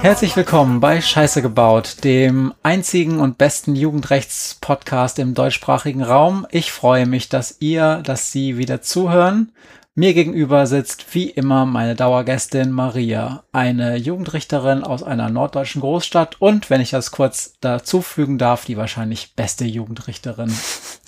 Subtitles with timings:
[0.00, 6.48] Herzlich willkommen bei Scheiße gebaut, dem einzigen und besten Jugendrechts-Podcast im deutschsprachigen Raum.
[6.50, 9.52] Ich freue mich, dass ihr, dass Sie wieder zuhören.
[9.94, 16.70] Mir gegenüber sitzt wie immer meine Dauergästin Maria, eine Jugendrichterin aus einer norddeutschen Großstadt und,
[16.70, 20.52] wenn ich das kurz dazufügen darf, die wahrscheinlich beste Jugendrichterin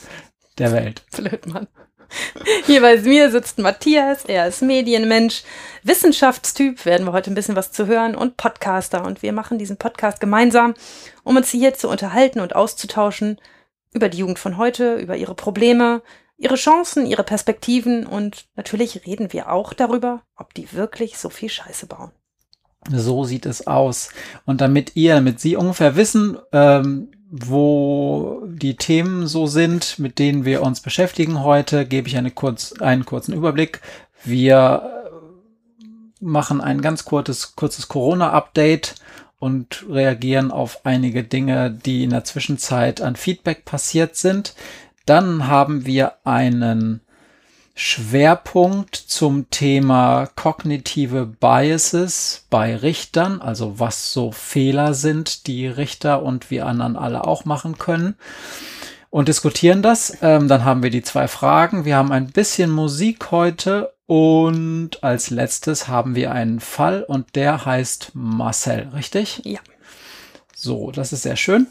[0.59, 1.03] der Welt.
[1.11, 1.67] Blöd, Mann.
[2.67, 5.43] Hier bei mir sitzt Matthias, er ist Medienmensch,
[5.83, 9.05] Wissenschaftstyp, werden wir heute ein bisschen was zu hören und Podcaster.
[9.05, 10.75] Und wir machen diesen Podcast gemeinsam,
[11.25, 13.41] um uns hier zu unterhalten und auszutauschen
[13.93, 16.03] über die Jugend von heute, über ihre Probleme,
[16.37, 21.51] ihre Chancen, ihre Perspektiven und natürlich reden wir auch darüber, ob die wirklich so viel
[21.51, 22.13] Scheiße bauen.
[22.89, 24.09] So sieht es aus.
[24.47, 30.45] Und damit ihr, damit Sie ungefähr wissen, ähm, wo die Themen so sind, mit denen
[30.45, 33.81] wir uns beschäftigen heute, gebe ich eine kurz, einen kurzen Überblick.
[34.25, 35.01] Wir
[36.21, 38.97] machen ein ganz kurzes, kurzes Corona-Update
[39.39, 44.55] und reagieren auf einige Dinge, die in der Zwischenzeit an Feedback passiert sind.
[45.07, 47.01] Dann haben wir einen
[47.83, 56.51] Schwerpunkt zum Thema kognitive Biases bei Richtern, also was so Fehler sind, die Richter und
[56.51, 58.17] wir anderen alle auch machen können
[59.09, 60.19] und diskutieren das.
[60.21, 61.87] Ähm, dann haben wir die zwei Fragen.
[61.87, 67.65] Wir haben ein bisschen Musik heute und als letztes haben wir einen Fall und der
[67.65, 69.41] heißt Marcel, richtig?
[69.45, 69.61] Ja.
[70.63, 71.69] So, das ist sehr schön.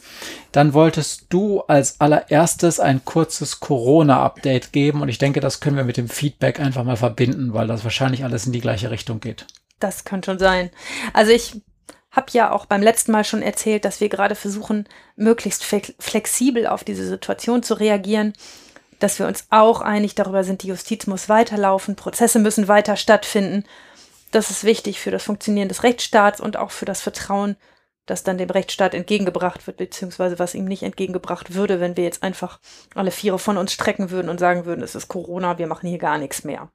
[0.52, 5.84] Dann wolltest du als allererstes ein kurzes Corona-Update geben und ich denke, das können wir
[5.84, 9.46] mit dem Feedback einfach mal verbinden, weil das wahrscheinlich alles in die gleiche Richtung geht.
[9.80, 10.72] Das könnte schon sein.
[11.14, 11.62] Also ich
[12.10, 16.84] habe ja auch beim letzten Mal schon erzählt, dass wir gerade versuchen, möglichst flexibel auf
[16.84, 18.34] diese Situation zu reagieren,
[18.98, 23.66] dass wir uns auch einig darüber sind, die Justiz muss weiterlaufen, Prozesse müssen weiter stattfinden.
[24.32, 27.56] Das ist wichtig für das Funktionieren des Rechtsstaats und auch für das Vertrauen
[28.10, 32.24] das dann dem Rechtsstaat entgegengebracht wird, beziehungsweise was ihm nicht entgegengebracht würde, wenn wir jetzt
[32.24, 32.60] einfach
[32.96, 36.00] alle Viere von uns strecken würden und sagen würden, es ist Corona, wir machen hier
[36.00, 36.70] gar nichts mehr.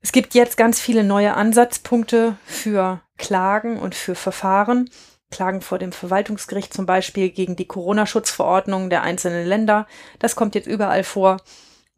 [0.00, 4.88] Es gibt jetzt ganz viele neue Ansatzpunkte für Klagen und für Verfahren.
[5.30, 9.86] Klagen vor dem Verwaltungsgericht zum Beispiel gegen die Corona-Schutzverordnungen der einzelnen Länder.
[10.18, 11.38] Das kommt jetzt überall vor.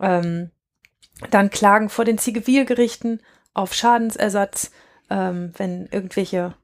[0.00, 0.50] Ähm,
[1.30, 3.22] dann Klagen vor den Zivilgerichten
[3.54, 4.70] auf Schadensersatz,
[5.10, 6.54] ähm, wenn irgendwelche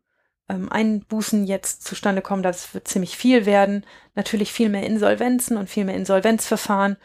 [0.48, 2.42] ähm, Einbußen jetzt zustande kommen.
[2.42, 3.84] Das wird ziemlich viel werden.
[4.14, 6.96] Natürlich viel mehr Insolvenzen und viel mehr Insolvenzverfahren.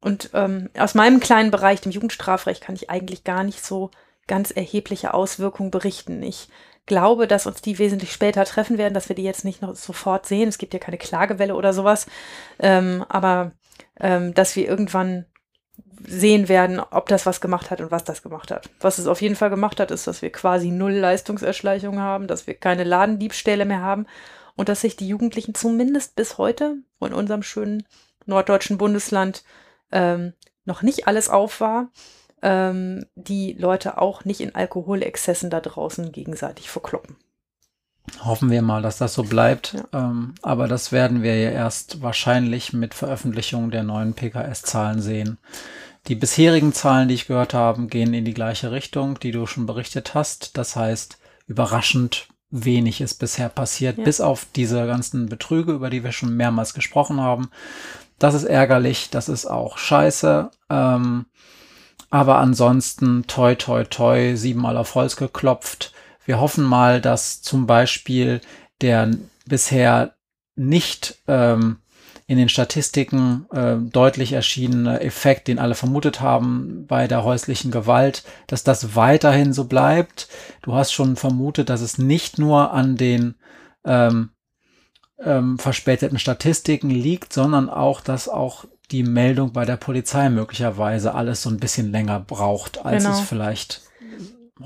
[0.00, 3.90] Und ähm, aus meinem kleinen Bereich, dem Jugendstrafrecht, kann ich eigentlich gar nicht so
[4.26, 6.22] ganz erhebliche Auswirkungen berichten.
[6.22, 6.48] Ich
[6.86, 10.26] glaube, dass uns die wesentlich später treffen werden, dass wir die jetzt nicht noch sofort
[10.26, 10.48] sehen.
[10.48, 12.06] Es gibt ja keine Klagewelle oder sowas.
[12.58, 13.52] Ähm, aber
[14.00, 15.26] ähm, dass wir irgendwann
[16.04, 18.68] sehen werden, ob das was gemacht hat und was das gemacht hat.
[18.80, 22.46] Was es auf jeden Fall gemacht hat, ist, dass wir quasi null Leistungserschleichung haben, dass
[22.46, 24.06] wir keine Ladendiebstähle mehr haben
[24.56, 27.84] und dass sich die Jugendlichen zumindest bis heute in unserem schönen
[28.26, 29.44] norddeutschen Bundesland
[29.90, 30.32] ähm,
[30.64, 31.90] noch nicht alles auf war,
[32.42, 37.16] ähm, die Leute auch nicht in Alkoholexzessen da draußen gegenseitig verkloppen.
[38.24, 39.74] Hoffen wir mal, dass das so bleibt.
[39.74, 40.10] Ja.
[40.10, 45.38] Ähm, aber das werden wir ja erst wahrscheinlich mit Veröffentlichung der neuen PKS-Zahlen sehen.
[46.08, 49.66] Die bisherigen Zahlen, die ich gehört habe, gehen in die gleiche Richtung, die du schon
[49.66, 50.56] berichtet hast.
[50.58, 54.04] Das heißt, überraschend wenig ist bisher passiert, ja.
[54.04, 57.50] bis auf diese ganzen Betrüge, über die wir schon mehrmals gesprochen haben.
[58.18, 60.50] Das ist ärgerlich, das ist auch scheiße.
[60.70, 61.26] Ähm,
[62.10, 65.91] aber ansonsten, toi, toi, toi, siebenmal auf Holz geklopft.
[66.24, 68.40] Wir hoffen mal, dass zum Beispiel
[68.80, 69.10] der
[69.46, 70.14] bisher
[70.54, 71.78] nicht ähm,
[72.26, 78.24] in den Statistiken äh, deutlich erschienene Effekt, den alle vermutet haben bei der häuslichen Gewalt,
[78.46, 80.28] dass das weiterhin so bleibt.
[80.62, 83.34] Du hast schon vermutet, dass es nicht nur an den
[83.84, 84.30] ähm,
[85.22, 91.42] ähm, verspäteten Statistiken liegt, sondern auch, dass auch die Meldung bei der Polizei möglicherweise alles
[91.42, 93.16] so ein bisschen länger braucht, als genau.
[93.16, 93.82] es vielleicht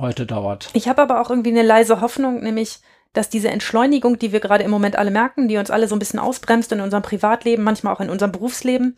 [0.01, 0.71] heute dauert.
[0.73, 2.81] Ich habe aber auch irgendwie eine leise Hoffnung, nämlich
[3.13, 5.99] dass diese Entschleunigung, die wir gerade im Moment alle merken, die uns alle so ein
[5.99, 8.97] bisschen ausbremst in unserem Privatleben, manchmal auch in unserem Berufsleben,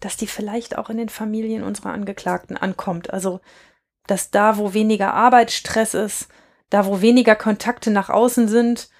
[0.00, 3.10] dass die vielleicht auch in den Familien unserer Angeklagten ankommt.
[3.10, 3.40] Also,
[4.06, 6.28] dass da, wo weniger Arbeitsstress ist,
[6.68, 8.90] da, wo weniger Kontakte nach außen sind,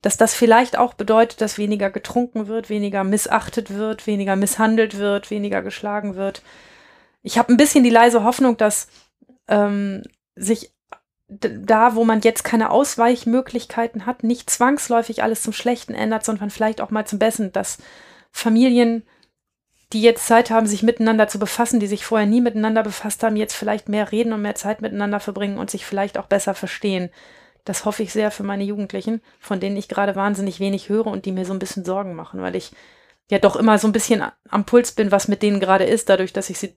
[0.00, 5.30] dass das vielleicht auch bedeutet, dass weniger getrunken wird, weniger missachtet wird, weniger misshandelt wird,
[5.30, 6.42] weniger geschlagen wird.
[7.22, 8.88] Ich habe ein bisschen die leise Hoffnung, dass
[9.48, 10.02] ähm,
[10.36, 10.73] sich
[11.40, 16.80] da, wo man jetzt keine Ausweichmöglichkeiten hat, nicht zwangsläufig alles zum Schlechten ändert, sondern vielleicht
[16.80, 17.78] auch mal zum Besten, dass
[18.30, 19.04] Familien,
[19.92, 23.36] die jetzt Zeit haben, sich miteinander zu befassen, die sich vorher nie miteinander befasst haben,
[23.36, 27.10] jetzt vielleicht mehr reden und mehr Zeit miteinander verbringen und sich vielleicht auch besser verstehen.
[27.64, 31.24] Das hoffe ich sehr für meine Jugendlichen, von denen ich gerade wahnsinnig wenig höre und
[31.24, 32.72] die mir so ein bisschen Sorgen machen, weil ich
[33.30, 36.32] ja doch immer so ein bisschen am Puls bin, was mit denen gerade ist, dadurch,
[36.32, 36.76] dass ich sie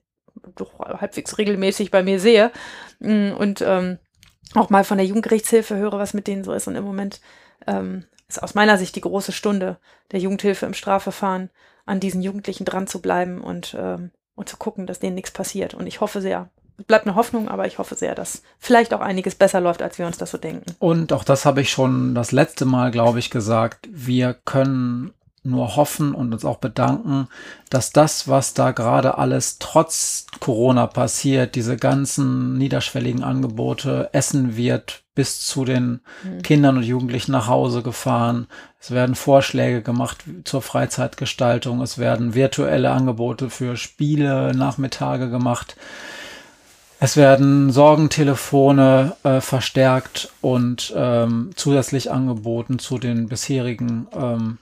[0.56, 2.52] doch halbwegs regelmäßig bei mir sehe
[3.00, 3.98] mm, und ähm,
[4.54, 6.68] auch mal von der Jugendgerichtshilfe höre, was mit denen so ist.
[6.68, 7.20] Und im Moment
[7.66, 9.78] ähm, ist aus meiner Sicht die große Stunde
[10.12, 11.50] der Jugendhilfe im Strafverfahren,
[11.86, 15.74] an diesen Jugendlichen dran zu bleiben und, ähm, und zu gucken, dass denen nichts passiert.
[15.74, 16.50] Und ich hoffe sehr,
[16.86, 20.06] bleibt eine Hoffnung, aber ich hoffe sehr, dass vielleicht auch einiges besser läuft, als wir
[20.06, 20.76] uns das so denken.
[20.78, 23.88] Und auch das habe ich schon das letzte Mal, glaube ich, gesagt.
[23.90, 25.12] Wir können
[25.44, 27.28] nur hoffen und uns auch bedanken,
[27.70, 35.02] dass das, was da gerade alles trotz Corona passiert, diese ganzen niederschwelligen Angebote, Essen wird
[35.14, 36.42] bis zu den mhm.
[36.42, 38.46] Kindern und Jugendlichen nach Hause gefahren.
[38.80, 41.82] Es werden Vorschläge gemacht zur Freizeitgestaltung.
[41.82, 45.76] Es werden virtuelle Angebote für Spiele, Nachmittage gemacht.
[47.00, 54.58] Es werden Sorgentelefone äh, verstärkt und ähm, zusätzlich angeboten zu den bisherigen ähm,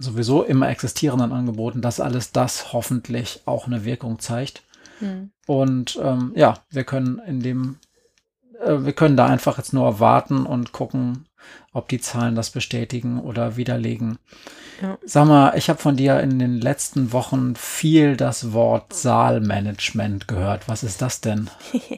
[0.00, 4.62] sowieso immer existierenden Angeboten, dass alles das hoffentlich auch eine Wirkung zeigt.
[5.00, 5.30] Mhm.
[5.46, 7.78] Und ähm, ja, wir können in dem,
[8.60, 11.26] äh, wir können da einfach jetzt nur warten und gucken,
[11.72, 14.18] ob die Zahlen das bestätigen oder widerlegen.
[14.82, 14.98] Ja.
[15.04, 20.68] Sag mal, ich habe von dir in den letzten Wochen viel das Wort Saalmanagement gehört.
[20.68, 21.50] Was ist das denn?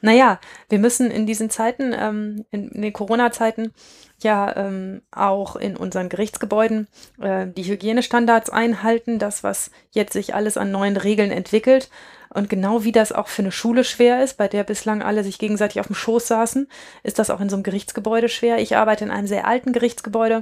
[0.00, 3.72] naja, wir müssen in diesen Zeiten, ähm, in, in den Corona-Zeiten,
[4.22, 6.88] ja ähm, auch in unseren Gerichtsgebäuden
[7.20, 11.90] äh, die Hygienestandards einhalten, das, was jetzt sich alles an neuen Regeln entwickelt.
[12.30, 15.38] Und genau wie das auch für eine Schule schwer ist, bei der bislang alle sich
[15.38, 16.68] gegenseitig auf dem Schoß saßen,
[17.04, 18.58] ist das auch in so einem Gerichtsgebäude schwer.
[18.58, 20.40] Ich arbeite in einem sehr alten Gerichtsgebäude.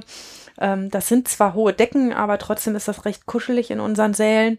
[0.59, 4.57] Ähm, das sind zwar hohe Decken, aber trotzdem ist das recht kuschelig in unseren Sälen.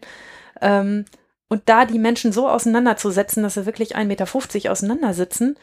[0.61, 1.05] Ähm,
[1.47, 5.57] und da die Menschen so auseinanderzusetzen, dass sie wirklich 1,50 Meter auseinandersitzen,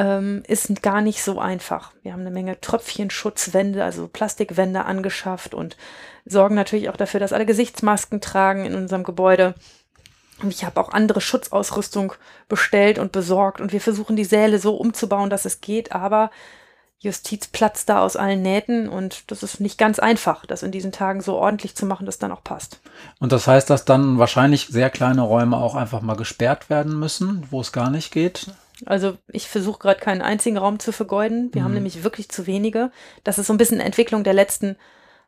[0.00, 1.92] ähm, ist gar nicht so einfach.
[2.02, 5.76] Wir haben eine Menge Tröpfchenschutzwände, also Plastikwände angeschafft und
[6.24, 9.54] sorgen natürlich auch dafür, dass alle Gesichtsmasken tragen in unserem Gebäude.
[10.42, 12.14] Und ich habe auch andere Schutzausrüstung
[12.48, 16.30] bestellt und besorgt und wir versuchen die Säle so umzubauen, dass es geht, aber
[16.98, 20.92] Justiz platzt da aus allen Nähten und das ist nicht ganz einfach, das in diesen
[20.92, 22.80] Tagen so ordentlich zu machen, dass dann auch passt.
[23.18, 27.46] Und das heißt, dass dann wahrscheinlich sehr kleine Räume auch einfach mal gesperrt werden müssen,
[27.50, 28.46] wo es gar nicht geht?
[28.86, 31.50] Also ich versuche gerade keinen einzigen Raum zu vergeuden.
[31.52, 31.64] Wir mhm.
[31.64, 32.90] haben nämlich wirklich zu wenige.
[33.24, 34.76] Das ist so ein bisschen Entwicklung der letzten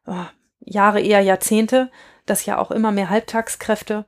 [0.07, 0.25] oh,
[0.61, 1.91] Jahre, eher Jahrzehnte,
[2.27, 4.07] dass ja auch immer mehr Halbtagskräfte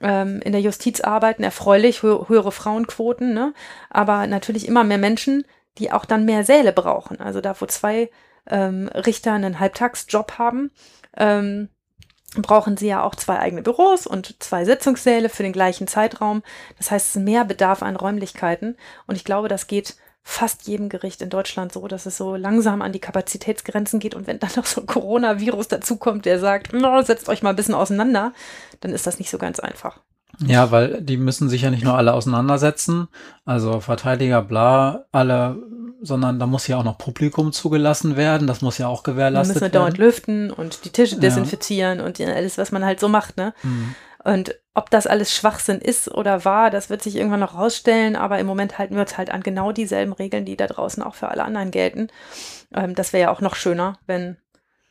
[0.00, 1.42] ähm, in der Justiz arbeiten.
[1.42, 3.54] Erfreulich, hö höhere Frauenquoten, ne?
[3.90, 5.44] aber natürlich immer mehr Menschen,
[5.78, 7.20] die auch dann mehr Säle brauchen.
[7.20, 8.10] Also da, wo zwei
[8.46, 10.70] ähm, Richter einen Halbtagsjob haben,
[11.16, 11.68] ähm,
[12.36, 16.42] brauchen sie ja auch zwei eigene Büros und zwei Sitzungssäle für den gleichen Zeitraum.
[16.78, 18.76] Das heißt, es ist mehr Bedarf an Räumlichkeiten.
[19.06, 22.80] Und ich glaube, das geht fast jedem Gericht in Deutschland so, dass es so langsam
[22.80, 24.14] an die Kapazitätsgrenzen geht.
[24.14, 27.56] Und wenn dann noch so ein Coronavirus dazukommt, der sagt, no, setzt euch mal ein
[27.56, 28.32] bisschen auseinander,
[28.80, 30.00] dann ist das nicht so ganz einfach.
[30.38, 33.08] Ja, weil die müssen sich ja nicht nur alle auseinandersetzen,
[33.44, 35.62] also Verteidiger, bla, alle
[36.02, 38.46] sondern da muss ja auch noch Publikum zugelassen werden.
[38.46, 39.60] Das muss ja auch gewährleistet werden.
[39.60, 42.04] Da müssen wir dauernd lüften und die Tische desinfizieren ja.
[42.04, 43.54] und alles, was man halt so macht, ne?
[43.62, 43.94] Mhm.
[44.24, 48.38] Und ob das alles Schwachsinn ist oder war, das wird sich irgendwann noch rausstellen, aber
[48.38, 51.28] im Moment halten wir uns halt an genau dieselben Regeln, die da draußen auch für
[51.28, 52.08] alle anderen gelten.
[52.74, 54.36] Ähm, das wäre ja auch noch schöner, wenn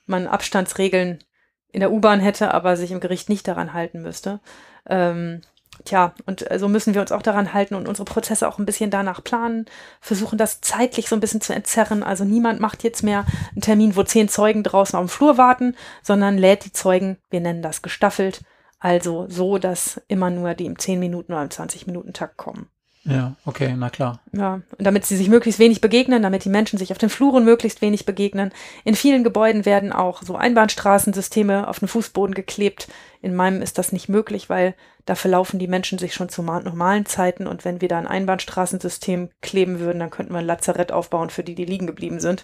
[0.05, 1.23] man Abstandsregeln
[1.71, 4.41] in der U-Bahn hätte, aber sich im Gericht nicht daran halten müsste.
[4.87, 5.41] Ähm,
[5.85, 8.65] Tja, und äh, so müssen wir uns auch daran halten und unsere Prozesse auch ein
[8.65, 9.65] bisschen danach planen,
[9.99, 12.03] versuchen das zeitlich so ein bisschen zu entzerren.
[12.03, 15.75] Also niemand macht jetzt mehr einen Termin, wo zehn Zeugen draußen auf dem Flur warten,
[16.03, 18.41] sondern lädt die Zeugen, wir nennen das gestaffelt,
[18.81, 22.67] also so, dass immer nur die im 10 Minuten oder im 20 Minuten Takt kommen.
[23.03, 24.19] Ja, okay, na klar.
[24.31, 27.43] Ja, und damit sie sich möglichst wenig begegnen, damit die Menschen sich auf den Fluren
[27.43, 28.51] möglichst wenig begegnen.
[28.83, 32.87] In vielen Gebäuden werden auch so Einbahnstraßensysteme auf den Fußboden geklebt.
[33.21, 37.05] In meinem ist das nicht möglich, weil da verlaufen die Menschen sich schon zu normalen
[37.05, 41.29] Zeiten und wenn wir da ein Einbahnstraßensystem kleben würden, dann könnten wir ein Lazarett aufbauen
[41.29, 42.43] für die, die liegen geblieben sind.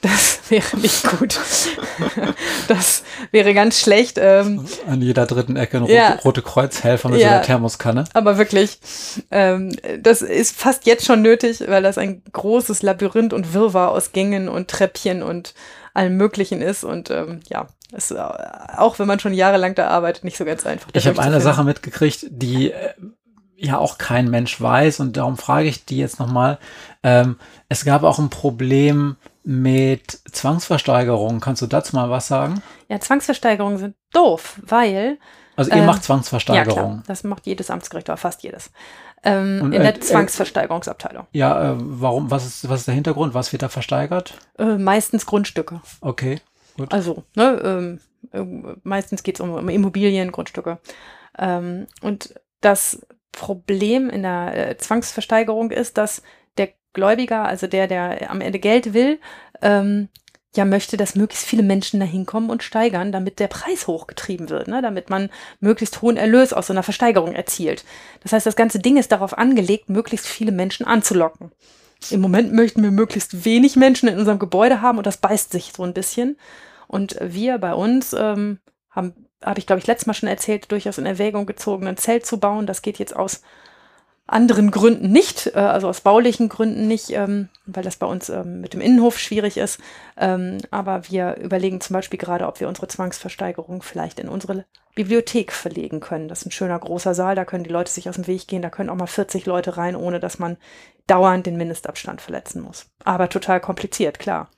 [0.00, 1.38] Das wäre nicht gut.
[2.68, 3.02] Das
[3.32, 4.16] wäre ganz schlecht.
[4.20, 8.04] Ähm, An jeder dritten Ecke ein ja, rote Kreuzhelfer mit ja, so einer Thermoskanne.
[8.14, 8.78] Aber wirklich,
[9.32, 14.12] ähm, das ist fast jetzt schon nötig, weil das ein großes Labyrinth und Wirrwarr aus
[14.12, 15.54] Gängen und Treppchen und
[15.92, 16.84] allem Möglichen ist.
[16.84, 20.88] Und ähm, ja, ist, auch wenn man schon jahrelang da arbeitet, nicht so ganz einfach.
[20.92, 22.94] Ich habe eine Sache mitgekriegt, die äh,
[23.56, 26.58] ja auch kein Mensch weiß und darum frage ich die jetzt nochmal.
[27.02, 27.36] Ähm,
[27.68, 31.40] es gab auch ein Problem mit Zwangsversteigerungen.
[31.40, 32.62] Kannst du dazu mal was sagen?
[32.88, 35.18] Ja, Zwangsversteigerungen sind doof, weil
[35.56, 36.74] Also ihr Ähm, macht Ja, Zwangsversteigerung.
[36.74, 37.02] klar.
[37.06, 38.70] Das macht jedes Amtsgericht oder fast jedes.
[39.22, 41.26] Ähm, Und, in äh, der äh, Zwangsversteigerungsabteilung.
[41.32, 43.34] Ja, äh, warum, was ist, was ist der Hintergrund?
[43.34, 44.34] Was wird da versteigert?
[44.58, 45.80] Äh, meistens Grundstücke.
[46.00, 46.40] Okay.
[46.80, 46.92] Gut.
[46.92, 48.00] Also, ne, ähm,
[48.32, 50.78] ähm, meistens geht es um, um Immobilien, Grundstücke.
[51.38, 56.22] Ähm, und das Problem in der äh, Zwangsversteigerung ist, dass
[56.58, 59.20] der Gläubiger, also der, der am Ende Geld will,
[59.62, 60.08] ähm,
[60.56, 64.66] ja möchte, dass möglichst viele Menschen da hinkommen und steigern, damit der Preis hochgetrieben wird,
[64.66, 64.82] ne?
[64.82, 67.84] damit man möglichst hohen Erlös aus so einer Versteigerung erzielt.
[68.22, 71.52] Das heißt, das ganze Ding ist darauf angelegt, möglichst viele Menschen anzulocken.
[72.10, 75.72] Im Moment möchten wir möglichst wenig Menschen in unserem Gebäude haben und das beißt sich
[75.76, 76.36] so ein bisschen.
[76.90, 78.58] Und wir bei uns ähm,
[78.90, 82.26] haben, habe ich glaube ich letztes Mal schon erzählt, durchaus in Erwägung gezogen, ein Zelt
[82.26, 82.66] zu bauen.
[82.66, 83.42] Das geht jetzt aus
[84.26, 88.60] anderen Gründen nicht, äh, also aus baulichen Gründen nicht, ähm, weil das bei uns ähm,
[88.60, 89.78] mit dem Innenhof schwierig ist.
[90.16, 94.64] Ähm, aber wir überlegen zum Beispiel gerade, ob wir unsere Zwangsversteigerung vielleicht in unsere
[94.96, 96.26] Bibliothek verlegen können.
[96.26, 98.62] Das ist ein schöner großer Saal, da können die Leute sich aus dem Weg gehen,
[98.62, 100.56] da können auch mal 40 Leute rein, ohne dass man
[101.06, 102.86] dauernd den Mindestabstand verletzen muss.
[103.04, 104.50] Aber total kompliziert, klar.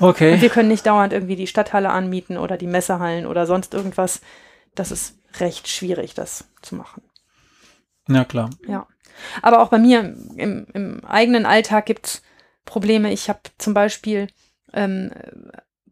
[0.00, 0.40] Und Okay.
[0.40, 4.20] wir können nicht dauernd irgendwie die Stadthalle anmieten oder die Messehallen oder sonst irgendwas.
[4.74, 7.02] Das ist recht schwierig, das zu machen.
[8.08, 8.50] Ja, klar.
[8.66, 8.86] Ja.
[9.42, 12.22] Aber auch bei mir im, im eigenen Alltag gibt es
[12.64, 13.12] Probleme.
[13.12, 14.28] Ich habe zum Beispiel,
[14.72, 15.10] ähm,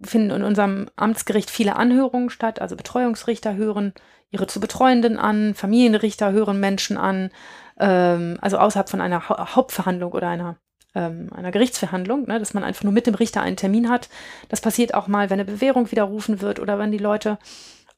[0.03, 2.61] finden in unserem Amtsgericht viele Anhörungen statt.
[2.61, 3.95] Also Betreuungsrichter hören
[4.31, 7.31] ihre zu Betreuenden an, Familienrichter hören Menschen an.
[7.79, 10.57] Ähm, also außerhalb von einer Hau Hauptverhandlung oder einer,
[10.97, 14.09] ähm, einer Gerichtsverhandlung, ne, dass man einfach nur mit dem Richter einen Termin hat.
[14.49, 17.39] Das passiert auch mal, wenn eine Bewährung widerrufen wird oder wenn die Leute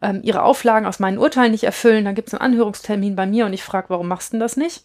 [0.02, 3.46] ähm, ihre Auflagen aus meinen Urteilen nicht erfüllen, dann gibt es einen Anhörungstermin bei mir
[3.46, 4.84] und ich frage, warum machst du das nicht?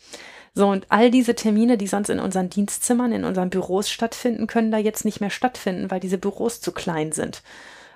[0.56, 4.72] So, und all diese Termine, die sonst in unseren Dienstzimmern, in unseren Büros stattfinden, können
[4.72, 7.42] da jetzt nicht mehr stattfinden, weil diese Büros zu klein sind.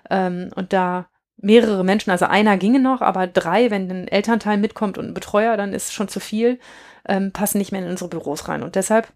[0.10, 1.08] Ähm, und da
[1.38, 5.56] mehrere Menschen, also einer ginge noch, aber drei, wenn ein Elternteil mitkommt und ein Betreuer,
[5.56, 6.60] dann ist schon zu viel,
[7.08, 8.64] ähm, passen nicht mehr in unsere Büros rein.
[8.64, 9.08] Und deshalb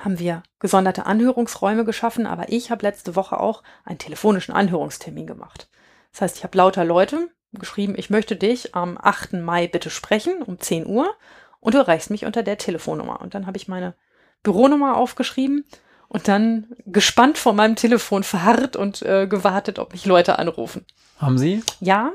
[0.00, 5.68] haben wir gesonderte Anhörungsräume geschaffen, aber ich habe letzte Woche auch einen telefonischen Anhörungstermin gemacht.
[6.12, 9.34] Das heißt, ich habe lauter Leute geschrieben, ich möchte dich am 8.
[9.34, 11.14] Mai bitte sprechen um 10 Uhr
[11.60, 13.20] und du erreichst mich unter der Telefonnummer.
[13.20, 13.94] Und dann habe ich meine
[14.42, 15.64] Büronummer aufgeschrieben
[16.08, 20.84] und dann gespannt vor meinem Telefon verharrt und äh, gewartet, ob mich Leute anrufen.
[21.18, 21.62] Haben Sie?
[21.80, 22.12] Ja,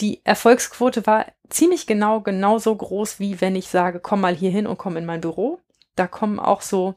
[0.00, 4.66] die Erfolgsquote war ziemlich genau genauso groß, wie wenn ich sage, komm mal hier hin
[4.66, 5.60] und komm in mein Büro.
[6.00, 6.94] Da kommen auch so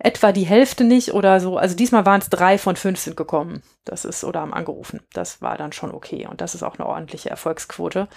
[0.00, 1.58] etwa die Hälfte nicht oder so.
[1.58, 3.62] Also diesmal waren es drei von fünf sind gekommen.
[3.84, 5.00] Das ist oder haben angerufen.
[5.12, 6.26] Das war dann schon okay.
[6.26, 8.08] Und das ist auch eine ordentliche Erfolgsquote.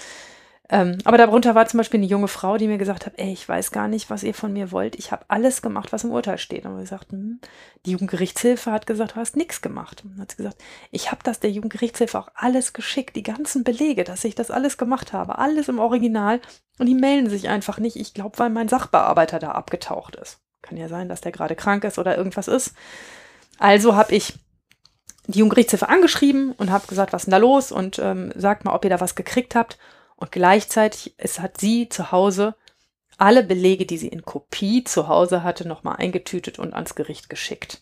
[0.67, 3.47] Ähm, aber darunter war zum Beispiel eine junge Frau, die mir gesagt hat, ey, ich
[3.47, 4.95] weiß gar nicht, was ihr von mir wollt.
[4.95, 6.65] Ich habe alles gemacht, was im Urteil steht.
[6.65, 7.39] Und wir gesagt, hm,
[7.85, 10.03] die Jugendgerichtshilfe hat gesagt, du hast nichts gemacht.
[10.03, 10.57] Und dann hat sie gesagt,
[10.89, 14.77] ich habe das der Jugendgerichtshilfe auch alles geschickt, die ganzen Belege, dass ich das alles
[14.77, 16.41] gemacht habe, alles im Original.
[16.79, 17.95] Und die melden sich einfach nicht.
[17.95, 20.39] Ich glaube, weil mein Sachbearbeiter da abgetaucht ist.
[20.63, 22.73] Kann ja sein, dass der gerade krank ist oder irgendwas ist.
[23.59, 24.33] Also habe ich
[25.27, 27.71] die Jugendgerichtshilfe angeschrieben und habe gesagt, was ist denn da los?
[27.71, 29.77] Und ähm, sagt mal, ob ihr da was gekriegt habt.
[30.15, 32.55] Und gleichzeitig es hat sie zu Hause
[33.17, 37.81] alle Belege, die sie in Kopie zu Hause hatte, nochmal eingetütet und ans Gericht geschickt.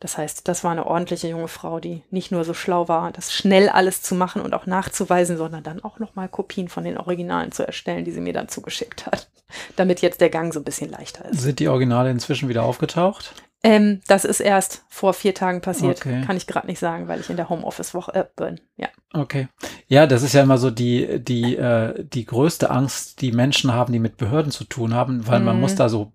[0.00, 3.34] Das heißt, das war eine ordentliche junge Frau, die nicht nur so schlau war, das
[3.34, 7.52] schnell alles zu machen und auch nachzuweisen, sondern dann auch nochmal Kopien von den Originalen
[7.52, 9.28] zu erstellen, die sie mir dann zugeschickt hat,
[9.76, 11.42] damit jetzt der Gang so ein bisschen leichter ist.
[11.42, 13.34] Sind die Originale inzwischen wieder aufgetaucht?
[13.62, 15.98] Ähm, das ist erst vor vier Tagen passiert.
[15.98, 16.22] Okay.
[16.26, 18.60] Kann ich gerade nicht sagen, weil ich in der Homeoffice-Woche äh, bin.
[18.76, 18.88] Ja.
[19.12, 19.48] Okay.
[19.86, 23.92] Ja, das ist ja immer so die, die, äh, die größte Angst, die Menschen haben,
[23.92, 25.60] die mit Behörden zu tun haben, weil man Mhm.
[25.60, 26.12] muss da so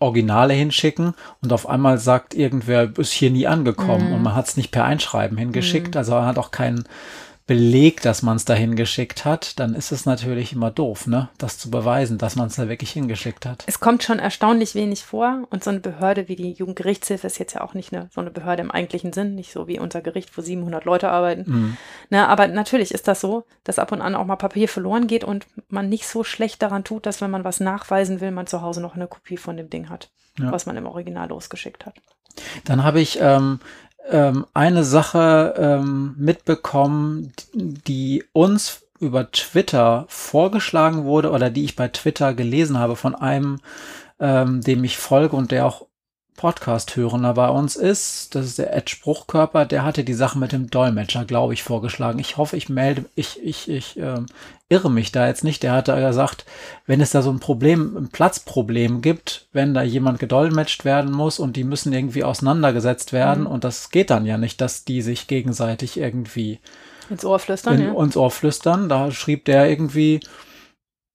[0.00, 4.14] Originale hinschicken und auf einmal sagt irgendwer, ist hier nie angekommen Mhm.
[4.14, 6.84] und man hat es nicht per Einschreiben hingeschickt, also man hat auch keinen
[7.48, 11.56] Beleg, dass man es da hingeschickt hat, dann ist es natürlich immer doof, ne, das
[11.56, 13.64] zu beweisen, dass man es da wirklich hingeschickt hat.
[13.66, 17.54] Es kommt schon erstaunlich wenig vor und so eine Behörde wie die Jugendgerichtshilfe ist jetzt
[17.54, 20.36] ja auch nicht eine, so eine Behörde im eigentlichen Sinn, nicht so wie unser Gericht,
[20.36, 21.44] wo 700 Leute arbeiten.
[21.50, 21.76] Mhm.
[22.10, 25.24] Na, aber natürlich ist das so, dass ab und an auch mal Papier verloren geht
[25.24, 28.60] und man nicht so schlecht daran tut, dass wenn man was nachweisen will, man zu
[28.60, 30.52] Hause noch eine Kopie von dem Ding hat, Ja.
[30.52, 31.94] was man im Original losgeschickt hat.
[32.66, 33.58] Dann habe ich ähm,
[34.10, 41.88] ähm, eine Sache ähm, mitbekommen, die uns über Twitter vorgeschlagen wurde oder die ich bei
[41.88, 43.60] Twitter gelesen habe von einem,
[44.18, 45.87] ähm, dem ich folge und der auch
[46.38, 48.34] Podcast-Hörender bei uns ist.
[48.34, 49.66] Das ist der Ed Spruchkörper.
[49.66, 52.18] Der hatte die Sache mit dem Dolmetscher, glaube ich, vorgeschlagen.
[52.18, 54.26] Ich hoffe, ich melde, ich, ich, ich ähm,
[54.68, 55.62] irre mich da jetzt nicht.
[55.62, 56.46] Der hatte gesagt,
[56.86, 61.38] wenn es da so ein Problem, ein Platzproblem gibt, wenn da jemand gedolmetscht werden muss
[61.38, 63.50] und die müssen irgendwie auseinandergesetzt werden Mhm.
[63.50, 66.60] und das geht dann ja nicht, dass die sich gegenseitig irgendwie
[67.10, 68.02] ins Ohr flüstern, in, ja.
[68.02, 68.88] ins Ohr flüstern.
[68.88, 70.20] Da schrieb der irgendwie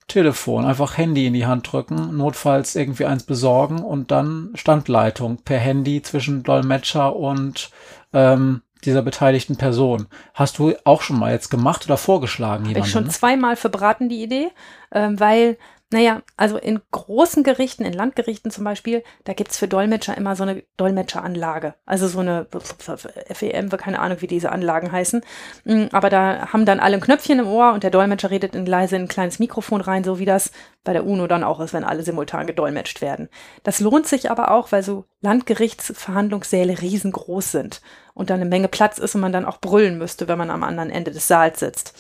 [0.08, 5.60] Telefon, einfach Handy in die Hand drücken, notfalls irgendwie eins besorgen und dann Standleitung per
[5.60, 7.70] Handy zwischen Dolmetscher und
[8.14, 10.08] ähm, dieser beteiligten Person.
[10.34, 12.68] Hast du auch schon mal jetzt gemacht oder vorgeschlagen?
[12.68, 13.10] Habe ich schon ne?
[13.10, 14.50] zweimal verbraten, die Idee,
[14.92, 15.58] ähm, weil
[15.94, 20.36] naja, also in großen Gerichten, in Landgerichten zum Beispiel, da gibt es für Dolmetscher immer
[20.36, 21.76] so eine Dolmetscheranlage.
[21.86, 22.48] Also so eine
[23.32, 25.22] FEM, keine Ahnung, wie diese Anlagen heißen.
[25.66, 28.66] Mm, aber da haben dann alle ein Knöpfchen im Ohr und der Dolmetscher redet in
[28.66, 30.52] leise in ein kleines Mikrofon rein, so wie das
[30.84, 33.30] bei der UNO dann auch ist, wenn alle simultan gedolmetscht werden.
[33.62, 37.82] Das lohnt sich aber auch, weil so Landgerichtsverhandlungssäle riesengroß sind
[38.16, 40.64] und dann eine Menge Platz ist und man dann auch brüllen müsste, wenn man am
[40.64, 41.94] anderen Ende des Saals sitzt.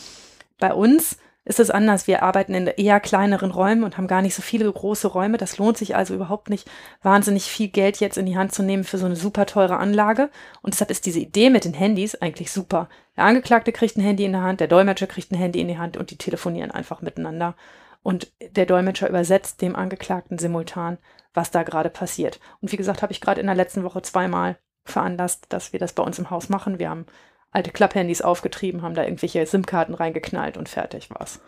[0.57, 2.07] Bei uns ist es anders.
[2.07, 5.37] Wir arbeiten in eher kleineren Räumen und haben gar nicht so viele große Räume.
[5.37, 6.69] Das lohnt sich also überhaupt nicht,
[7.01, 10.29] wahnsinnig viel Geld jetzt in die Hand zu nehmen für so eine super teure Anlage.
[10.61, 12.87] Und deshalb ist diese Idee mit den Handys eigentlich super.
[13.17, 15.77] Der Angeklagte kriegt ein Handy in der Hand, der Dolmetscher kriegt ein Handy in die
[15.77, 17.55] Hand und die telefonieren einfach miteinander.
[18.03, 20.97] Und der Dolmetscher übersetzt dem Angeklagten simultan,
[21.33, 22.39] was da gerade passiert.
[22.61, 25.93] Und wie gesagt, habe ich gerade in der letzten Woche zweimal veranlasst, dass wir das
[25.93, 26.79] bei uns im Haus machen.
[26.79, 27.05] Wir haben
[27.53, 31.39] alte Klapphandys aufgetrieben, haben da irgendwelche SIM-Karten reingeknallt und fertig war's.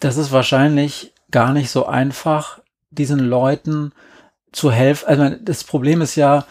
[0.00, 3.92] Das ist wahrscheinlich gar nicht so einfach, diesen Leuten
[4.52, 5.06] zu helfen.
[5.08, 6.44] Also das Problem ist ja,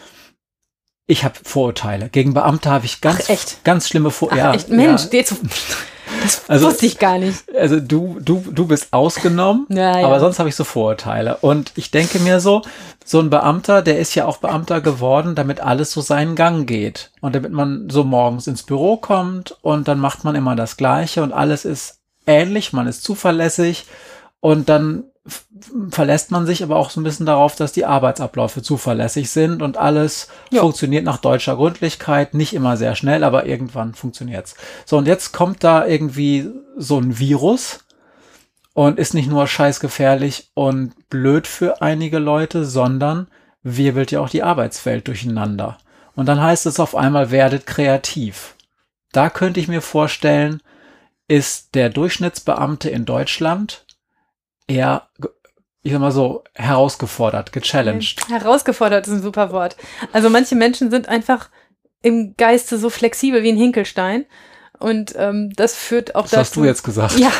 [1.06, 2.08] ich habe Vorurteile.
[2.08, 4.56] Gegen Beamte habe ich ganz, Ach, ganz schlimme Vorurteile.
[4.56, 4.74] Ja?
[4.74, 5.22] Mensch, ja.
[6.22, 7.44] Das also, wusste ich gar nicht.
[7.56, 10.06] Also du, du, du bist ausgenommen, ja, ja.
[10.06, 11.38] aber sonst habe ich so Vorurteile.
[11.40, 12.62] Und ich denke mir so,
[13.04, 17.10] so ein Beamter, der ist ja auch Beamter geworden, damit alles so seinen Gang geht.
[17.20, 21.22] Und damit man so morgens ins Büro kommt und dann macht man immer das Gleiche
[21.22, 23.86] und alles ist ähnlich, man ist zuverlässig
[24.40, 25.04] und dann
[25.90, 29.78] verlässt man sich aber auch so ein bisschen darauf, dass die Arbeitsabläufe zuverlässig sind und
[29.78, 30.60] alles ja.
[30.60, 34.54] funktioniert nach deutscher Gründlichkeit, nicht immer sehr schnell, aber irgendwann funktioniert's.
[34.84, 37.80] So, und jetzt kommt da irgendwie so ein Virus
[38.74, 43.28] und ist nicht nur scheißgefährlich und blöd für einige Leute, sondern
[43.62, 45.78] wirbelt ja auch die Arbeitswelt durcheinander.
[46.14, 48.54] Und dann heißt es auf einmal, werdet kreativ.
[49.12, 50.60] Da könnte ich mir vorstellen,
[51.28, 53.83] ist der Durchschnittsbeamte in Deutschland
[54.66, 55.08] eher,
[55.82, 58.28] ich sag mal so, herausgefordert, gechallenged.
[58.28, 59.76] Herausgefordert ist ein super Wort.
[60.12, 61.50] Also manche Menschen sind einfach
[62.02, 64.26] im Geiste so flexibel wie ein Hinkelstein.
[64.78, 66.40] Und ähm, das führt auch das dazu.
[66.40, 67.18] Das hast du jetzt gesagt.
[67.18, 67.32] Ja,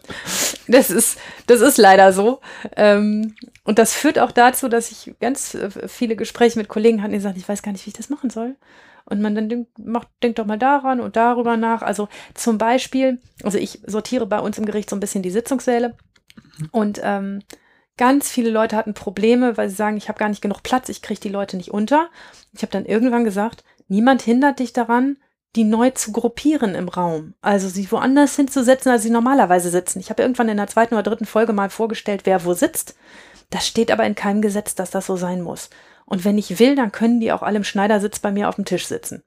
[0.68, 2.40] das ist, das ist leider so.
[2.76, 7.12] Ähm, und das führt auch dazu, dass ich ganz äh, viele Gespräche mit Kollegen hatte,
[7.12, 8.56] die sagen, ich weiß gar nicht, wie ich das machen soll.
[9.04, 11.82] Und man dann denkt, macht, denkt doch mal daran und darüber nach.
[11.82, 15.96] Also zum Beispiel, also ich sortiere bei uns im Gericht so ein bisschen die Sitzungssäle.
[16.70, 17.42] Und ähm,
[17.96, 21.02] ganz viele Leute hatten Probleme, weil sie sagen, ich habe gar nicht genug Platz, ich
[21.02, 22.08] kriege die Leute nicht unter.
[22.52, 25.18] Ich habe dann irgendwann gesagt, niemand hindert dich daran,
[25.56, 27.34] die neu zu gruppieren im Raum.
[27.40, 29.98] Also sie woanders hinzusetzen, als sie normalerweise sitzen.
[29.98, 32.96] Ich habe irgendwann in der zweiten oder dritten Folge mal vorgestellt, wer wo sitzt.
[33.50, 35.70] Das steht aber in keinem Gesetz, dass das so sein muss.
[36.04, 38.64] Und wenn ich will, dann können die auch alle im Schneidersitz bei mir auf dem
[38.64, 39.22] Tisch sitzen.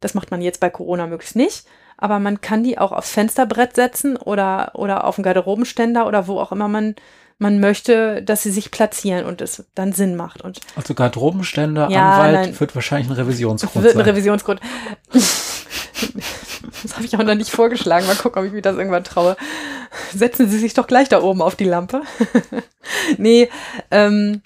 [0.00, 3.74] Das macht man jetzt bei Corona möglichst nicht aber man kann die auch aufs Fensterbrett
[3.74, 6.94] setzen oder, oder auf den Garderobenständer oder wo auch immer man,
[7.38, 10.42] man möchte, dass sie sich platzieren und es dann Sinn macht.
[10.42, 14.60] Und also Garderobenständer, ja, Anwalt nein, wird wahrscheinlich ein Revisionsgrund wird ein Revisionsgrund.
[15.12, 18.06] das habe ich auch noch nicht vorgeschlagen.
[18.06, 19.36] Mal gucken, ob ich mir das irgendwann traue.
[20.14, 22.02] Setzen Sie sich doch gleich da oben auf die Lampe.
[23.18, 23.48] nee,
[23.90, 24.42] ähm,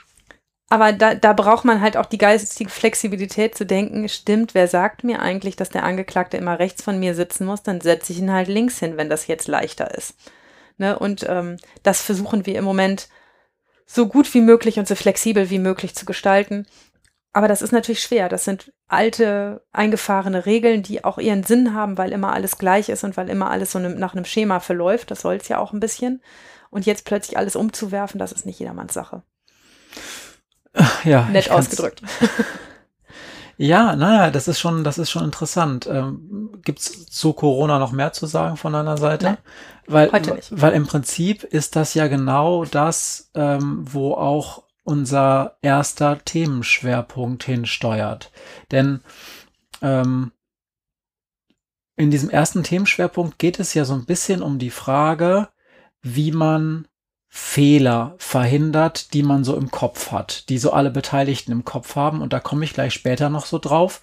[0.71, 5.03] aber da, da braucht man halt auch die geistige Flexibilität zu denken, stimmt, wer sagt
[5.03, 8.33] mir eigentlich, dass der Angeklagte immer rechts von mir sitzen muss, dann setze ich ihn
[8.33, 10.15] halt links hin, wenn das jetzt leichter ist.
[10.77, 10.99] Ne?
[10.99, 13.09] Und ähm, das versuchen wir im Moment
[13.87, 16.67] so gut wie möglich und so flexibel wie möglich zu gestalten.
[17.33, 18.29] Aber das ist natürlich schwer.
[18.29, 23.05] Das sind alte, eingefahrene Regeln, die auch ihren Sinn haben, weil immer alles gleich ist
[23.05, 25.11] und weil immer alles so ne, nach einem Schema verläuft.
[25.11, 26.23] Das soll es ja auch ein bisschen.
[26.69, 29.23] Und jetzt plötzlich alles umzuwerfen, das ist nicht jedermanns Sache.
[31.05, 32.03] Ja, Nett ausgedrückt.
[33.61, 35.89] Ja, naja, das ist schon, das ist schon interessant.
[35.89, 39.25] Ähm, Gibt es zu Corona noch mehr zu sagen von deiner Seite?
[39.25, 39.39] Nein,
[39.89, 40.49] weil, heute nicht.
[40.53, 48.31] Weil im Prinzip ist das ja genau das, ähm, wo auch unser erster Themenschwerpunkt hinsteuert.
[48.71, 49.01] Denn
[49.83, 50.31] ähm,
[51.97, 55.49] in diesem ersten Themenschwerpunkt geht es ja so ein bisschen um die Frage,
[56.01, 56.87] wie man
[57.29, 62.23] Fehler verhindert, die man so im Kopf hat, die so alle Beteiligten im Kopf haben.
[62.23, 64.01] Und da komme ich gleich später noch so drauf,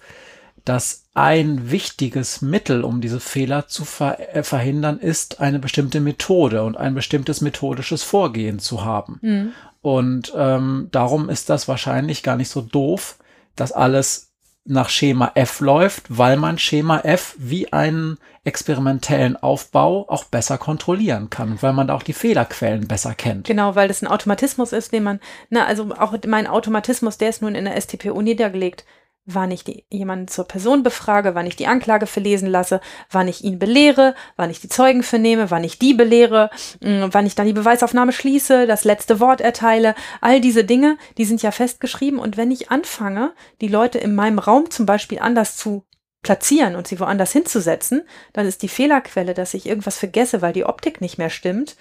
[0.64, 6.64] dass ein wichtiges Mittel, um diese Fehler zu ver äh, verhindern, ist, eine bestimmte Methode
[6.64, 9.18] und ein bestimmtes methodisches Vorgehen zu haben.
[9.22, 9.52] Mhm.
[9.82, 13.18] Und ähm, darum ist das wahrscheinlich gar nicht so doof,
[13.54, 14.25] das alles
[14.66, 21.30] nach Schema F läuft, weil man Schema F wie einen experimentellen Aufbau auch besser kontrollieren
[21.30, 23.46] kann, weil man da auch die Fehlerquellen besser kennt.
[23.46, 27.42] Genau, weil das ein Automatismus ist, den man, na, also auch mein Automatismus, der ist
[27.42, 28.84] nun in der STPO niedergelegt
[29.26, 33.42] wann ich die, jemanden zur Person befrage, wann ich die Anklage verlesen lasse, wann ich
[33.42, 36.48] ihn belehre, wann ich die Zeugen vernehme, wann ich die belehre,
[36.80, 39.96] mm, wann ich dann die Beweisaufnahme schließe, das letzte Wort erteile.
[40.20, 42.20] All diese Dinge, die sind ja festgeschrieben.
[42.20, 45.84] Und wenn ich anfange, die Leute in meinem Raum zum Beispiel anders zu
[46.22, 50.64] platzieren und sie woanders hinzusetzen, dann ist die Fehlerquelle, dass ich irgendwas vergesse, weil die
[50.64, 51.76] Optik nicht mehr stimmt,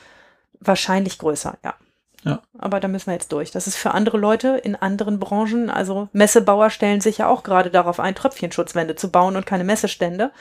[0.60, 1.76] wahrscheinlich größer, ja.
[2.26, 2.42] Ja.
[2.58, 3.52] Aber da müssen wir jetzt durch.
[3.52, 7.70] Das ist für andere Leute in anderen Branchen, also Messebauer stellen sich ja auch gerade
[7.70, 10.32] darauf ein, Tröpfchenschutzwände zu bauen und keine Messestände.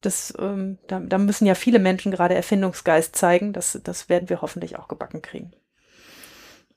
[0.00, 3.52] Das, ähm, da, da müssen ja viele Menschen gerade Erfindungsgeist zeigen.
[3.52, 5.52] Das, das werden wir hoffentlich auch gebacken kriegen.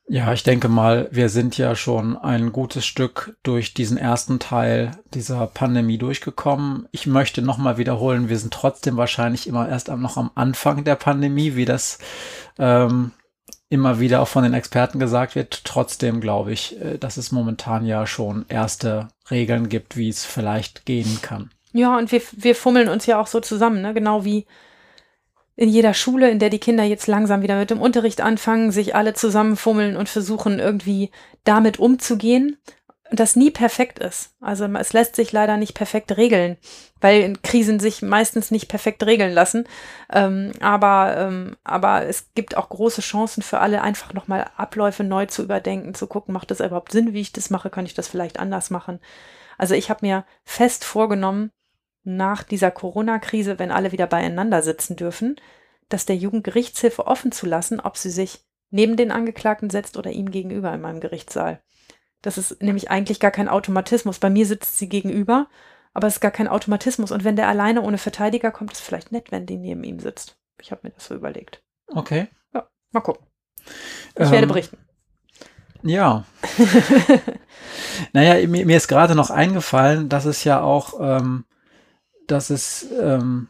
[0.05, 4.91] Ja, ich denke mal, wir sind ja schon ein gutes Stück durch diesen ersten Teil
[5.13, 6.89] dieser Pandemie durchgekommen.
[6.91, 11.55] Ich möchte nochmal wiederholen, wir sind trotzdem wahrscheinlich immer erst noch am Anfang der Pandemie,
[11.55, 11.99] wie das
[12.59, 13.11] ähm,
[13.73, 15.65] immer wieder auch von den Experten gesagt wird.
[15.65, 20.85] Trotzdem glaube ich, äh, dass es momentan ja schon erste Regeln gibt, wie es vielleicht
[20.85, 21.49] gehen kann.
[21.73, 23.95] Ja, und wir, wir fummeln uns ja auch so zusammen, ne?
[23.95, 24.45] genau wie
[25.55, 28.95] in jeder Schule, in der die Kinder jetzt langsam wieder mit dem Unterricht anfangen, sich
[28.95, 31.09] alle zusammenfummeln und versuchen irgendwie
[31.43, 32.57] damit umzugehen
[33.15, 34.33] das nie perfekt ist.
[34.41, 36.57] Also es lässt sich leider nicht perfekt regeln,
[36.99, 39.67] weil Krisen sich meistens nicht perfekt regeln lassen.
[40.11, 45.27] Ähm, aber, ähm, aber es gibt auch große Chancen für alle, einfach nochmal Abläufe neu
[45.27, 48.07] zu überdenken, zu gucken, macht das überhaupt Sinn, wie ich das mache, kann ich das
[48.07, 48.99] vielleicht anders machen.
[49.57, 51.51] Also ich habe mir fest vorgenommen,
[52.03, 55.37] nach dieser Corona-Krise, wenn alle wieder beieinander sitzen dürfen,
[55.87, 60.31] dass der Jugendgerichtshilfe offen zu lassen, ob sie sich neben den Angeklagten setzt oder ihm
[60.31, 61.61] gegenüber in meinem Gerichtssaal.
[62.23, 64.17] Das ist nämlich eigentlich gar kein Automatismus.
[64.17, 65.47] Bei mir sitzt sie gegenüber,
[65.93, 67.11] aber es ist gar kein Automatismus.
[67.11, 69.99] Und wenn der alleine ohne Verteidiger kommt, ist es vielleicht nett, wenn die neben ihm
[69.99, 70.37] sitzt.
[70.59, 71.61] Ich habe mir das so überlegt.
[71.87, 72.29] Okay.
[72.53, 73.27] Ja, mal gucken.
[74.15, 74.77] Ich ähm, werde berichten.
[75.83, 76.23] Ja.
[78.13, 81.43] naja, mir, mir ist gerade noch eingefallen, dass es ja auch, ähm,
[82.25, 83.49] dass es ähm,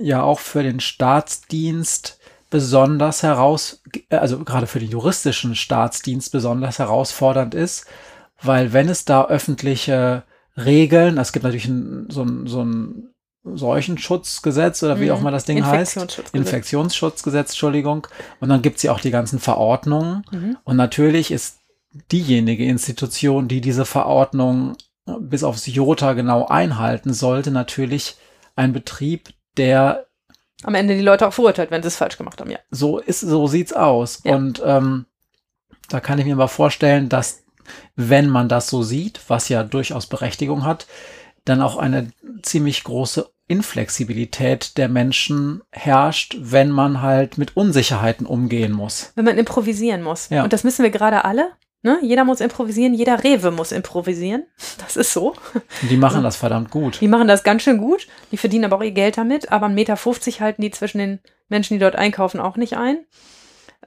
[0.00, 2.17] ja auch für den Staatsdienst
[2.50, 7.86] besonders heraus, also gerade für den juristischen Staatsdienst besonders herausfordernd ist,
[8.42, 10.24] weil wenn es da öffentliche
[10.56, 15.12] Regeln, es gibt natürlich ein, so ein, so ein Seuchenschutzgesetz oder wie mhm.
[15.12, 15.96] auch mal das Ding heißt.
[16.32, 18.06] Infektionsschutzgesetz, Entschuldigung.
[18.40, 20.24] Und dann gibt es ja auch die ganzen Verordnungen.
[20.30, 20.58] Mhm.
[20.64, 21.58] Und natürlich ist
[22.12, 24.76] diejenige Institution, die diese Verordnung
[25.20, 28.16] bis aufs Jota genau einhalten sollte, natürlich
[28.56, 30.07] ein Betrieb, der
[30.64, 32.58] am Ende die Leute auch verurteilt, wenn sie es falsch gemacht haben, ja.
[32.70, 34.20] So ist, so sieht's aus.
[34.24, 34.36] Ja.
[34.36, 35.06] Und ähm,
[35.88, 37.44] da kann ich mir mal vorstellen, dass
[37.96, 40.86] wenn man das so sieht, was ja durchaus Berechtigung hat,
[41.44, 42.08] dann auch eine
[42.42, 49.12] ziemlich große Inflexibilität der Menschen herrscht, wenn man halt mit Unsicherheiten umgehen muss.
[49.14, 50.28] Wenn man improvisieren muss.
[50.28, 50.44] Ja.
[50.44, 51.52] Und das müssen wir gerade alle.
[51.82, 52.00] Ne?
[52.02, 54.44] Jeder muss improvisieren, jeder Rewe muss improvisieren.
[54.78, 55.34] Das ist so.
[55.82, 57.00] Die machen das verdammt gut.
[57.00, 58.08] Die machen das ganz schön gut.
[58.32, 59.52] Die verdienen aber auch ihr Geld damit.
[59.52, 59.96] Aber 1,50 Meter
[60.40, 63.06] halten die zwischen den Menschen, die dort einkaufen, auch nicht ein.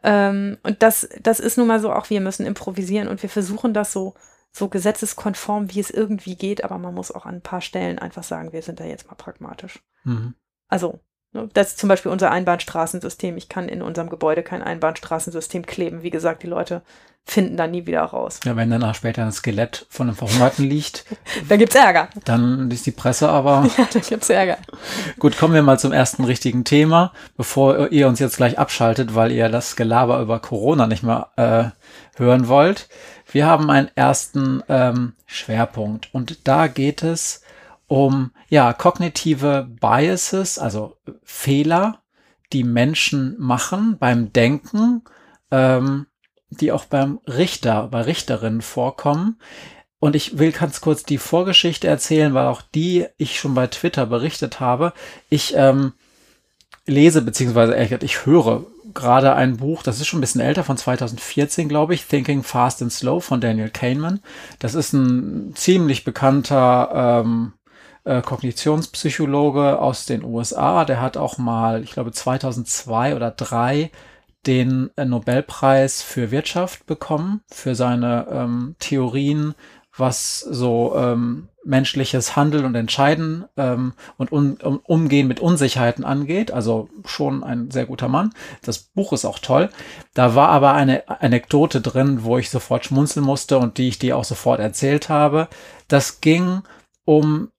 [0.04, 3.74] Ähm, und das, das ist nun mal so, auch wir müssen improvisieren und wir versuchen
[3.74, 4.14] das so,
[4.52, 6.64] so gesetzeskonform, wie es irgendwie geht.
[6.64, 9.16] Aber man muss auch an ein paar Stellen einfach sagen, wir sind da jetzt mal
[9.16, 9.84] pragmatisch.
[10.06, 10.36] Mhm.
[10.70, 11.02] Also
[11.34, 13.38] das ist zum Beispiel unser Einbahnstraßensystem.
[13.38, 16.04] Ich kann in unserem Gebäude kein Einbahnstraßensystem kleben.
[16.04, 16.82] Wie gesagt, die Leute
[17.24, 18.40] finden da nie wieder raus.
[18.44, 21.06] Ja, wenn danach später ein Skelett von einem Verhungerten liegt.
[21.50, 22.10] da gibt's Ärger.
[22.26, 23.66] Dann ist die Presse aber.
[23.78, 24.58] Ja, da gibt's Ärger.
[25.20, 29.32] Gut, kommen wir mal zum ersten richtigen Thema, bevor ihr uns jetzt gleich abschaltet, weil
[29.32, 32.90] ihr das Gelaber über Corona nicht mehr äh, hören wollt.
[33.32, 37.44] Wir haben einen ersten ähm, Schwerpunkt und da geht es
[37.92, 42.00] um ja kognitive Biases, also Fehler,
[42.54, 45.04] die Menschen machen beim Denken,
[45.52, 46.06] ähm,
[46.50, 49.42] die auch beim Richter, bei Richterinnen vorkommen.
[50.00, 54.06] Und ich will ganz kurz die Vorgeschichte erzählen, weil auch die ich schon bei Twitter
[54.06, 54.94] berichtet habe.
[55.30, 55.92] Ich ähm,
[56.86, 61.68] lese, beziehungsweise ich höre gerade ein Buch, das ist schon ein bisschen älter, von 2014,
[61.68, 64.22] glaube ich, Thinking Fast and Slow von Daniel Kahneman.
[64.60, 67.54] Das ist ein ziemlich bekannter ähm,
[68.04, 70.86] äh, Kognitionspsychologe aus den USA.
[70.86, 73.92] Der hat auch mal, ich glaube 2002 oder 2003
[74.46, 79.54] den äh, Nobelpreis für Wirtschaft bekommen für seine ähm, Theorien,
[79.96, 86.52] was so ähm, menschliches Handeln und Entscheiden ähm, und un, um, Umgehen mit Unsicherheiten angeht.
[86.52, 88.34] Also schon ein sehr guter Mann.
[88.64, 89.70] Das Buch ist auch toll.
[90.14, 94.18] Da war aber eine Anekdote drin, wo ich sofort schmunzeln musste und die ich dir
[94.18, 95.50] auch sofort erzählt habe.
[95.88, 96.64] Das ging
[97.06, 97.51] um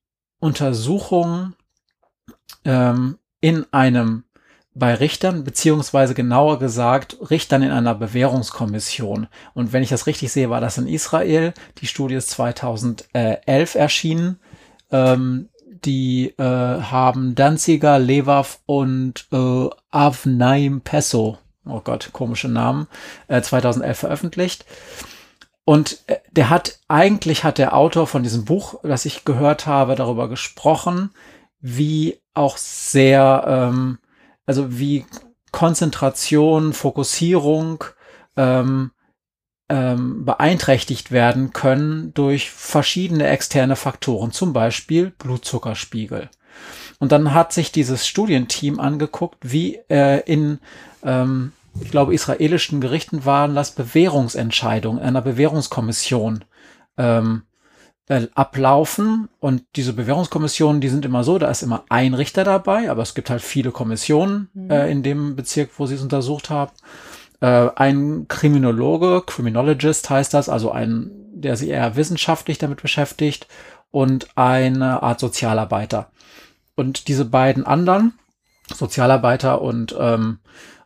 [0.43, 1.55] Untersuchungen
[2.65, 4.25] ähm, in einem
[4.75, 9.27] bei Richtern, beziehungsweise genauer gesagt Richtern in einer Bewährungskommission.
[9.53, 11.53] Und wenn ich das richtig sehe, war das in Israel.
[11.77, 14.39] Die Studie ist 2011 erschienen.
[14.91, 15.47] Ähm,
[15.85, 22.87] die äh, haben Danziger, Levav und äh, Avnaim Pesso, oh Gott, komische Namen,
[23.29, 24.65] äh, 2011 veröffentlicht.
[25.65, 29.95] Und äh, der hat, eigentlich hat der Autor von diesem Buch, das ich gehört habe,
[29.95, 31.11] darüber gesprochen,
[31.59, 33.99] wie auch sehr ähm,
[34.45, 35.05] also wie
[35.51, 37.83] Konzentration, Fokussierung
[38.35, 38.91] ähm,
[39.69, 46.29] ähm, beeinträchtigt werden können durch verschiedene externe Faktoren, zum Beispiel Blutzuckerspiegel.
[46.99, 50.59] Und dann hat sich dieses Studienteam angeguckt, wie äh, in,
[51.03, 56.45] ähm, ich glaube, israelischen Gerichten waren das Bewährungsentscheidungen einer Bewährungskommission
[56.97, 57.43] ähm,
[58.07, 59.29] äh, ablaufen.
[59.39, 63.15] Und diese Bewährungskommissionen, die sind immer so, da ist immer ein Richter dabei, aber es
[63.15, 64.69] gibt halt viele Kommissionen mhm.
[64.69, 66.71] äh, in dem Bezirk, wo sie es untersucht haben.
[67.41, 73.47] Äh, ein Kriminologe, Criminologist heißt das, also ein, der sich eher wissenschaftlich damit beschäftigt
[73.91, 76.11] und eine Art Sozialarbeiter.
[76.75, 78.13] Und diese beiden anderen,
[78.73, 80.39] Sozialarbeiter und, ähm,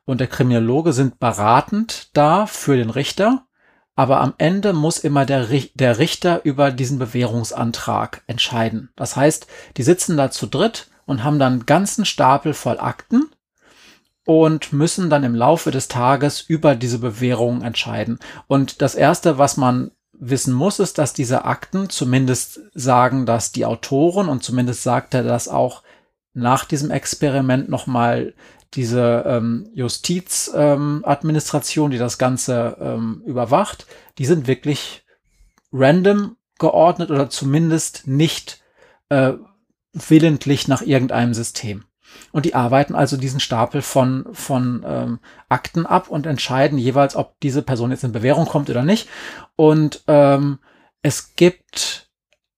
[0.07, 3.47] und der Kriminologe, sind beratend da für den Richter
[3.97, 8.89] aber am Ende muss immer der, der Richter über diesen Bewährungsantrag entscheiden.
[8.95, 13.23] Das heißt, die sitzen da zu dritt und haben dann einen ganzen Stapel voll Akten
[14.23, 18.19] und müssen dann im Laufe des Tages über diese Bewährung entscheiden.
[18.45, 23.65] Und das Erste, was man wissen muss, ist, dass diese Akten zumindest sagen, dass die
[23.65, 25.81] Autoren und zumindest sagt er das auch
[26.35, 28.35] nach diesem Experiment nochmal
[28.73, 35.03] diese ähm, Justizadministration, ähm, die das Ganze ähm, überwacht, die sind wirklich
[35.71, 38.61] random geordnet oder zumindest nicht
[39.09, 39.33] äh,
[39.93, 41.85] willentlich nach irgendeinem System.
[42.31, 47.39] Und die arbeiten also diesen Stapel von, von ähm, Akten ab und entscheiden jeweils, ob
[47.41, 49.07] diese Person jetzt in Bewährung kommt oder nicht.
[49.55, 50.59] Und ähm,
[51.01, 52.09] es gibt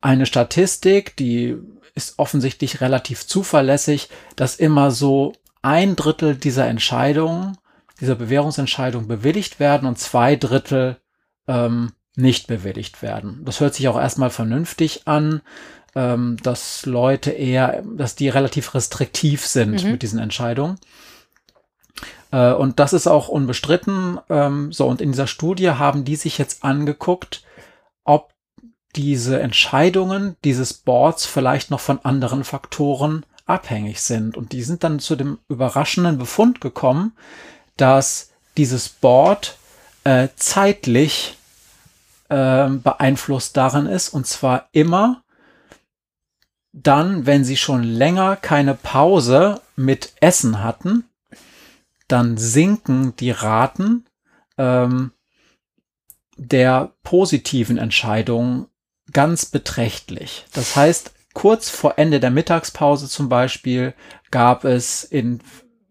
[0.02, 1.58] eine Statistik, die
[1.95, 7.58] ist offensichtlich relativ zuverlässig, dass immer so ein Drittel dieser Entscheidungen,
[8.00, 10.98] dieser Bewährungsentscheidung bewilligt werden und zwei Drittel
[11.48, 13.41] ähm, nicht bewilligt werden.
[13.45, 15.41] Das hört sich auch erstmal vernünftig an,
[15.95, 19.91] ähm, dass Leute eher, dass die relativ restriktiv sind mhm.
[19.91, 20.80] mit diesen Entscheidungen.
[22.32, 24.19] Äh, und das ist auch unbestritten.
[24.30, 27.43] Ähm, so, und in dieser Studie haben die sich jetzt angeguckt,
[28.04, 28.34] ob
[28.95, 34.38] diese Entscheidungen dieses Boards vielleicht noch von anderen Faktoren abhängig sind.
[34.38, 37.13] Und die sind dann zu dem überraschenden Befund gekommen,
[37.77, 39.57] dass dieses Board
[40.03, 41.38] äh, zeitlich
[42.29, 44.09] äh, beeinflusst darin ist.
[44.09, 45.23] Und zwar immer
[46.71, 51.05] dann, wenn sie schon länger keine Pause mit Essen hatten,
[52.07, 54.05] dann sinken die Raten
[54.57, 55.12] ähm,
[56.38, 58.67] der positiven Entscheidungen
[59.12, 60.45] ganz beträchtlich.
[60.53, 63.93] Das heißt, kurz vor Ende der Mittagspause zum Beispiel
[64.31, 65.39] gab es in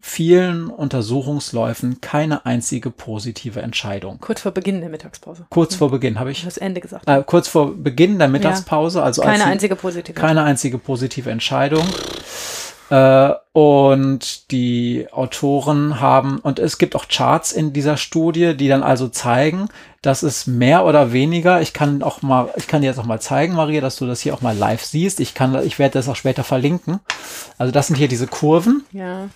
[0.01, 4.19] vielen Untersuchungsläufen keine einzige positive Entscheidung.
[4.19, 5.45] Kurz vor Beginn der Mittagspause.
[5.49, 7.07] Kurz vor Beginn habe ich das Ende gesagt.
[7.07, 10.19] Äh, kurz vor Beginn der Mittagspause, also keine als einzige positive.
[10.19, 11.85] Keine einzige positive Entscheidung.
[12.89, 18.83] Äh, und die Autoren haben, und es gibt auch Charts in dieser Studie, die dann
[18.83, 19.69] also zeigen,
[20.01, 23.19] dass es mehr oder weniger, ich kann auch mal, ich kann dir jetzt auch mal
[23.19, 25.19] zeigen, Maria, dass du das hier auch mal live siehst.
[25.19, 26.99] Ich kann, ich werde das auch später verlinken.
[27.57, 28.83] Also das sind hier diese Kurven.
[28.91, 29.29] Ja.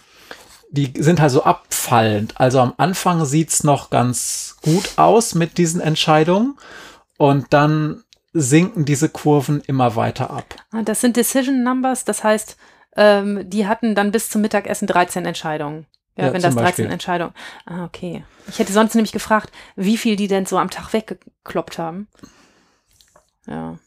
[0.71, 2.39] Die sind halt so abfallend.
[2.39, 6.57] Also am Anfang sieht's noch ganz gut aus mit diesen Entscheidungen.
[7.17, 10.55] Und dann sinken diese Kurven immer weiter ab.
[10.71, 12.57] Ah, das sind Decision Numbers, das heißt,
[12.95, 15.85] ähm, die hatten dann bis zum Mittagessen 13 Entscheidungen.
[16.15, 16.91] Ja, ja wenn das 13 Beispiel.
[16.91, 17.33] Entscheidungen.
[17.65, 18.23] Ah, okay.
[18.47, 22.07] Ich hätte sonst nämlich gefragt, wie viel die denn so am Tag weggekloppt haben.
[23.47, 23.77] Ja.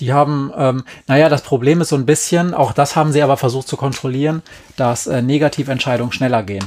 [0.00, 3.36] Die haben, ähm, naja, das Problem ist so ein bisschen, auch das haben sie aber
[3.36, 4.42] versucht zu kontrollieren,
[4.76, 6.64] dass äh, Negativentscheidungen schneller gehen.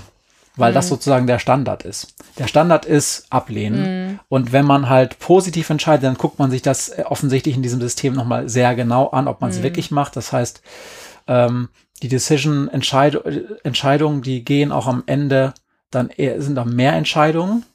[0.56, 0.76] Weil mhm.
[0.76, 2.16] das sozusagen der Standard ist.
[2.40, 4.08] Der Standard ist ablehnen.
[4.08, 4.20] Mhm.
[4.30, 7.82] Und wenn man halt positiv entscheidet, dann guckt man sich das äh, offensichtlich in diesem
[7.82, 9.64] System nochmal sehr genau an, ob man es mhm.
[9.64, 10.16] wirklich macht.
[10.16, 10.64] Das heißt,
[11.28, 15.54] ähm, die Decision-Entscheidungen, die gehen auch am Ende
[15.92, 17.66] dann eher, sind da mehr Entscheidungen,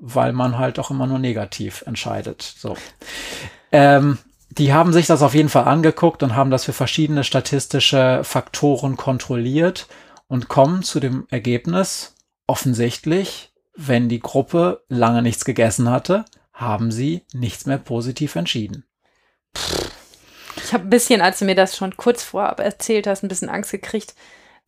[0.00, 2.42] weil man halt auch immer nur negativ entscheidet.
[2.42, 2.76] So.
[3.72, 4.18] Ähm,
[4.50, 8.96] die haben sich das auf jeden Fall angeguckt und haben das für verschiedene statistische Faktoren
[8.96, 9.88] kontrolliert
[10.28, 12.14] und kommen zu dem Ergebnis,
[12.46, 18.84] offensichtlich, wenn die Gruppe lange nichts gegessen hatte, haben sie nichts mehr positiv entschieden.
[20.66, 23.48] Ich habe ein bisschen, als du mir das schon kurz vorab erzählt hast, ein bisschen
[23.48, 24.16] Angst gekriegt,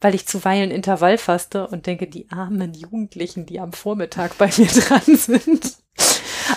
[0.01, 4.67] weil ich zuweilen Intervall faste und denke, die armen Jugendlichen, die am Vormittag bei mir
[4.69, 5.77] dran sind.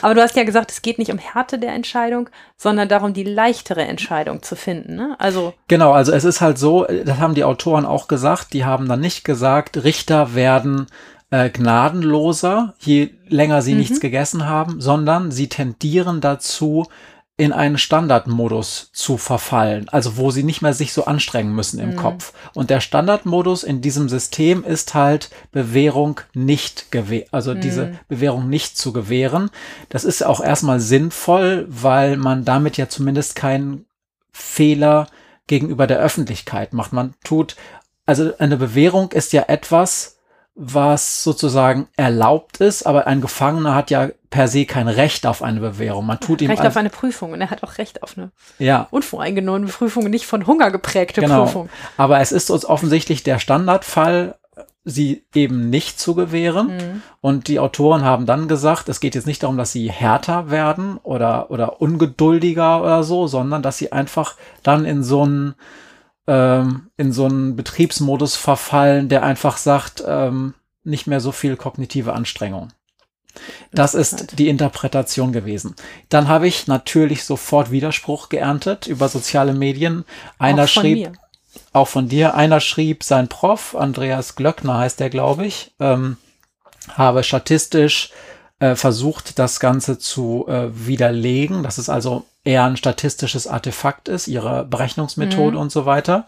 [0.03, 3.23] Aber du hast ja gesagt, es geht nicht um Härte der Entscheidung, sondern darum, die
[3.23, 4.95] leichtere Entscheidung zu finden.
[4.95, 5.15] Ne?
[5.17, 8.87] Also genau, also es ist halt so, das haben die Autoren auch gesagt, die haben
[8.87, 10.85] dann nicht gesagt, Richter werden
[11.31, 13.79] äh, gnadenloser, je länger sie mhm.
[13.79, 16.85] nichts gegessen haben, sondern sie tendieren dazu,
[17.37, 21.91] in einen Standardmodus zu verfallen, also wo sie nicht mehr sich so anstrengen müssen im
[21.91, 21.95] mhm.
[21.95, 22.33] Kopf.
[22.53, 27.61] Und der Standardmodus in diesem System ist halt Bewährung nicht gewähren, also mhm.
[27.61, 29.49] diese Bewährung nicht zu gewähren.
[29.89, 33.85] Das ist auch erstmal sinnvoll, weil man damit ja zumindest keinen
[34.31, 35.07] Fehler
[35.47, 36.93] gegenüber der Öffentlichkeit macht.
[36.93, 37.55] Man tut,
[38.05, 40.17] also eine Bewährung ist ja etwas,
[40.55, 45.59] was sozusagen erlaubt ist, aber ein Gefangener hat ja per se kein Recht auf eine
[45.59, 46.05] Bewährung.
[46.05, 48.87] Man tut ihm Recht auf eine Prüfung und er hat auch Recht auf eine ja.
[48.91, 51.43] unvoreingenommene Prüfung, nicht von Hunger geprägte genau.
[51.43, 51.69] Prüfung.
[51.97, 54.35] Aber es ist uns offensichtlich der Standardfall,
[54.83, 56.67] sie eben nicht zu gewähren.
[56.67, 57.01] Mhm.
[57.21, 60.97] Und die Autoren haben dann gesagt, es geht jetzt nicht darum, dass sie härter werden
[60.97, 65.55] oder, oder ungeduldiger oder so, sondern dass sie einfach dann in so einen
[66.27, 70.53] ähm, in so einen Betriebsmodus verfallen, der einfach sagt, ähm,
[70.83, 72.69] nicht mehr so viel kognitive Anstrengung.
[73.71, 75.75] Das ist die Interpretation gewesen.
[76.09, 80.03] Dann habe ich natürlich sofort Widerspruch geerntet über soziale Medien.
[80.37, 81.13] Einer schrieb, mir.
[81.71, 86.17] auch von dir, einer schrieb, sein Prof, Andreas Glöckner heißt der, glaube ich, ähm,
[86.89, 88.11] habe statistisch
[88.61, 94.27] äh, versucht, das Ganze zu äh, widerlegen, dass es also eher ein statistisches Artefakt ist,
[94.27, 95.61] ihre Berechnungsmethode mhm.
[95.61, 96.27] und so weiter.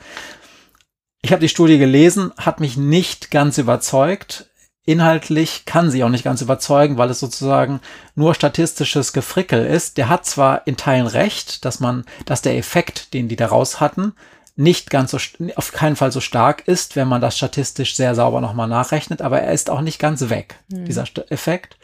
[1.22, 4.48] Ich habe die Studie gelesen, hat mich nicht ganz überzeugt.
[4.84, 7.80] Inhaltlich kann sie auch nicht ganz überzeugen, weil es sozusagen
[8.16, 9.98] nur statistisches Gefrickel ist.
[9.98, 14.14] Der hat zwar in Teilen recht, dass man, dass der Effekt, den die daraus hatten,
[14.56, 15.18] nicht ganz so,
[15.56, 19.42] auf keinen Fall so stark ist, wenn man das statistisch sehr sauber nochmal nachrechnet, aber
[19.42, 20.86] er ist auch nicht ganz weg, mhm.
[20.86, 21.78] dieser Effekt.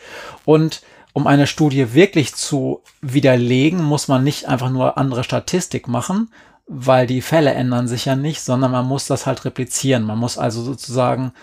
[0.45, 0.81] Und
[1.13, 6.31] um eine Studie wirklich zu widerlegen, muss man nicht einfach nur andere Statistik machen,
[6.67, 10.03] weil die Fälle ändern sich ja nicht, sondern man muss das halt replizieren.
[10.03, 11.33] Man muss also sozusagen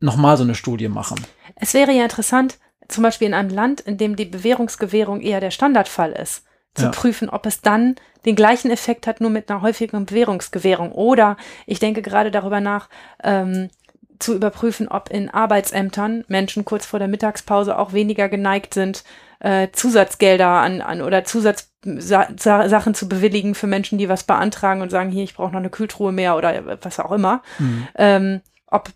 [0.00, 1.18] nochmal so eine Studie machen.
[1.56, 5.50] Es wäre ja interessant, zum Beispiel in einem Land, in dem die Bewährungsgewährung eher der
[5.50, 6.90] Standardfall ist, zu ja.
[6.90, 10.92] prüfen, ob es dann den gleichen Effekt hat, nur mit einer häufigen Bewährungsgewährung.
[10.92, 12.88] Oder ich denke gerade darüber nach,
[13.22, 13.70] ähm,
[14.18, 19.02] zu überprüfen, ob in Arbeitsämtern Menschen kurz vor der Mittagspause auch weniger geneigt sind,
[19.40, 25.10] äh, Zusatzgelder an, an oder Zusatzsachen zu bewilligen für Menschen, die was beantragen und sagen,
[25.10, 27.42] hier, ich brauche noch eine Kühltruhe mehr oder was auch immer.
[27.58, 27.88] Mhm.
[27.96, 28.90] Ähm, ob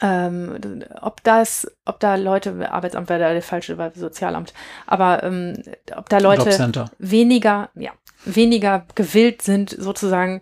[0.00, 4.54] ähm, ob das, ob da Leute, Arbeitsamt wäre da der falsche, weil Sozialamt,
[4.86, 5.62] aber ähm,
[5.94, 7.92] ob da Leute weniger, ja,
[8.24, 10.40] weniger gewillt sind, sozusagen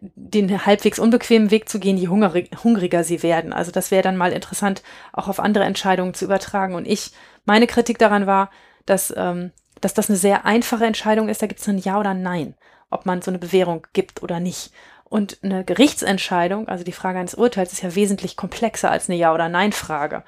[0.00, 3.52] den halbwegs unbequemen Weg zu gehen, je hungrig, hungriger sie werden.
[3.52, 6.74] Also das wäre dann mal interessant, auch auf andere Entscheidungen zu übertragen.
[6.74, 7.12] Und ich,
[7.44, 8.50] meine Kritik daran war,
[8.86, 11.42] dass, ähm, dass das eine sehr einfache Entscheidung ist.
[11.42, 12.54] Da gibt es ein Ja oder Nein,
[12.88, 14.72] ob man so eine Bewährung gibt oder nicht.
[15.10, 19.34] Und eine Gerichtsentscheidung, also die Frage eines Urteils, ist ja wesentlich komplexer als eine Ja-
[19.34, 20.22] oder Nein-Frage.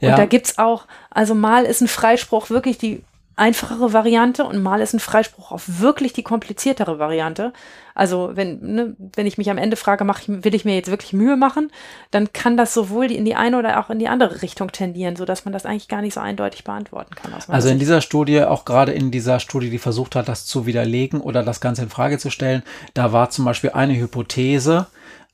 [0.00, 0.16] Und ja.
[0.16, 3.02] da gibt's auch, also mal ist ein Freispruch wirklich die
[3.38, 7.52] einfachere Variante und mal ist ein Freispruch auf wirklich die kompliziertere Variante.
[7.94, 10.90] Also wenn, ne, wenn ich mich am Ende frage, mach ich, will ich mir jetzt
[10.90, 11.70] wirklich Mühe machen,
[12.10, 15.44] dann kann das sowohl in die eine oder auch in die andere Richtung tendieren, sodass
[15.44, 17.32] man das eigentlich gar nicht so eindeutig beantworten kann.
[17.48, 21.20] Also in dieser Studie, auch gerade in dieser Studie, die versucht hat, das zu widerlegen
[21.20, 22.62] oder das Ganze in Frage zu stellen,
[22.94, 24.86] da war zum Beispiel eine Hypothese,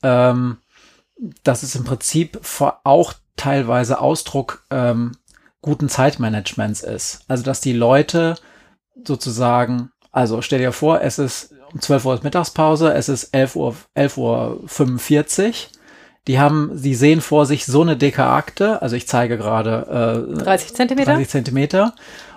[0.03, 0.57] ähm,
[1.43, 2.39] dass es im Prinzip
[2.83, 5.13] auch teilweise Ausdruck ähm,
[5.65, 7.21] guten Zeitmanagements ist.
[7.27, 8.35] Also, dass die Leute
[9.03, 13.55] sozusagen, also stell dir vor, es ist um 12 Uhr ist Mittagspause, es ist 11
[13.55, 15.69] Uhr, 11 Uhr 45.
[16.27, 20.43] Die haben, sie sehen vor sich so eine dicke Akte, also ich zeige gerade äh,
[20.43, 21.13] 30 Zentimeter.
[21.13, 21.95] 30 Zentimeter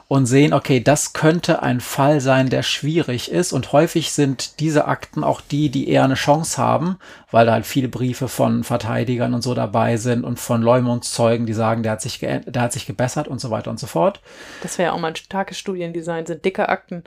[0.08, 3.52] und sehen, okay, das könnte ein Fall sein, der schwierig ist.
[3.52, 6.98] Und häufig sind diese Akten auch die, die eher eine Chance haben,
[7.30, 11.52] weil da halt viele Briefe von Verteidigern und so dabei sind und von Leumundszeugen, die
[11.52, 14.20] sagen, der hat sich, der hat sich gebessert und so weiter und so fort.
[14.62, 17.04] Das wäre ja auch mal ein starkes Studiendesign, sind dicke Akten.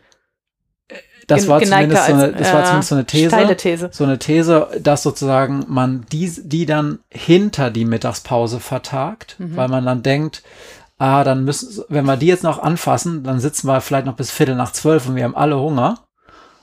[1.27, 3.89] Das, war zumindest, so eine, das äh, war zumindest so eine These, These.
[3.93, 9.55] So eine These, dass sozusagen man die, die dann hinter die Mittagspause vertagt, mhm.
[9.55, 10.43] weil man dann denkt,
[11.01, 14.29] ah, dann müssen, wenn wir die jetzt noch anfassen, dann sitzen wir vielleicht noch bis
[14.29, 15.99] Viertel nach zwölf und wir haben alle Hunger.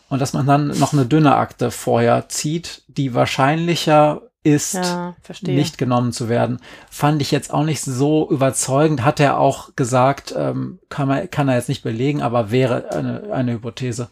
[0.08, 5.76] und dass man dann noch eine dünne Akte vorher zieht, die wahrscheinlicher ist, Ja, nicht
[5.76, 9.04] genommen zu werden, fand ich jetzt auch nicht so überzeugend.
[9.04, 13.32] Hat er auch gesagt, ähm, kann, man, kann er jetzt nicht belegen, aber wäre eine,
[13.32, 14.08] eine Hypothese.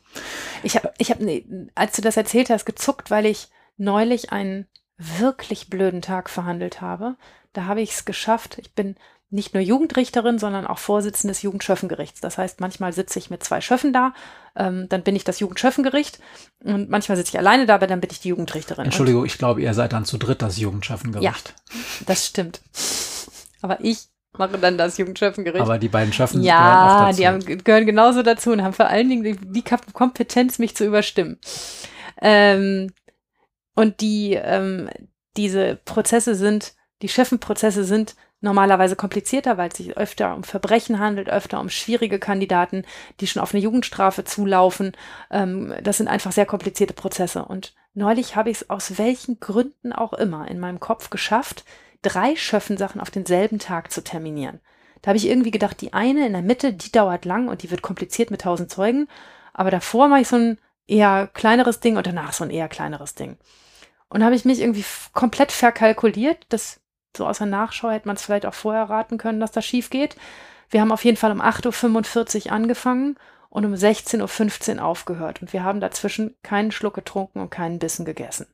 [0.65, 3.49] Ich habe, ich hab, nee, als du das erzählt hast, gezuckt, weil ich
[3.79, 4.67] neulich einen
[4.99, 7.17] wirklich blöden Tag verhandelt habe.
[7.53, 8.59] Da habe ich es geschafft.
[8.59, 8.97] Ich bin
[9.29, 12.21] nicht nur Jugendrichterin, sondern auch Vorsitzende des Jugendschöffengerichts.
[12.21, 14.15] Das heißt, manchmal sitze ich mit zwei Schöffen da,
[14.55, 16.21] ähm, dann bin ich das Jugendschöffengericht
[16.65, 18.83] und manchmal sitze ich alleine da, aber dann bin ich die Jugendrichterin.
[18.83, 21.55] Und Entschuldigung, ich glaube, ihr seid dann zu dritt das Jugendschaffengericht.
[22.07, 22.61] das stimmt.
[23.63, 24.07] Aber ich
[24.39, 25.63] mache dann das Jugendschöffengericht.
[25.63, 27.17] Aber die beiden Schöffen gehören Ja, auch dazu.
[27.19, 30.85] die haben, gehören genauso dazu und haben vor allen Dingen die, die Kompetenz, mich zu
[30.85, 31.39] überstimmen.
[32.21, 32.93] Ähm,
[33.75, 34.89] und die, ähm,
[35.37, 38.15] diese Prozesse sind, die Chefenprozesse sind
[38.47, 42.85] normalerweise komplizierter, weil es sich öfter um Verbrechen handelt, öfter um schwierige Kandidaten,
[43.21, 44.93] die schon auf eine Jugendstrafe zulaufen.
[45.31, 47.45] Ähm, das sind einfach sehr komplizierte Prozesse.
[47.45, 51.65] Und neulich habe ich es aus welchen Gründen auch immer in meinem Kopf geschafft,
[52.01, 54.61] drei Schöffensachen auf denselben Tag zu terminieren.
[55.03, 57.71] Da habe ich irgendwie gedacht, die eine in der Mitte, die dauert lang und die
[57.71, 59.09] wird kompliziert mit tausend Zeugen.
[59.53, 63.15] Aber davor mache ich so ein eher kleineres Ding und danach so ein eher kleineres
[63.15, 63.37] Ding.
[64.09, 66.47] Und habe ich mich irgendwie komplett verkalkuliert.
[66.49, 66.81] Das
[67.17, 69.91] so aus der Nachschau hätte man es vielleicht auch vorher raten können, dass das schief
[69.91, 70.17] geht.
[70.71, 73.17] Wir haben auf jeden Fall um 8.45 Uhr angefangen
[73.49, 75.41] und um 16.15 Uhr aufgehört.
[75.41, 78.47] Und wir haben dazwischen keinen Schluck getrunken und keinen Bissen gegessen.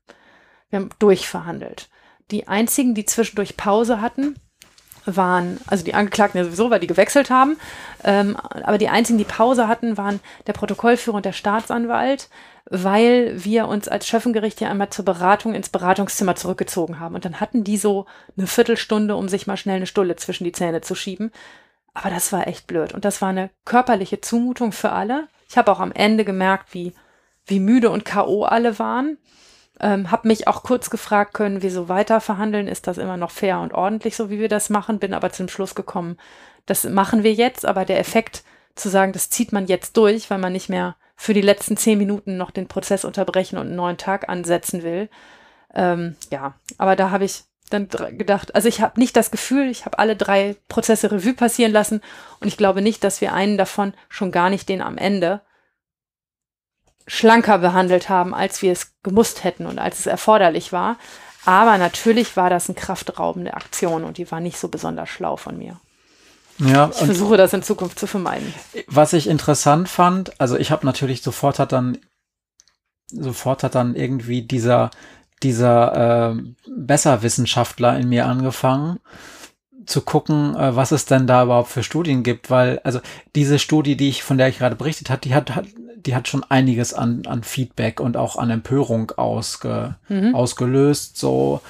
[0.70, 1.90] Wir haben durchverhandelt.
[2.30, 4.36] Die einzigen, die zwischendurch Pause hatten,
[5.04, 7.56] waren, also die Angeklagten ja sowieso, weil die gewechselt haben,
[8.04, 12.28] ähm, aber die einzigen, die Pause hatten, waren der Protokollführer und der Staatsanwalt,
[12.70, 17.14] weil wir uns als Schöffengericht ja einmal zur Beratung ins Beratungszimmer zurückgezogen haben.
[17.14, 18.06] Und dann hatten die so
[18.36, 21.32] eine Viertelstunde, um sich mal schnell eine Stulle zwischen die Zähne zu schieben.
[21.94, 22.92] Aber das war echt blöd.
[22.92, 25.28] Und das war eine körperliche Zumutung für alle.
[25.48, 26.94] Ich habe auch am Ende gemerkt, wie,
[27.46, 28.44] wie müde und K.O.
[28.44, 29.18] alle waren.
[29.80, 32.68] Ähm, habe mich auch kurz gefragt, können wir so weiter verhandeln?
[32.68, 34.98] Ist das immer noch fair und ordentlich, so wie wir das machen?
[34.98, 36.16] Bin aber zum Schluss gekommen,
[36.66, 38.44] das machen wir jetzt, aber der Effekt
[38.76, 41.98] zu sagen, das zieht man jetzt durch, weil man nicht mehr für die letzten zehn
[41.98, 45.08] Minuten noch den Prozess unterbrechen und einen neuen Tag ansetzen will.
[45.72, 49.84] Ähm, ja, aber da habe ich dann gedacht, also ich habe nicht das Gefühl, ich
[49.84, 52.00] habe alle drei Prozesse Revue passieren lassen
[52.40, 55.42] und ich glaube nicht, dass wir einen davon, schon gar nicht den am Ende,
[57.06, 60.98] schlanker behandelt haben, als wir es gemusst hätten und als es erforderlich war.
[61.44, 65.56] Aber natürlich war das eine kraftraubende Aktion und die war nicht so besonders schlau von
[65.56, 65.78] mir.
[66.58, 68.52] Ja, Ich versuche das in Zukunft zu vermeiden.
[68.86, 71.98] was ich interessant fand, also ich habe natürlich sofort hat dann
[73.08, 74.90] sofort hat dann irgendwie dieser
[75.42, 76.42] dieser äh,
[76.76, 79.00] Besserwissenschaftler in mir angefangen
[79.86, 83.00] zu gucken, äh, was es denn da überhaupt für Studien gibt, weil also
[83.34, 85.66] diese Studie, die ich von der ich gerade berichtet hat, die hat, hat
[86.06, 90.34] die hat schon einiges an an Feedback und auch an Empörung ausge, Mhm.
[90.34, 91.60] ausgelöst, so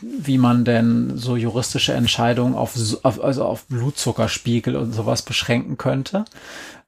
[0.00, 6.24] wie man denn so juristische Entscheidungen auf, auf also auf Blutzuckerspiegel und sowas beschränken könnte.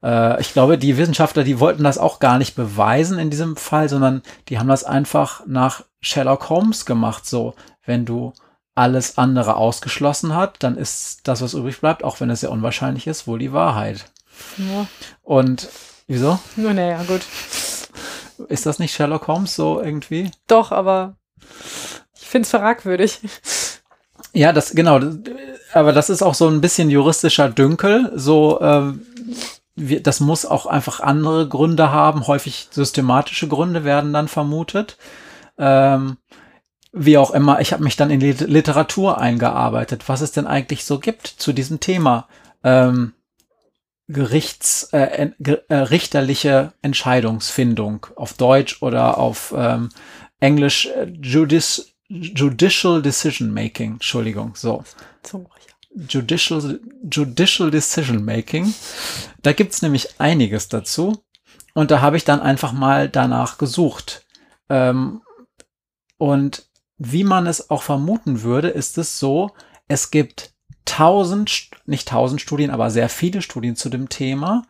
[0.03, 3.89] Äh, ich glaube, die Wissenschaftler, die wollten das auch gar nicht beweisen in diesem Fall,
[3.89, 7.27] sondern die haben das einfach nach Sherlock Holmes gemacht.
[7.27, 7.55] So,
[7.85, 8.33] wenn du
[8.75, 13.07] alles andere ausgeschlossen hat, dann ist das, was übrig bleibt, auch wenn es sehr unwahrscheinlich
[13.07, 14.11] ist, wohl die Wahrheit.
[14.59, 14.87] Ja.
[15.23, 15.69] Und
[16.07, 16.39] wieso?
[16.57, 17.23] Nur, naja, gut.
[18.49, 20.31] Ist das nicht Sherlock Holmes so irgendwie?
[20.47, 21.17] Doch, aber
[22.37, 23.21] finde es fragwürdig.
[24.33, 25.01] Ja, das genau.
[25.73, 28.13] Aber das ist auch so ein bisschen juristischer Dünkel.
[28.15, 29.07] So, ähm,
[29.75, 32.27] wir, das muss auch einfach andere Gründe haben.
[32.27, 34.99] Häufig systematische Gründe werden dann vermutet.
[35.59, 36.19] Ähm,
[36.93, 40.85] wie auch immer, ich habe mich dann in die Literatur eingearbeitet, was es denn eigentlich
[40.85, 42.29] so gibt zu diesem Thema.
[42.63, 43.13] Ähm,
[44.09, 45.31] Gerichts, äh,
[45.69, 49.89] äh, richterliche Entscheidungsfindung auf Deutsch oder auf ähm,
[50.41, 54.85] Englisch äh, Judice, Judicial Decision Making, Entschuldigung, so.
[55.23, 55.67] Zungenbrecher.
[56.09, 56.81] Judicial,
[57.11, 58.73] Judicial Decision Making.
[59.43, 61.23] Da gibt's nämlich einiges dazu.
[61.75, 64.27] Und da habe ich dann einfach mal danach gesucht.
[64.69, 65.23] Ähm,
[66.19, 66.67] und
[66.99, 69.51] wie man es auch vermuten würde, ist es so,
[69.89, 70.55] es gibt
[70.85, 74.63] tausend, nicht tausend Studien, aber sehr viele Studien zu dem Thema.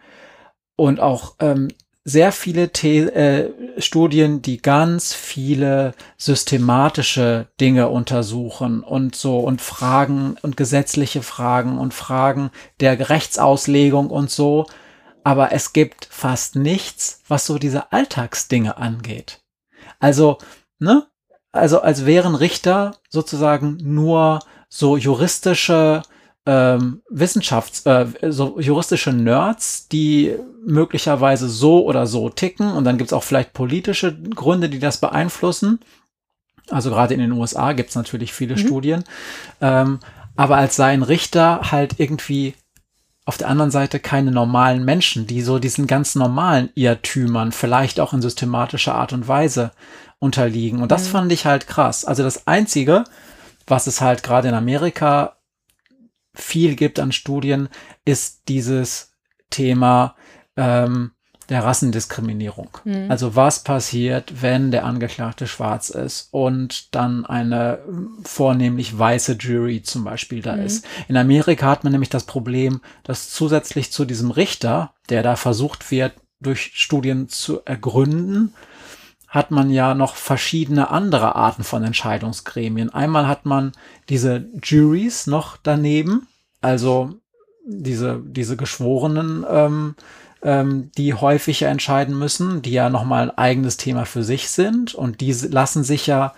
[0.77, 1.69] Und auch ähm,
[2.09, 10.37] sehr viele The äh, Studien, die ganz viele systematische Dinge untersuchen und so und Fragen
[10.41, 14.67] und gesetzliche Fragen und Fragen der Rechtsauslegung und so.
[15.25, 19.41] Aber es gibt fast nichts, was so diese Alltagsdinge angeht.
[19.99, 20.39] Also,
[20.79, 21.09] ne?
[21.51, 24.39] Also als wären Richter sozusagen nur
[24.69, 26.03] so juristische
[26.47, 30.35] ähm, Wissenschafts-, äh, so juristische Nerds, die
[30.65, 32.73] möglicherweise so oder so ticken.
[32.73, 35.81] Und dann gibt es auch vielleicht politische Gründe, die das beeinflussen.
[36.71, 38.59] Also gerade in den USA gibt es natürlich viele mhm.
[38.61, 39.05] Studien.
[39.61, 39.99] Ähm,
[40.37, 42.55] aber als seien Richter halt irgendwie
[43.25, 48.13] auf der anderen Seite keine normalen Menschen, die so diesen ganz normalen Irrtümern vielleicht auch
[48.13, 49.73] in systematischer Art und Weise
[50.21, 50.81] unterliegen.
[50.81, 51.13] Und das mhm.
[51.13, 52.05] fand ich halt krass.
[52.05, 53.05] Also das Einzige,
[53.67, 55.36] was es halt gerade in Amerika
[56.37, 57.69] viel gibt an Studien,
[58.05, 59.13] ist dieses
[59.51, 60.15] Thema
[60.57, 61.13] ähm,
[61.49, 62.69] der Rassendiskriminierung.
[62.85, 63.11] Mhm.
[63.11, 67.79] Also was passiert, wenn der Angeklagte schwarz ist und dann eine
[68.25, 70.63] vornehmlich weiße Jury zum Beispiel da mhm.
[70.63, 70.87] ist.
[71.09, 75.91] In Amerika hat man nämlich das Problem, dass zusätzlich zu diesem Richter, der da versucht
[75.91, 78.53] wird, durch Studien zu ergründen,
[79.37, 82.89] hat man ja noch verschiedene andere Arten von Entscheidungsgremien.
[82.89, 83.73] Einmal hat man
[84.09, 86.27] diese Juries noch daneben,
[86.63, 87.11] also
[87.67, 89.95] diese, diese Geschworenen, ähm,
[90.41, 95.21] ähm, die häufig entscheiden müssen, die ja nochmal ein eigenes Thema für sich sind und
[95.21, 96.33] die lassen sich ja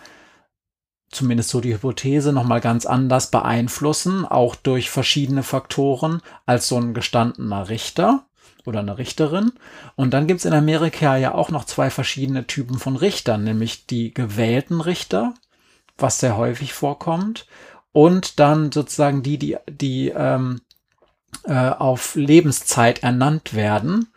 [1.08, 6.94] zumindest so die Hypothese nochmal ganz anders beeinflussen, auch durch verschiedene Faktoren als so ein
[6.94, 8.24] gestandener Richter
[8.68, 9.52] oder eine Richterin.
[9.96, 13.86] Und dann gibt es in Amerika ja auch noch zwei verschiedene Typen von Richtern, nämlich
[13.86, 15.34] die gewählten Richter,
[15.96, 17.46] was sehr häufig vorkommt,
[17.92, 20.60] und dann sozusagen die, die, die ähm,
[21.44, 24.08] äh, auf Lebenszeit ernannt werden.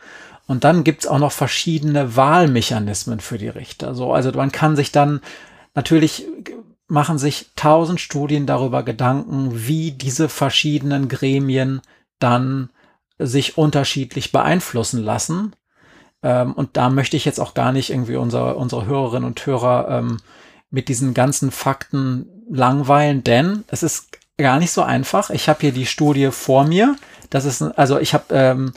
[0.45, 3.95] Und dann gibt es auch noch verschiedene Wahlmechanismen für die Richter.
[3.95, 5.21] So, also man kann sich dann
[5.73, 6.27] natürlich
[6.91, 11.81] machen sich tausend Studien darüber Gedanken, wie diese verschiedenen Gremien
[12.19, 12.69] dann
[13.25, 15.55] sich unterschiedlich beeinflussen lassen.
[16.23, 19.89] Ähm, und da möchte ich jetzt auch gar nicht irgendwie unsere, unsere Hörerinnen und Hörer
[19.89, 20.17] ähm,
[20.69, 25.29] mit diesen ganzen Fakten langweilen, denn es ist gar nicht so einfach.
[25.29, 26.95] Ich habe hier die Studie vor mir.
[27.29, 28.73] Das ist, also ich habe ähm,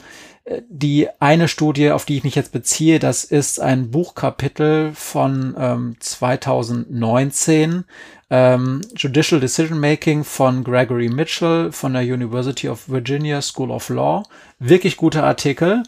[0.69, 5.95] die eine Studie, auf die ich mich jetzt beziehe, das ist ein Buchkapitel von ähm,
[5.99, 7.85] 2019,
[8.29, 14.23] ähm, Judicial Decision Making von Gregory Mitchell von der University of Virginia School of Law.
[14.59, 15.83] Wirklich guter Artikel,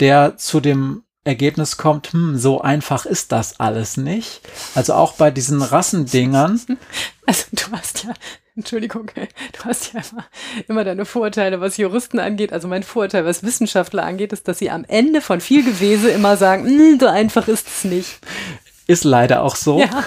[0.00, 4.40] der zu dem Ergebnis kommt, hm, so einfach ist das alles nicht.
[4.74, 6.60] Also auch bei diesen Rassendingern.
[7.28, 8.14] Also du hast ja
[8.56, 10.24] Entschuldigung, du hast ja immer,
[10.66, 12.52] immer deine Vorurteile, was Juristen angeht.
[12.52, 16.38] Also mein Vorurteil, was Wissenschaftler angeht, ist, dass sie am Ende von viel Gewese immer
[16.38, 18.20] sagen, hm, so einfach ist es nicht.
[18.86, 19.80] Ist leider auch so.
[19.80, 20.04] Ja.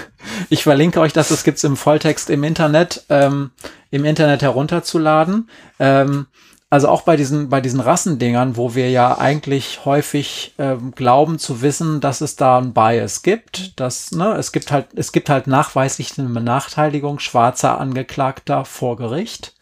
[0.50, 3.52] Ich verlinke euch das, das gibt's im Volltext im Internet, ähm,
[3.92, 5.50] im Internet herunterzuladen.
[5.80, 6.28] Ähm,
[6.72, 11.64] also auch bei diesen, bei diesen Rassendingern, wo wir ja eigentlich häufig ähm, glauben zu
[11.64, 15.48] wissen, dass es da ein Bias gibt, dass, ne, es gibt halt, es gibt halt
[15.48, 19.56] nachweislich eine Benachteiligung schwarzer Angeklagter vor Gericht.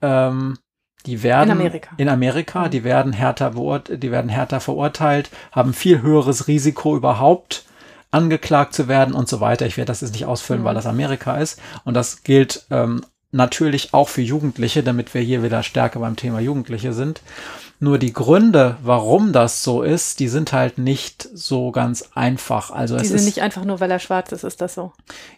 [0.00, 0.56] Ähm,
[1.06, 2.70] die werden in Amerika, in Amerika mhm.
[2.70, 3.50] die werden härter
[3.88, 7.64] die werden härter verurteilt, haben viel höheres Risiko überhaupt
[8.14, 9.66] angeklagt zu werden und so weiter.
[9.66, 10.66] Ich werde das jetzt nicht ausfüllen, mhm.
[10.66, 11.60] weil das Amerika ist.
[11.84, 16.40] Und das gilt ähm, natürlich auch für Jugendliche, damit wir hier wieder stärker beim Thema
[16.40, 17.20] Jugendliche sind.
[17.80, 22.70] Nur die Gründe, warum das so ist, die sind halt nicht so ganz einfach.
[22.70, 24.92] Also die es sind ist, nicht einfach nur, weil er schwarz ist, ist das so?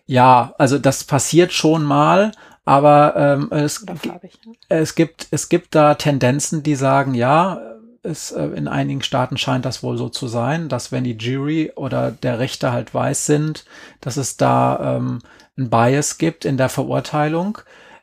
[0.04, 2.32] Ja, also das passiert schon mal,
[2.66, 4.20] aber ähm, es, ja.
[4.68, 7.58] es gibt es gibt da Tendenzen, die sagen, ja,
[8.06, 11.72] es, äh, in einigen Staaten scheint das wohl so zu sein, dass wenn die Jury
[11.74, 13.64] oder der Richter halt weiß sind,
[14.00, 15.20] dass es da ähm,
[15.58, 17.58] ein Bias gibt in der Verurteilung.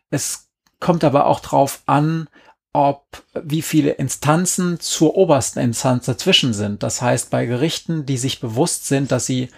[0.10, 0.50] Es
[0.80, 2.28] kommt aber auch drauf an,
[2.74, 6.82] ob wie viele Instanzen zur obersten Instanz dazwischen sind.
[6.84, 9.50] Das heißt, bei Gerichten, die sich bewusst sind, dass sie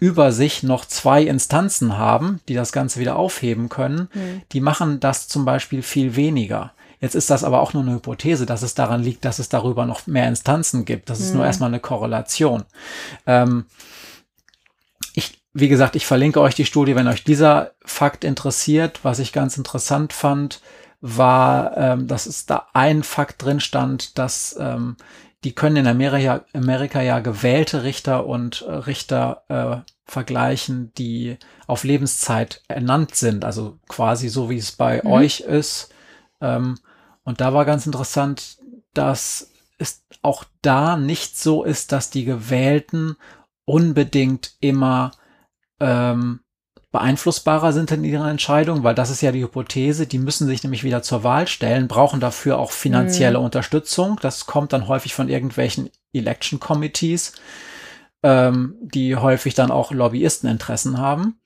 [0.00, 4.42] über sich noch zwei Instanzen haben, die das Ganze wieder aufheben können, mhm.
[4.52, 6.72] die machen das zum Beispiel viel weniger.
[7.00, 9.86] Jetzt ist das aber auch nur eine Hypothese, dass es daran liegt, dass es darüber
[9.86, 11.10] noch mehr Instanzen gibt.
[11.10, 11.46] Das ist nur mhm.
[11.46, 12.64] erstmal eine Korrelation.
[13.26, 13.66] Ähm,
[15.58, 19.00] wie gesagt, ich verlinke euch die Studie, wenn euch dieser Fakt interessiert.
[19.02, 20.60] Was ich ganz interessant fand,
[21.00, 24.96] war, ähm, dass es da ein Fakt drin stand, dass ähm,
[25.44, 31.84] die können in Amerika, Amerika ja gewählte Richter und äh, Richter äh, vergleichen, die auf
[31.84, 35.10] Lebenszeit ernannt sind, also quasi so wie es bei mhm.
[35.10, 35.92] euch ist.
[36.40, 36.76] Ähm,
[37.28, 38.56] und da war ganz interessant,
[38.94, 43.16] dass es auch da nicht so ist, dass die Gewählten
[43.66, 45.10] unbedingt immer
[45.78, 46.40] ähm,
[46.90, 50.84] beeinflussbarer sind in ihrer Entscheidung, weil das ist ja die Hypothese, die müssen sich nämlich
[50.84, 53.44] wieder zur Wahl stellen, brauchen dafür auch finanzielle mhm.
[53.44, 54.18] Unterstützung.
[54.22, 57.34] Das kommt dann häufig von irgendwelchen Election Committees,
[58.22, 61.38] ähm, die häufig dann auch Lobbyisteninteressen haben.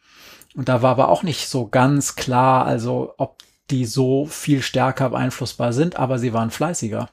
[0.55, 3.43] Und da war aber auch nicht so ganz klar, also ob
[3.73, 7.09] die so viel stärker beeinflussbar sind, aber sie waren fleißiger.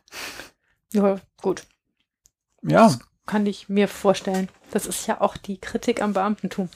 [0.94, 1.64] Ja, gut.
[2.62, 2.88] Ja.
[2.88, 4.50] Das kann ich mir vorstellen.
[4.72, 6.70] Das ist ja auch die Kritik am Beamtentum.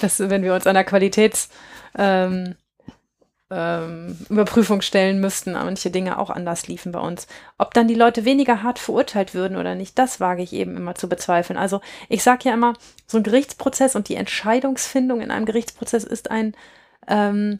[0.00, 1.50] Dass, wenn wir uns an der Qualitäts,
[1.96, 2.54] ähm,
[3.50, 7.26] ähm, Überprüfung stellen müssten, manche Dinge auch anders liefen bei uns.
[7.58, 10.94] Ob dann die Leute weniger hart verurteilt würden oder nicht, das wage ich eben immer
[10.94, 11.58] zu bezweifeln.
[11.58, 12.74] Also ich sage ja immer,
[13.06, 16.54] so ein Gerichtsprozess und die Entscheidungsfindung in einem Gerichtsprozess ist ein,
[17.10, 17.58] ähm,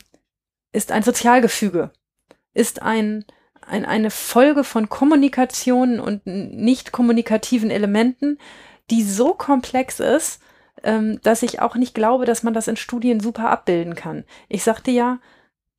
[0.72, 1.90] ist ein Sozialgefüge,
[2.54, 3.24] ist ein,
[3.66, 8.38] ein, eine Folge von Kommunikationen und nicht kommunikativen Elementen,
[8.90, 10.40] die so komplex ist,
[10.82, 14.24] ähm, dass ich auch nicht glaube, dass man das in Studien super abbilden kann.
[14.48, 15.18] Ich sagte ja,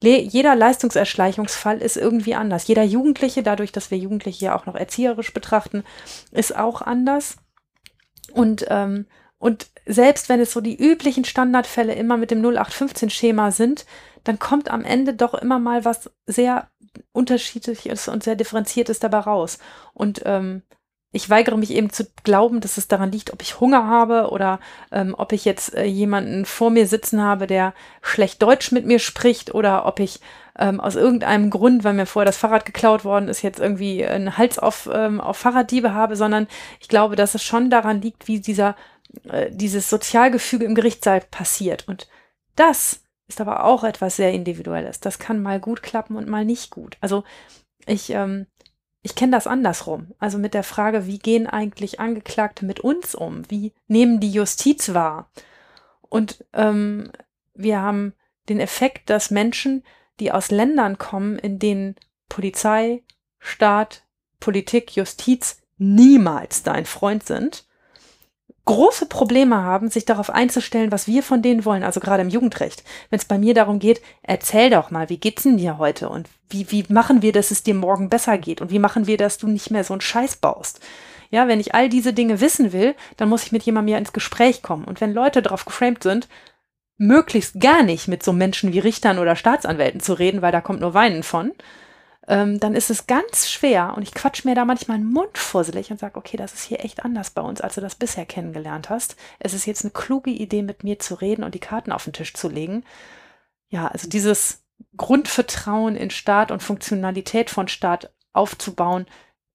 [0.03, 2.67] jeder Leistungserschleichungsfall ist irgendwie anders.
[2.67, 5.83] Jeder Jugendliche, dadurch, dass wir Jugendliche ja auch noch erzieherisch betrachten,
[6.31, 7.37] ist auch anders.
[8.33, 9.05] Und, ähm,
[9.41, 13.87] und selbst wenn es so die üblichen Standardfälle immer mit dem 0815-Schema sind,
[14.23, 16.69] dann kommt am Ende doch immer mal was sehr
[17.11, 19.57] unterschiedliches und sehr differenziertes dabei raus.
[19.95, 20.61] Und ähm,
[21.11, 24.59] ich weigere mich eben zu glauben, dass es daran liegt, ob ich Hunger habe oder
[24.91, 27.73] ähm, ob ich jetzt äh, jemanden vor mir sitzen habe, der
[28.03, 30.19] schlecht Deutsch mit mir spricht oder ob ich
[30.57, 34.37] ähm, aus irgendeinem Grund, weil mir vorher das Fahrrad geklaut worden ist, jetzt irgendwie einen
[34.37, 36.47] Hals auf, ähm, auf Fahrraddiebe habe, sondern
[36.79, 38.75] ich glaube, dass es schon daran liegt, wie dieser,
[39.29, 41.87] äh, dieses Sozialgefüge im Gerichtssaal passiert.
[41.87, 42.07] Und
[42.55, 44.99] das ist aber auch etwas sehr Individuelles.
[44.99, 46.97] Das kann mal gut klappen und mal nicht gut.
[47.01, 47.23] Also
[47.85, 48.47] ich ähm,
[49.03, 50.13] ich kenne das andersrum.
[50.19, 53.49] Also mit der Frage, wie gehen eigentlich Angeklagte mit uns um?
[53.49, 55.31] Wie nehmen die Justiz wahr?
[56.01, 57.11] Und ähm,
[57.53, 58.13] wir haben
[58.49, 59.83] den Effekt, dass Menschen,
[60.19, 61.95] die aus Ländern kommen, in denen
[62.29, 63.03] Polizei,
[63.39, 64.03] Staat,
[64.39, 67.65] Politik, Justiz niemals dein Freund sind,
[68.65, 72.83] große Probleme haben, sich darauf einzustellen, was wir von denen wollen, also gerade im Jugendrecht.
[73.09, 76.29] Wenn es bei mir darum geht, erzähl doch mal, wie geht's denn dir heute und
[76.49, 79.37] wie, wie machen wir, dass es dir morgen besser geht und wie machen wir, dass
[79.37, 80.79] du nicht mehr so einen Scheiß baust.
[81.31, 84.13] Ja, wenn ich all diese Dinge wissen will, dann muss ich mit jemandem ja ins
[84.13, 84.83] Gespräch kommen.
[84.83, 86.27] Und wenn Leute darauf geframed sind,
[86.97, 90.81] möglichst gar nicht mit so Menschen wie Richtern oder Staatsanwälten zu reden, weil da kommt
[90.81, 91.51] nur Weinen von,
[92.31, 95.91] ähm, dann ist es ganz schwer und ich quatsch mir da manchmal einen Mund fusselig
[95.91, 98.89] und sage, okay, das ist hier echt anders bei uns, als du das bisher kennengelernt
[98.89, 99.17] hast.
[99.39, 102.13] Es ist jetzt eine kluge Idee, mit mir zu reden und die Karten auf den
[102.13, 102.85] Tisch zu legen.
[103.67, 104.63] Ja, also dieses
[104.95, 109.07] Grundvertrauen in Staat und Funktionalität von Staat aufzubauen,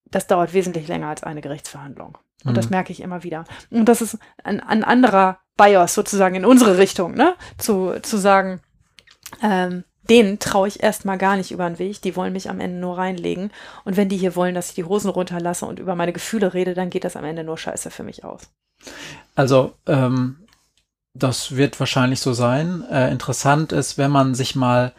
[0.05, 2.19] das dauert wesentlich länger als eine Gerichtsverhandlung.
[2.45, 2.57] Und mhm.
[2.57, 3.45] das merke ich immer wieder.
[3.71, 7.37] Und das ist ein, ein anderer BIOS sozusagen in unsere Richtung, ne?
[7.57, 8.61] Zu, zu sagen,
[9.43, 12.03] ähm, denen traue ich erstmal gar nicht über den Weg.
[12.03, 13.51] Die wollen mich am Ende nur reinlegen.
[13.85, 16.75] Und wenn die hier wollen, dass ich die Hosen runterlasse und über meine Gefühle rede,
[16.75, 18.43] dann geht das am Ende nur scheiße für mich aus.
[19.35, 20.37] Also, ähm,
[21.15, 22.85] das wird wahrscheinlich so sein.
[22.91, 24.93] Äh, interessant ist, wenn man sich mal,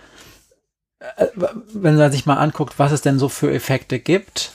[0.99, 4.51] äh, wenn man sich mal anguckt, was es denn so für Effekte gibt,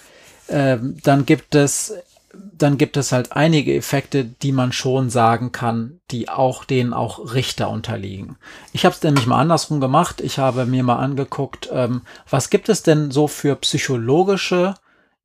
[0.49, 1.95] äh, dann gibt es
[2.35, 7.35] dann gibt es halt einige Effekte, die man schon sagen kann, die auch denen auch
[7.35, 8.37] Richter unterliegen.
[8.73, 10.21] Ich habe es nämlich mal andersrum gemacht.
[10.21, 14.75] Ich habe mir mal angeguckt, ähm, was gibt es denn so für psychologische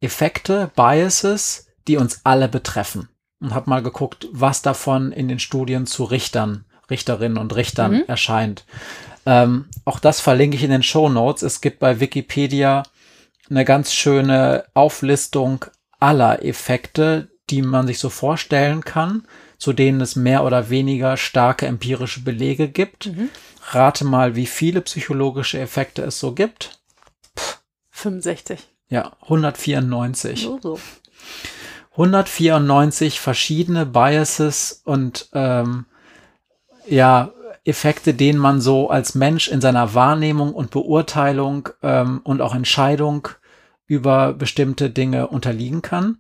[0.01, 3.09] Effekte, Biases, die uns alle betreffen.
[3.39, 8.03] Und habe mal geguckt, was davon in den Studien zu Richtern, Richterinnen und Richtern mhm.
[8.07, 8.65] erscheint.
[9.25, 11.43] Ähm, auch das verlinke ich in den Show Notes.
[11.43, 12.83] Es gibt bei Wikipedia
[13.49, 15.65] eine ganz schöne Auflistung
[15.99, 19.27] aller Effekte, die man sich so vorstellen kann,
[19.57, 23.07] zu denen es mehr oder weniger starke empirische Belege gibt.
[23.07, 23.29] Mhm.
[23.71, 26.79] Rate mal, wie viele psychologische Effekte es so gibt.
[27.37, 27.59] Pff,
[27.91, 28.59] 65.
[28.89, 30.41] Ja, 194.
[30.41, 30.79] So, so.
[31.91, 35.85] 194 verschiedene Biases und ähm,
[36.87, 37.33] ja,
[37.65, 43.27] Effekte, denen man so als Mensch in seiner Wahrnehmung und Beurteilung ähm, und auch Entscheidung
[43.87, 46.19] über bestimmte Dinge unterliegen kann.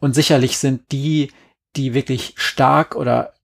[0.00, 1.32] Und sicherlich sind die,
[1.76, 3.34] die wirklich stark oder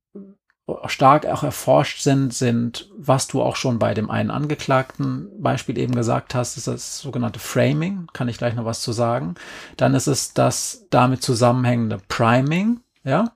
[0.86, 5.95] stark auch erforscht sind, sind, was du auch schon bei dem einen Angeklagten Beispiel eben
[5.95, 9.34] gesagt hast, ist das sogenannte Framing, kann ich gleich noch was zu sagen.
[9.76, 13.32] Dann ist es das damit zusammenhängende Priming, ja.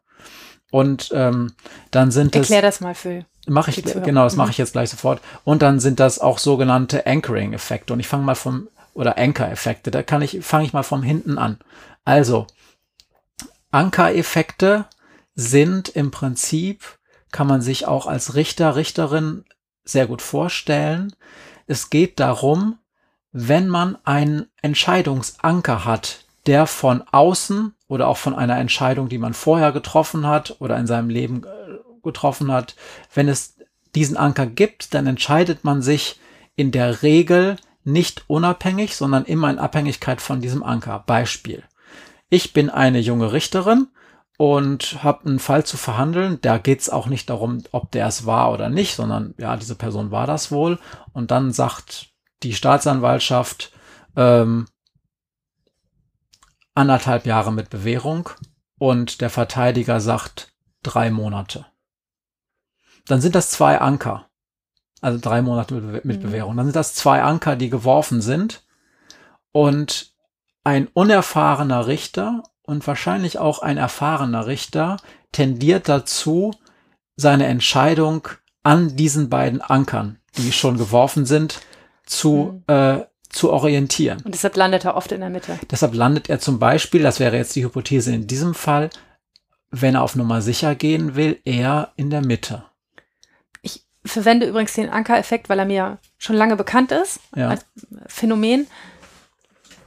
[0.70, 1.52] Und ähm,
[1.90, 2.50] dann sind Erklär es.
[2.50, 3.24] Erklär das mal für.
[3.46, 4.52] Mache ich, genau, das mache mhm.
[4.52, 5.20] ich jetzt gleich sofort.
[5.44, 7.92] Und dann sind das auch sogenannte Anchoring-Effekte.
[7.92, 8.68] Und ich fange mal vom
[8.98, 9.92] oder Anker-Effekte.
[9.92, 11.58] Da kann ich, fange ich mal von hinten an.
[12.04, 12.48] Also,
[13.70, 14.86] Anker-Effekte
[15.36, 16.98] sind im Prinzip,
[17.30, 19.44] kann man sich auch als Richter, Richterin
[19.84, 21.14] sehr gut vorstellen.
[21.68, 22.78] Es geht darum,
[23.30, 29.32] wenn man einen Entscheidungsanker hat, der von außen oder auch von einer Entscheidung, die man
[29.32, 32.74] vorher getroffen hat oder in seinem Leben äh, getroffen hat,
[33.14, 33.58] wenn es
[33.94, 36.18] diesen Anker gibt, dann entscheidet man sich
[36.56, 37.58] in der Regel
[37.88, 41.02] nicht unabhängig, sondern immer in Abhängigkeit von diesem Anker.
[41.06, 41.64] Beispiel.
[42.28, 43.88] Ich bin eine junge Richterin
[44.36, 46.38] und habe einen Fall zu verhandeln.
[46.42, 50.10] Da geht's auch nicht darum, ob der es war oder nicht, sondern ja, diese Person
[50.10, 50.78] war das wohl.
[51.12, 52.10] Und dann sagt
[52.42, 53.72] die Staatsanwaltschaft
[54.16, 54.66] ähm,
[56.74, 58.30] anderthalb Jahre mit Bewährung
[58.78, 61.66] und der Verteidiger sagt drei Monate.
[63.06, 64.27] Dann sind das zwei Anker.
[65.00, 66.22] Also drei Monate mit, mit mhm.
[66.22, 66.56] Bewährung.
[66.56, 68.62] Dann sind das zwei Anker, die geworfen sind.
[69.52, 70.12] Und
[70.64, 74.98] ein unerfahrener Richter und wahrscheinlich auch ein erfahrener Richter
[75.32, 76.52] tendiert dazu,
[77.16, 78.28] seine Entscheidung
[78.62, 81.60] an diesen beiden Ankern, die schon geworfen sind,
[82.04, 82.74] zu, mhm.
[82.74, 84.20] äh, zu orientieren.
[84.24, 85.58] Und deshalb landet er oft in der Mitte.
[85.70, 88.90] Deshalb landet er zum Beispiel, das wäre jetzt die Hypothese in diesem Fall,
[89.70, 92.64] wenn er auf Nummer sicher gehen will, eher in der Mitte.
[94.08, 97.50] Ich verwende übrigens den Ankereffekt, weil er mir schon lange bekannt ist ja.
[97.50, 97.66] als
[98.06, 98.66] Phänomen.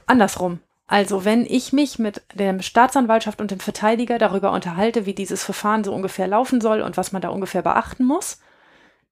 [0.06, 0.60] Andersrum.
[0.86, 5.82] Also wenn ich mich mit der Staatsanwaltschaft und dem Verteidiger darüber unterhalte, wie dieses Verfahren
[5.82, 8.38] so ungefähr laufen soll und was man da ungefähr beachten muss,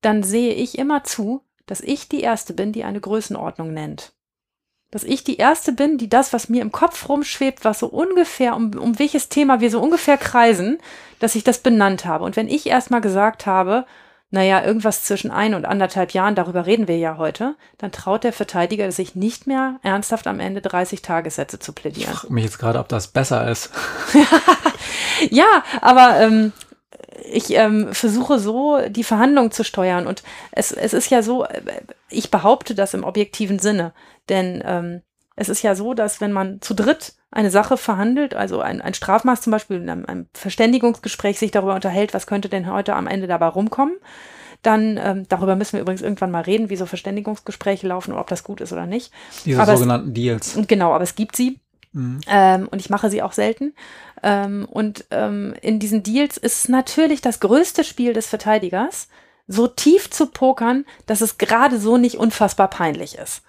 [0.00, 4.12] dann sehe ich immer zu, dass ich die Erste bin, die eine Größenordnung nennt.
[4.92, 8.54] Dass ich die Erste bin, die das, was mir im Kopf rumschwebt, was so ungefähr,
[8.54, 10.78] um, um welches Thema wir so ungefähr kreisen,
[11.18, 12.24] dass ich das benannt habe.
[12.24, 13.86] Und wenn ich erstmal gesagt habe,
[14.30, 18.32] naja, irgendwas zwischen ein und anderthalb Jahren, darüber reden wir ja heute, dann traut der
[18.32, 22.12] Verteidiger sich nicht mehr ernsthaft am Ende 30 Tagessätze zu plädieren.
[22.12, 23.70] Ich frage mich jetzt gerade, ob das besser ist.
[25.30, 26.52] ja, aber ähm,
[27.32, 30.22] ich ähm, versuche so die Verhandlungen zu steuern und
[30.52, 31.60] es, es ist ja so, äh,
[32.08, 33.92] ich behaupte das im objektiven Sinne,
[34.28, 35.02] denn ähm,
[35.40, 38.92] es ist ja so, dass wenn man zu dritt eine Sache verhandelt, also ein, ein
[38.92, 43.06] Strafmaß zum Beispiel in einem, einem Verständigungsgespräch sich darüber unterhält, was könnte denn heute am
[43.06, 43.94] Ende dabei rumkommen,
[44.60, 48.26] dann, ähm, darüber müssen wir übrigens irgendwann mal reden, wie so Verständigungsgespräche laufen und ob
[48.26, 49.12] das gut ist oder nicht.
[49.46, 50.58] Diese aber sogenannten es, Deals.
[50.68, 51.58] Genau, aber es gibt sie.
[51.92, 52.20] Mhm.
[52.28, 53.72] Ähm, und ich mache sie auch selten.
[54.22, 59.08] Ähm, und ähm, in diesen Deals ist natürlich das größte Spiel des Verteidigers,
[59.48, 63.42] so tief zu pokern, dass es gerade so nicht unfassbar peinlich ist.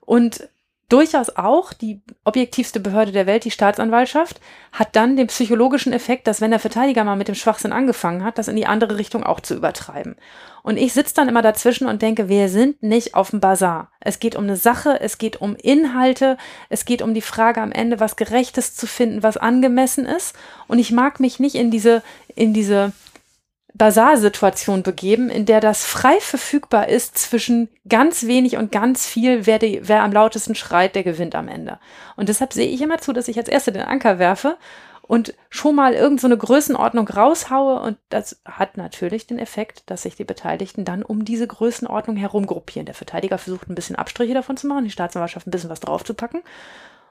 [0.00, 0.48] Und
[0.90, 4.40] durchaus auch die objektivste Behörde der Welt, die Staatsanwaltschaft,
[4.72, 8.36] hat dann den psychologischen Effekt, dass wenn der Verteidiger mal mit dem Schwachsinn angefangen hat,
[8.36, 10.16] das in die andere Richtung auch zu übertreiben.
[10.62, 13.90] Und ich sitze dann immer dazwischen und denke, wir sind nicht auf dem Bazar.
[14.00, 16.36] Es geht um eine Sache, es geht um Inhalte,
[16.68, 20.34] es geht um die Frage am Ende, was Gerechtes zu finden, was angemessen ist.
[20.66, 22.02] Und ich mag mich nicht in diese,
[22.34, 22.92] in diese
[23.74, 29.58] Basarsituation begeben, in der das frei verfügbar ist zwischen ganz wenig und ganz viel, wer,
[29.58, 31.78] die, wer am lautesten schreit, der gewinnt am Ende.
[32.16, 34.56] Und deshalb sehe ich immer zu, dass ich als Erste den Anker werfe
[35.10, 37.80] und schon mal irgendeine so Größenordnung raushaue.
[37.80, 42.46] Und das hat natürlich den Effekt, dass sich die Beteiligten dann um diese Größenordnung herum
[42.46, 42.86] gruppieren.
[42.86, 46.42] Der Verteidiger versucht ein bisschen Abstriche davon zu machen, die Staatsanwaltschaft ein bisschen was draufzupacken.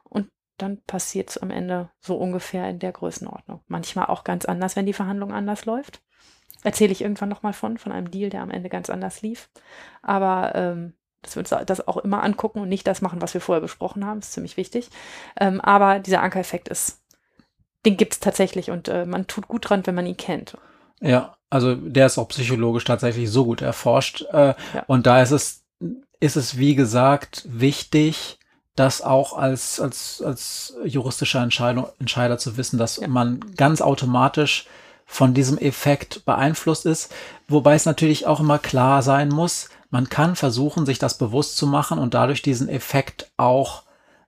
[0.04, 3.62] Und dann passiert es am Ende so ungefähr in der Größenordnung.
[3.68, 6.02] Manchmal auch ganz anders, wenn die Verhandlung anders läuft.
[6.64, 9.50] Erzähle ich irgendwann nochmal von, von einem Deal, der am Ende ganz anders lief.
[10.02, 13.42] Aber ähm, dass wir uns das auch immer angucken und nicht das machen, was wir
[13.42, 14.90] vorher besprochen haben, ist ziemlich wichtig.
[15.40, 17.02] Ähm, aber dieser Ankereffekt ist,
[17.86, 20.58] den gibt es tatsächlich und äh, man tut gut dran, wenn man ihn kennt.
[21.02, 24.26] Ja, also der ist auch psychologisch tatsächlich so gut erforscht.
[24.32, 24.84] Äh, ja.
[24.88, 25.64] Und da ist es,
[26.20, 28.38] ist es, wie gesagt, wichtig,
[28.76, 33.08] das auch als, als, als juristischer Entscheidung, Entscheider zu wissen, dass ja.
[33.08, 34.68] man ganz automatisch
[35.12, 37.12] von diesem Effekt beeinflusst ist,
[37.48, 41.66] wobei es natürlich auch immer klar sein muss, man kann versuchen, sich das bewusst zu
[41.66, 43.84] machen und dadurch diesen Effekt auch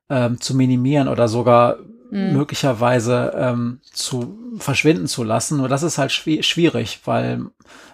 [0.09, 1.77] ähm, zu minimieren oder sogar
[2.09, 2.33] mhm.
[2.33, 5.57] möglicherweise ähm, zu verschwinden zu lassen.
[5.57, 7.45] Nur das ist halt schwi schwierig, weil,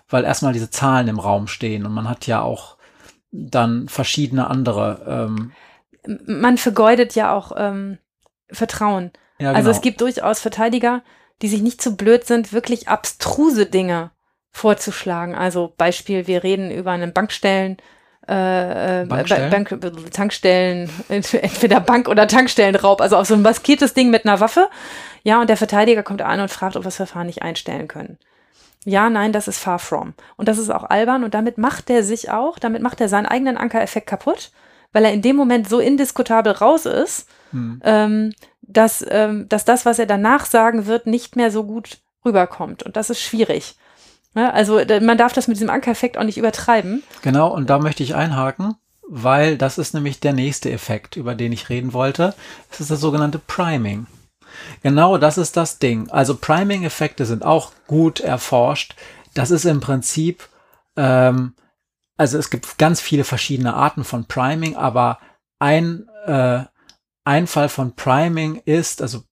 [0.08, 2.78] weil erstmal diese Zahlen im Raum stehen und man hat ja auch
[3.34, 5.28] dann verschiedene andere.
[5.28, 5.52] Ähm,
[6.26, 7.98] man vergeudet ja auch ähm,
[8.50, 9.12] Vertrauen.
[9.40, 9.58] Ja, genau.
[9.58, 11.04] Also es gibt durchaus Verteidiger,
[11.42, 14.12] die sich nicht zu blöd sind, wirklich abstruse Dinge
[14.52, 15.36] vorzuschlagen.
[15.36, 17.78] Also Beispiel, wir reden über einen Bankstellen,
[18.28, 19.50] äh, äh Bankstellen?
[19.50, 24.70] Bank, Tankstellen, entweder Bank- oder Tankstellenraub, also auf so ein maskiertes Ding mit einer Waffe.
[25.24, 28.18] Ja, und der Verteidiger kommt an und fragt, ob wir das Verfahren nicht einstellen können.
[28.86, 30.14] Ja, nein, das ist far from.
[30.38, 33.26] Und das ist auch albern und damit macht er sich auch, damit macht er seinen
[33.26, 34.52] eigenen Ankereffekt kaputt,
[34.94, 37.82] weil er in dem Moment so indiskutabel raus ist, hm.
[37.84, 38.34] ähm,
[38.68, 42.84] dass, ähm, dass das, was er danach sagen wird, nicht mehr so gut rüberkommt.
[42.84, 43.76] Und das ist schwierig.
[44.36, 47.02] Ja, also man darf das mit diesem Ankereffekt auch nicht übertreiben.
[47.22, 48.76] Genau, und da möchte ich einhaken,
[49.08, 52.36] weil das ist nämlich der nächste Effekt, über den ich reden wollte.
[52.70, 54.06] Das ist das sogenannte Priming.
[54.84, 56.10] Genau das ist das Ding.
[56.12, 58.96] Also Priming-Effekte sind auch gut erforscht.
[59.34, 60.50] Das ist im Prinzip
[60.98, 61.54] Ähm,
[62.18, 65.20] also es gibt ganz viele verschiedene Arten von Priming, aber
[65.60, 66.64] ein, äh,
[67.28, 69.24] ein Fall von Priming ist, also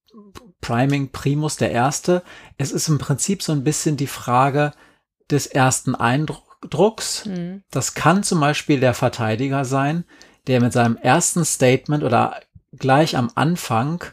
[0.60, 2.24] Priming Primus der erste,
[2.58, 4.74] es ist im Prinzip so ein bisschen die Frage
[5.32, 7.26] des ersten Eindrucks.
[7.26, 7.64] Mhm.
[7.72, 10.04] Das kann zum Beispiel der Verteidiger sein,
[10.48, 12.42] der mit seinem ersten Statement oder
[12.74, 14.04] gleich am Anfang,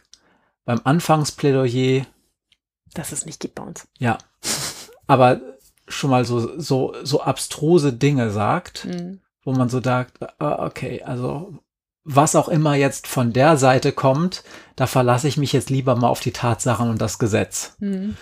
[0.65, 2.07] beim Anfangsplädoyer,
[2.95, 3.89] dass es nicht gibt bei uns.
[3.99, 4.19] Ja.
[5.09, 5.41] Aber
[5.89, 9.21] schon mal so, so, so abstruse Dinge sagt, mhm.
[9.43, 11.59] wo man so sagt, ah, okay, also
[12.05, 14.43] was auch immer jetzt von der Seite kommt,
[14.77, 17.77] da verlasse ich mich jetzt lieber mal auf die Tatsachen und das Gesetz.
[17.79, 18.17] Mhm.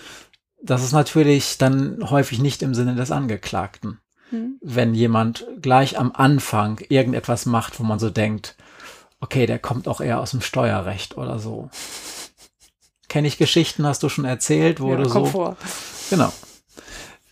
[0.63, 3.99] Das ist natürlich dann häufig nicht im Sinne des Angeklagten.
[4.29, 4.57] Mhm.
[4.61, 8.55] Wenn jemand gleich am Anfang irgendetwas macht, wo man so denkt,
[9.19, 11.69] okay, der kommt auch eher aus dem Steuerrecht oder so.
[13.07, 15.25] Kenne ich Geschichten, hast du schon erzählt, wo ja, du so.
[15.25, 15.57] Vor.
[16.09, 16.31] Genau.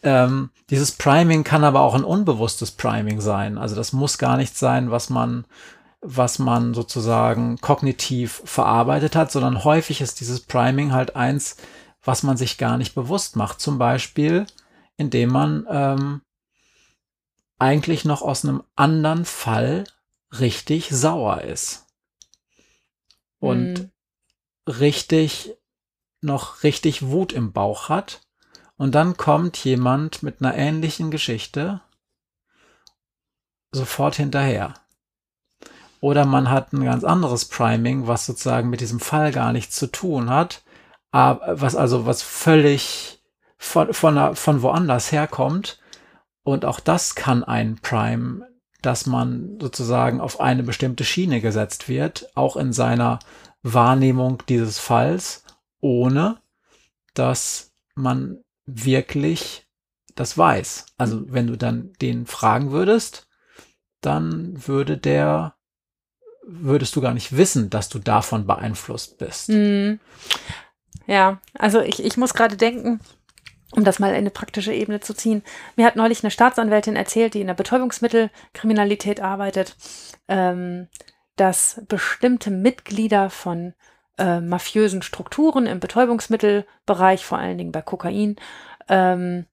[0.02, 3.58] Ähm, dieses Priming kann aber auch ein unbewusstes Priming sein.
[3.58, 5.46] Also das muss gar nicht sein, was man,
[6.02, 11.58] was man sozusagen kognitiv verarbeitet hat, sondern häufig ist dieses Priming halt eins,
[12.02, 13.60] was man sich gar nicht bewusst macht.
[13.60, 14.46] Zum Beispiel,
[14.98, 16.22] indem man ähm,
[17.58, 19.84] eigentlich noch aus einem anderen Fall
[20.40, 21.86] richtig sauer ist.
[23.40, 23.92] Und hm.
[24.68, 25.58] richtig,
[26.22, 28.22] noch richtig Wut im Bauch hat
[28.80, 31.82] und dann kommt jemand mit einer ähnlichen Geschichte
[33.72, 34.74] sofort hinterher.
[36.02, 39.88] Oder man hat ein ganz anderes Priming, was sozusagen mit diesem Fall gar nichts zu
[39.88, 40.64] tun hat,
[41.12, 43.22] was also was völlig
[43.58, 45.80] von, von, von woanders herkommt.
[46.44, 48.48] Und auch das kann ein Prime,
[48.82, 53.20] dass man sozusagen auf eine bestimmte Schiene gesetzt wird, auch in seiner
[53.62, 55.44] Wahrnehmung dieses Falls,
[55.82, 56.38] ohne
[57.14, 59.68] dass man wirklich
[60.16, 60.86] das weiß.
[60.98, 63.28] Also wenn du dann den fragen würdest,
[64.02, 65.56] dann würde der,
[66.52, 69.50] würdest du gar nicht wissen, dass du davon beeinflusst bist.
[69.50, 70.00] Mhm.
[71.06, 73.00] Ja, also ich, ich muss gerade denken,
[73.72, 75.44] um das mal in eine praktische Ebene zu ziehen.
[75.76, 79.76] Mir hat neulich eine Staatsanwältin erzählt, die in der Betäubungsmittelkriminalität arbeitet,
[80.28, 80.88] ähm,
[81.36, 83.74] dass bestimmte Mitglieder von
[84.18, 88.36] äh, mafiösen Strukturen im Betäubungsmittelbereich, vor allen Dingen bei Kokain,
[88.88, 89.46] ähm,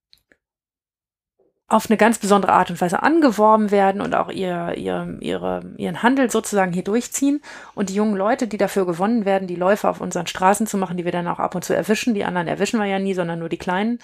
[1.68, 6.02] auf eine ganz besondere Art und Weise angeworben werden und auch ihr, ihr, ihre, ihren
[6.02, 7.42] Handel sozusagen hier durchziehen.
[7.74, 10.96] Und die jungen Leute, die dafür gewonnen werden, die Läufe auf unseren Straßen zu machen,
[10.96, 13.40] die wir dann auch ab und zu erwischen, die anderen erwischen wir ja nie, sondern
[13.40, 13.98] nur die Kleinen,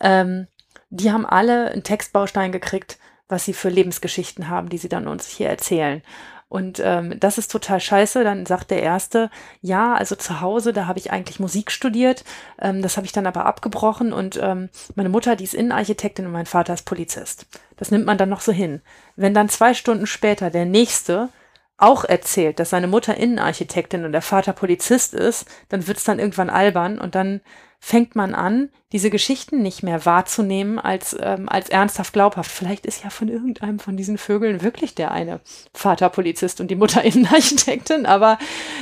[0.00, 0.46] ähm,
[0.90, 2.98] die haben alle einen Textbaustein gekriegt,
[3.28, 6.02] was sie für Lebensgeschichten haben, die sie dann uns hier erzählen.
[6.50, 8.24] Und ähm, das ist total scheiße.
[8.24, 9.30] Dann sagt der Erste,
[9.62, 12.24] ja, also zu Hause, da habe ich eigentlich Musik studiert.
[12.60, 14.12] Ähm, das habe ich dann aber abgebrochen.
[14.12, 17.46] Und ähm, meine Mutter, die ist Innenarchitektin und mein Vater ist Polizist.
[17.76, 18.82] Das nimmt man dann noch so hin.
[19.14, 21.28] Wenn dann zwei Stunden später der Nächste
[21.76, 26.18] auch erzählt, dass seine Mutter Innenarchitektin und der Vater Polizist ist, dann wird es dann
[26.18, 27.42] irgendwann albern und dann
[27.82, 32.50] fängt man an, diese Geschichten nicht mehr wahrzunehmen als, ähm, als ernsthaft glaubhaft.
[32.50, 35.40] Vielleicht ist ja von irgendeinem von diesen Vögeln wirklich der eine
[35.72, 38.38] Vater Polizist und die Mutter Innenarchitektin, aber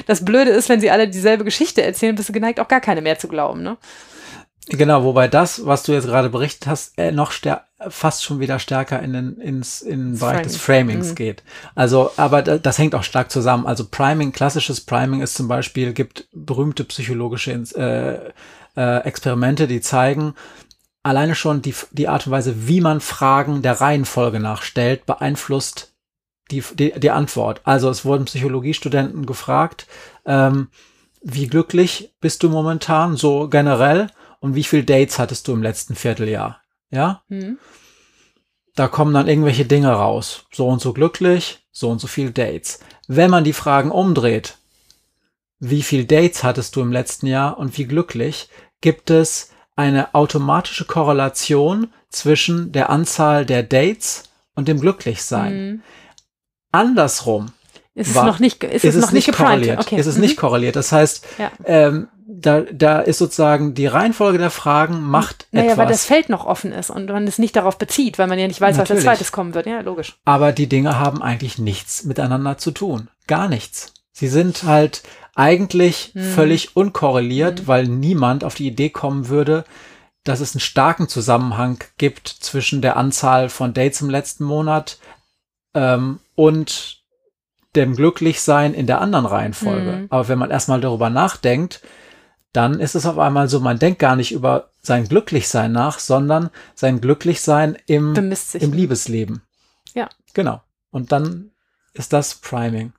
[0.07, 3.01] das Blöde ist, wenn sie alle dieselbe Geschichte erzählen, bist du geneigt, auch gar keine
[3.01, 3.77] mehr zu glauben, ne?
[4.71, 7.33] Genau, wobei das, was du jetzt gerade berichtet hast, äh, noch
[7.89, 10.43] fast schon wieder stärker in den ins in den Bereich Framing.
[10.43, 11.15] des Framings mhm.
[11.15, 11.43] geht.
[11.75, 13.67] Also, aber das hängt auch stark zusammen.
[13.67, 18.31] Also Priming, klassisches Priming ist zum Beispiel gibt berühmte psychologische äh,
[18.79, 20.35] äh, Experimente, die zeigen,
[21.03, 25.93] alleine schon die, die Art und Weise, wie man Fragen der Reihenfolge nachstellt, beeinflusst
[26.51, 27.61] die, die, die Antwort.
[27.65, 29.87] Also es wurden Psychologiestudenten gefragt,
[30.25, 30.69] ähm,
[31.23, 34.09] wie glücklich bist du momentan, so generell,
[34.41, 36.61] und wie viel Dates hattest du im letzten Vierteljahr?
[36.91, 37.23] Ja?
[37.29, 37.59] Mhm.
[38.77, 40.47] Da kommen dann irgendwelche Dinge raus.
[40.53, 42.79] So und so glücklich, so und so viel Dates.
[43.09, 44.59] Wenn man die Fragen umdreht,
[45.59, 48.49] wie viel Dates hattest du im letzten Jahr und wie glücklich,
[48.81, 54.25] gibt es eine automatische Korrelation zwischen der Anzahl der Dates
[54.55, 55.53] und dem Glücklichsein.
[55.55, 55.83] Mhm.
[56.73, 57.53] Andersrum
[57.95, 59.81] ist es war, noch nicht, ist, ist es noch nicht, korreliert.
[59.81, 59.97] Okay.
[59.97, 60.23] Ist es mhm.
[60.23, 60.77] nicht korreliert.
[60.77, 61.51] Das heißt, ja.
[61.65, 65.79] ähm, da, da ist sozusagen die Reihenfolge der Fragen macht naja, etwas.
[65.79, 68.47] weil das Feld noch offen ist und man es nicht darauf bezieht, weil man ja
[68.47, 69.05] nicht weiß, Natürlich.
[69.05, 69.67] was als zweites kommen wird.
[69.67, 70.17] Ja, logisch.
[70.25, 73.09] Aber die Dinge haben eigentlich nichts miteinander zu tun.
[73.27, 73.95] Gar nichts.
[74.13, 75.03] Sie sind halt
[75.39, 76.23] eigentlich hm.
[76.35, 77.67] völlig unkorreliert, hm.
[77.67, 79.65] weil niemand auf die Idee kommen würde,
[80.25, 84.99] dass es einen starken Zusammenhang gibt zwischen der Anzahl von Dates im letzten Monat
[85.75, 86.99] ähm, und
[87.77, 89.93] dem Glücklichsein in der anderen Reihenfolge.
[89.93, 90.07] Hm.
[90.11, 91.83] Aber wenn man erstmal darüber nachdenkt,
[92.53, 96.51] dann ist es auf einmal so, man denkt gar nicht über sein Glücklichsein nach, sondern
[96.75, 99.43] sein Glücklichsein im, im Liebesleben.
[99.95, 100.09] Ja.
[100.35, 100.63] Genau.
[100.91, 101.53] Und dann
[101.93, 102.93] ist das Priming.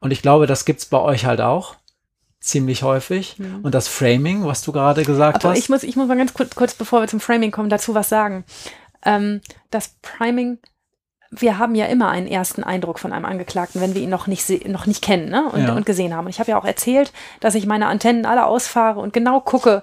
[0.00, 1.76] Und ich glaube, das gibt's bei euch halt auch
[2.40, 3.38] ziemlich häufig.
[3.38, 3.60] Mhm.
[3.62, 5.58] Und das Framing, was du gerade gesagt Aber hast.
[5.58, 8.08] ich muss, ich muss mal ganz kurz, kurz, bevor wir zum Framing kommen, dazu was
[8.08, 8.44] sagen.
[9.04, 10.58] Ähm, das Priming,
[11.30, 14.66] wir haben ja immer einen ersten Eindruck von einem Angeklagten, wenn wir ihn noch nicht,
[14.66, 15.48] noch nicht kennen ne?
[15.50, 15.74] und, Ja.
[15.74, 16.24] und gesehen haben.
[16.24, 19.82] Und ich habe ja auch erzählt, dass ich meine Antennen alle ausfahre und genau gucke,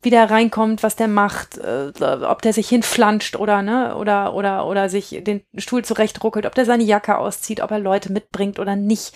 [0.00, 4.66] wie der reinkommt, was der macht, äh, ob der sich hinflanscht oder, ne, oder, oder,
[4.66, 8.76] oder sich den Stuhl zurechtruckelt, ob der seine Jacke auszieht, ob er Leute mitbringt oder
[8.76, 9.12] nicht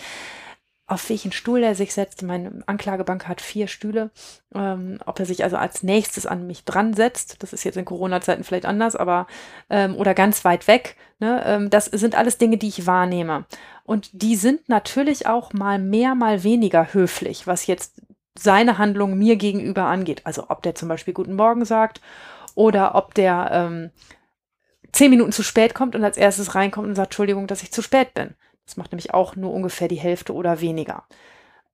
[0.85, 2.23] auf welchen Stuhl er sich setzt.
[2.23, 4.11] Meine Anklagebank hat vier Stühle.
[4.53, 7.85] Ähm, ob er sich also als nächstes an mich dran setzt, das ist jetzt in
[7.85, 9.27] Corona-Zeiten vielleicht anders, aber
[9.69, 10.97] ähm, oder ganz weit weg.
[11.19, 11.41] Ne?
[11.45, 13.45] Ähm, das sind alles Dinge, die ich wahrnehme.
[13.85, 18.01] Und die sind natürlich auch mal mehr, mal weniger höflich, was jetzt
[18.37, 20.21] seine Handlung mir gegenüber angeht.
[20.25, 22.01] Also ob der zum Beispiel Guten Morgen sagt
[22.55, 23.91] oder ob der ähm,
[24.91, 27.81] zehn Minuten zu spät kommt und als erstes reinkommt und sagt, Entschuldigung, dass ich zu
[27.81, 28.35] spät bin.
[28.65, 31.03] Das macht nämlich auch nur ungefähr die Hälfte oder weniger.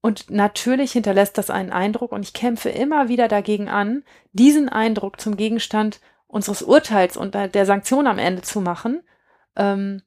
[0.01, 5.19] Und natürlich hinterlässt das einen Eindruck und ich kämpfe immer wieder dagegen an, diesen Eindruck
[5.19, 9.01] zum Gegenstand unseres Urteils und der Sanktion am Ende zu machen.
[9.55, 10.01] Ähm,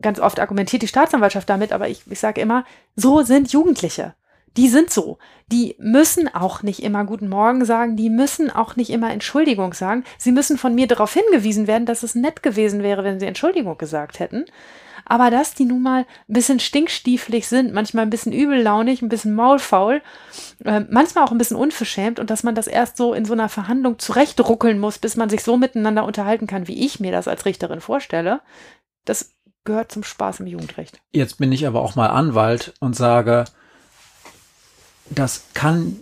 [0.00, 2.64] ganz oft argumentiert die Staatsanwaltschaft damit, aber ich, ich sage immer,
[2.96, 4.14] so sind Jugendliche.
[4.56, 5.18] Die sind so.
[5.46, 10.02] Die müssen auch nicht immer Guten Morgen sagen, die müssen auch nicht immer Entschuldigung sagen.
[10.18, 13.78] Sie müssen von mir darauf hingewiesen werden, dass es nett gewesen wäre, wenn sie Entschuldigung
[13.78, 14.46] gesagt hätten.
[15.10, 19.34] Aber dass die nun mal ein bisschen stinkstiefelig sind, manchmal ein bisschen übellaunig, ein bisschen
[19.34, 20.02] maulfaul,
[20.64, 23.48] äh, manchmal auch ein bisschen unverschämt und dass man das erst so in so einer
[23.48, 27.44] Verhandlung zurechtruckeln muss, bis man sich so miteinander unterhalten kann, wie ich mir das als
[27.44, 28.40] Richterin vorstelle,
[29.04, 29.32] das
[29.64, 31.00] gehört zum Spaß im Jugendrecht.
[31.10, 33.46] Jetzt bin ich aber auch mal Anwalt und sage,
[35.10, 35.96] das kann,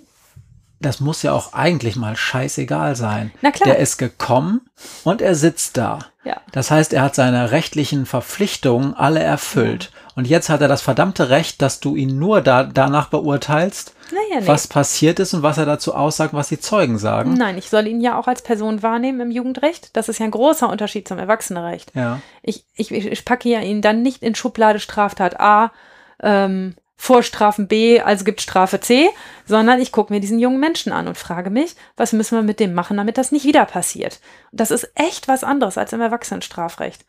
[0.81, 3.33] das muss ja auch eigentlich mal scheißegal sein.
[3.43, 3.69] Na klar.
[3.69, 4.63] Der ist gekommen
[5.05, 6.01] und er sitzt da.
[6.25, 6.41] Ja.
[6.53, 9.91] Das heißt, er hat seine rechtlichen Verpflichtungen alle erfüllt.
[10.15, 14.41] Und jetzt hat er das verdammte Recht, dass du ihn nur da, danach beurteilst, Naja,
[14.41, 14.47] nee.
[14.47, 17.35] was passiert ist und was er dazu aussagt, was die Zeugen sagen.
[17.35, 19.97] Nein, ich soll ihn ja auch als Person wahrnehmen im Jugendrecht.
[19.97, 21.93] Das ist ja ein großer Unterschied zum Erwachsenenrecht.
[21.95, 22.21] Ja.
[22.43, 25.73] Ich, ich, ich packe ja ihn dann nicht in Schublade Straftat A,
[26.21, 29.09] ähm, Vorstrafen B, also gibt Strafe C,
[29.47, 32.59] sondern ich gucke mir diesen jungen Menschen an und frage mich, was müssen wir mit
[32.59, 34.21] dem machen, damit das nicht wieder passiert.
[34.51, 37.07] Das ist echt was anderes als im Erwachsenenstrafrecht.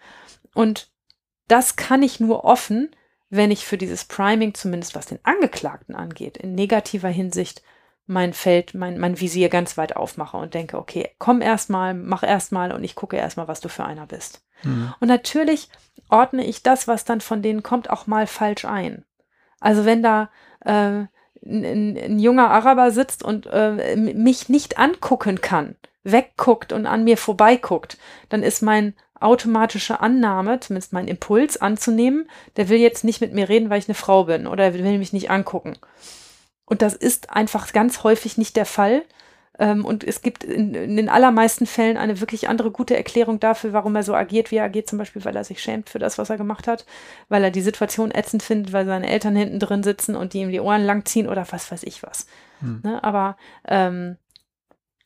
[0.54, 0.92] Und
[1.48, 2.96] das kann ich nur offen,
[3.32, 7.64] wenn ich für dieses Priming, zumindest was den Angeklagten angeht, in negativer Hinsicht
[8.06, 12.72] mein Feld, mein, mein Visier ganz weit aufmache und denke, okay, komm erstmal, mach erstmal
[12.72, 14.44] und ich gucke erstmal, was du für einer bist.
[14.62, 14.94] Hm.
[15.00, 15.70] Und natürlich
[16.10, 19.06] ordne ich das, was dann von denen kommt, auch mal falsch ein.
[19.60, 20.30] Also wenn da
[20.62, 21.06] äh,
[21.46, 27.18] ein, ein, junger Araber sitzt und äh, mich nicht angucken kann, wegguckt und an mir
[27.18, 27.98] vorbeiguckt,
[28.30, 33.50] dann ist mein automatische Annahme, zumindest mein Impuls anzunehmen, der will jetzt nicht mit mir
[33.50, 35.78] reden, weil ich eine Frau bin oder er will mich nicht angucken.
[36.66, 39.04] Und das ist einfach ganz häufig nicht der Fall.
[39.60, 43.74] Ähm, und es gibt in, in den allermeisten Fällen eine wirklich andere gute Erklärung dafür,
[43.74, 44.90] warum er so agiert, wie er agiert.
[44.90, 46.86] Zum Beispiel, weil er sich schämt für das, was er gemacht hat,
[47.28, 50.52] weil er die Situation ätzend findet, weil seine Eltern hinten drin sitzen und die ihm
[50.52, 52.26] die Ohren langziehen oder was weiß ich was.
[52.62, 52.82] Hm.
[52.84, 53.04] Ne?
[53.04, 53.38] Aber
[53.68, 54.18] ähm,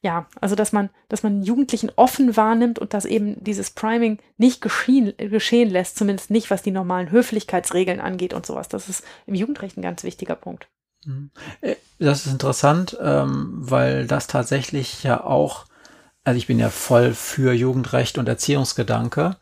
[0.04, 4.62] ja, also dass man, dass man Jugendlichen offen wahrnimmt und dass eben dieses Priming nicht
[4.62, 8.68] geschehen, geschehen lässt, zumindest nicht, was die normalen Höflichkeitsregeln angeht und sowas.
[8.68, 10.68] Das ist im Jugendrecht ein ganz wichtiger Punkt.
[11.62, 15.66] Äh, Das ist interessant, ähm, weil das tatsächlich ja auch,
[16.24, 19.38] also ich bin ja voll für Jugendrecht und Erziehungsgedanke,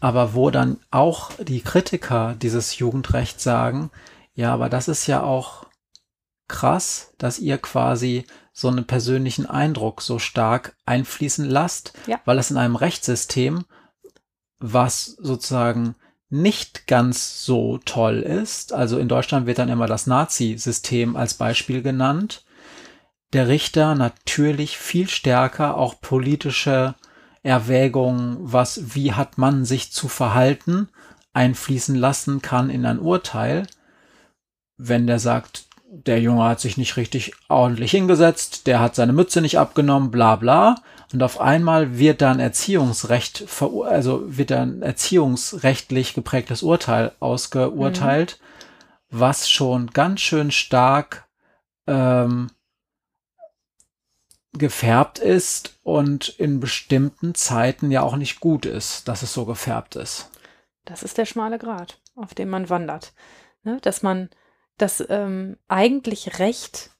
[0.00, 3.90] aber wo dann auch die Kritiker dieses Jugendrechts sagen,
[4.34, 5.66] ja, aber das ist ja auch
[6.48, 12.20] krass, dass ihr quasi so einen persönlichen Eindruck so stark einfließen lasst, Ja.
[12.24, 13.64] weil es in einem Rechtssystem,
[14.60, 15.96] was sozusagen
[16.34, 21.80] nicht ganz so toll ist, also in Deutschland wird dann immer das Nazi-System als Beispiel
[21.80, 22.44] genannt,
[23.32, 26.94] der Richter natürlich viel stärker auch politische
[27.42, 30.88] Erwägungen, was, wie hat man sich zu verhalten,
[31.32, 33.66] einfließen lassen kann in ein Urteil,
[34.76, 39.40] wenn der sagt, der Junge hat sich nicht richtig ordentlich hingesetzt, der hat seine Mütze
[39.40, 40.76] nicht abgenommen, bla bla.
[41.14, 48.40] Und auf einmal wird dann Erziehungsrecht, also wird dann erziehungsrechtlich geprägtes Urteil ausgeurteilt,
[49.10, 51.28] was schon ganz schön stark
[51.86, 52.50] ähm,
[54.54, 59.94] gefärbt ist und in bestimmten Zeiten ja auch nicht gut ist, dass es so gefärbt
[59.94, 60.32] ist.
[60.84, 63.12] Das ist der schmale Grat, auf dem man wandert.
[63.62, 63.78] Ne?
[63.82, 64.30] Dass man
[64.78, 66.90] das ähm, eigentlich Recht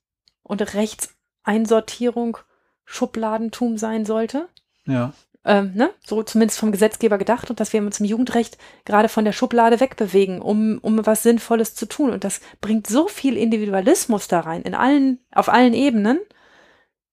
[0.44, 2.38] und Rechtseinsortierung
[2.84, 4.48] Schubladentum sein sollte.
[4.86, 5.12] Ja.
[5.44, 5.90] Ähm, ne?
[6.04, 9.78] So zumindest vom Gesetzgeber gedacht und dass wir uns im Jugendrecht gerade von der Schublade
[9.78, 12.10] wegbewegen, um, um was Sinnvolles zu tun.
[12.10, 16.18] Und das bringt so viel Individualismus da rein, in allen, auf allen Ebenen,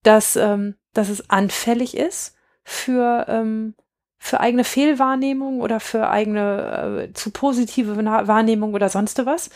[0.04, 3.76] dass, ähm, dass es anfällig ist für, ähm,
[4.18, 9.50] für eigene Fehlwahrnehmung oder für eigene äh, zu positive Wahrnehmung oder sonst was.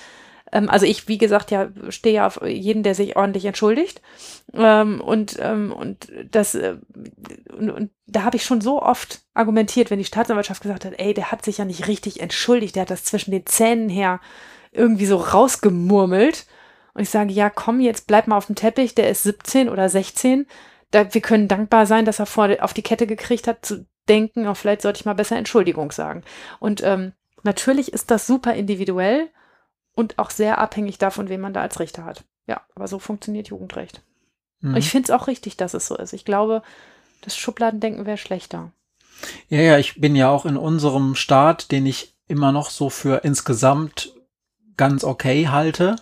[0.56, 4.02] Ähm, also ich, wie gesagt, ja, stehe ja auf jeden, der sich ordentlich entschuldigt.
[4.54, 6.78] Ähm, und, ähm, und das, äh,
[7.56, 11.14] und, und da habe ich schon so oft argumentiert, wenn die Staatsanwaltschaft gesagt hat, ey,
[11.14, 14.22] der hat sich ja nicht richtig entschuldigt, der hat das zwischen den Zähnen her
[14.72, 16.46] irgendwie so rausgemurmelt.
[16.94, 19.90] Und ich sage, ja, komm, jetzt bleib mal auf dem Teppich, der ist 17 oder
[19.90, 20.48] 16.
[20.92, 24.48] Da, wir können dankbar sein, dass er vor, auf die Kette gekriegt hat, zu denken,
[24.48, 26.24] oh, vielleicht sollte ich mal besser Entschuldigung sagen.
[26.62, 27.12] Und ähm,
[27.44, 29.30] natürlich ist das super individuell
[29.96, 32.24] und auch sehr abhängig davon, wen man da als Richter hat.
[32.48, 34.02] Ja, aber so funktioniert Jugendrecht.
[34.60, 34.72] Mhm.
[34.72, 36.14] Und ich finde es auch richtig, dass es so ist.
[36.14, 36.62] Ich glaube,
[37.22, 38.72] das Schubladendenken wäre schlechter.
[39.50, 43.24] Ja, ja, ich bin ja auch in unserem Staat, den ich immer noch so für
[43.24, 44.14] insgesamt
[44.78, 45.96] ganz okay halte,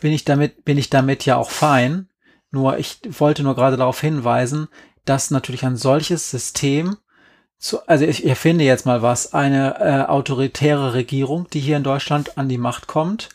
[0.00, 2.08] bin ich damit, bin ich damit ja auch fein.
[2.50, 4.68] Nur ich wollte nur gerade darauf hinweisen,
[5.04, 6.98] dass natürlich ein solches System
[7.62, 12.36] zu, also ich erfinde jetzt mal was, eine äh, autoritäre Regierung, die hier in Deutschland
[12.36, 13.28] an die Macht kommt,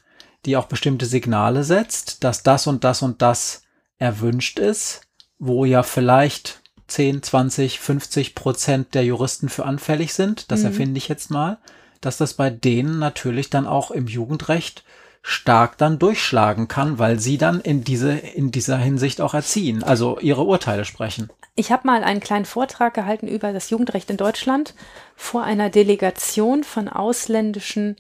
[0.45, 3.63] die auch bestimmte Signale setzt, dass das und das und das
[3.99, 5.01] erwünscht ist,
[5.39, 10.67] wo ja vielleicht 10, 20, 50 Prozent der Juristen für anfällig sind, das mhm.
[10.67, 11.57] erfinde ich jetzt mal,
[12.01, 14.84] dass das bei denen natürlich dann auch im Jugendrecht
[15.21, 20.19] stark dann durchschlagen kann, weil sie dann in diese in dieser Hinsicht auch erziehen, also
[20.19, 21.30] ihre Urteile sprechen.
[21.60, 24.76] Ich habe mal einen kleinen Vortrag gehalten über das Jugendrecht in Deutschland
[25.16, 27.95] vor einer Delegation von ausländischen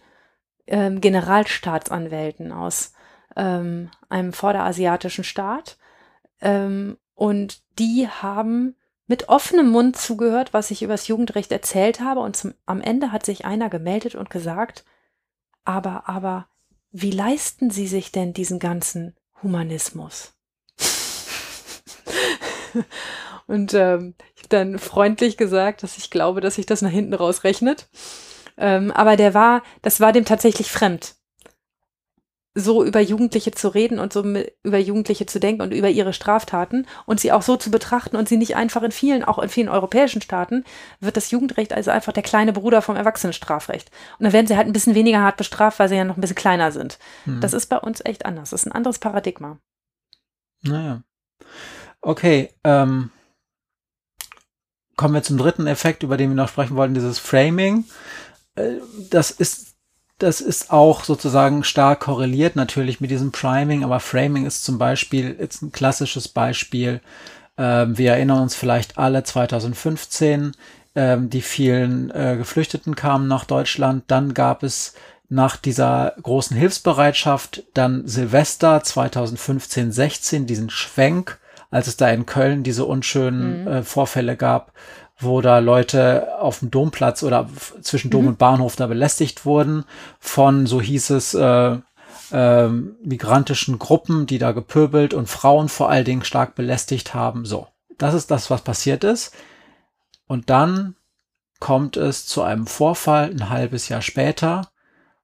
[0.67, 2.93] ähm, Generalstaatsanwälten aus
[3.35, 5.79] ähm, einem vorderasiatischen Staat.
[6.39, 8.75] Ähm, und die haben
[9.07, 12.19] mit offenem Mund zugehört, was ich über das Jugendrecht erzählt habe.
[12.19, 14.85] Und zum, am Ende hat sich einer gemeldet und gesagt,
[15.65, 16.47] aber, aber,
[16.91, 20.35] wie leisten Sie sich denn diesen ganzen Humanismus?
[23.47, 27.13] Und ähm, ich habe dann freundlich gesagt, dass ich glaube, dass sich das nach hinten
[27.13, 27.87] raus rechnet.
[28.57, 31.15] Ähm, aber der war, das war dem tatsächlich fremd.
[32.59, 34.25] So über Jugendliche zu reden und so
[34.63, 38.27] über Jugendliche zu denken und über ihre Straftaten und sie auch so zu betrachten und
[38.27, 40.65] sie nicht einfach in vielen, auch in vielen europäischen Staaten,
[40.99, 43.91] wird das Jugendrecht also einfach der kleine Bruder vom Erwachsenenstrafrecht.
[44.17, 46.21] Und dann werden sie halt ein bisschen weniger hart bestraft, weil sie ja noch ein
[46.21, 46.97] bisschen kleiner sind.
[47.25, 47.41] Hm.
[47.41, 48.49] Das ist bei uns echt anders.
[48.49, 49.59] Das ist ein anderes Paradigma.
[50.63, 51.03] Naja.
[52.01, 53.11] Okay, ähm,
[54.97, 57.85] kommen wir zum dritten Effekt, über den wir noch sprechen wollten, dieses Framing.
[58.55, 58.73] Äh,
[59.09, 59.75] das ist,
[60.17, 65.37] das ist auch sozusagen stark korreliert natürlich mit diesem Priming, aber Framing ist zum Beispiel
[65.39, 66.99] jetzt ein klassisches Beispiel.
[67.57, 70.51] Ähm, wir erinnern uns vielleicht alle 2015,
[70.95, 74.03] ähm, die vielen äh, Geflüchteten kamen nach Deutschland.
[74.07, 74.95] Dann gab es
[75.29, 81.39] nach dieser großen Hilfsbereitschaft dann Silvester 2015, 16 diesen Schwenk
[81.69, 83.67] als es da in Köln diese unschönen mhm.
[83.67, 84.73] äh, Vorfälle gab,
[85.19, 87.49] wo da Leute auf dem Domplatz oder
[87.81, 88.27] zwischen Dom mhm.
[88.29, 89.83] und Bahnhof da belästigt wurden
[90.19, 91.77] von, so hieß es, äh,
[92.31, 97.45] äh, migrantischen Gruppen, die da gepöbelt und Frauen vor allen Dingen stark belästigt haben.
[97.45, 99.33] So, das ist das, was passiert ist.
[100.27, 100.95] Und dann
[101.59, 104.69] kommt es zu einem Vorfall ein halbes Jahr später,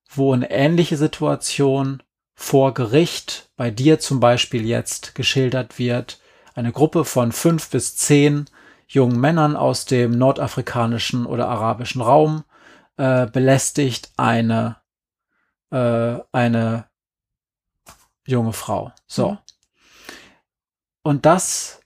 [0.10, 2.02] wo eine ähnliche Situation
[2.34, 6.20] vor Gericht bei dir zum Beispiel jetzt geschildert wird,
[6.56, 8.46] eine Gruppe von fünf bis zehn
[8.88, 12.44] jungen Männern aus dem nordafrikanischen oder arabischen Raum
[12.98, 14.78] äh, belästigt eine,
[15.72, 16.86] äh, eine
[18.26, 18.92] junge Frau.
[19.08, 19.32] So.
[19.32, 19.38] Mhm.
[21.04, 21.82] Und das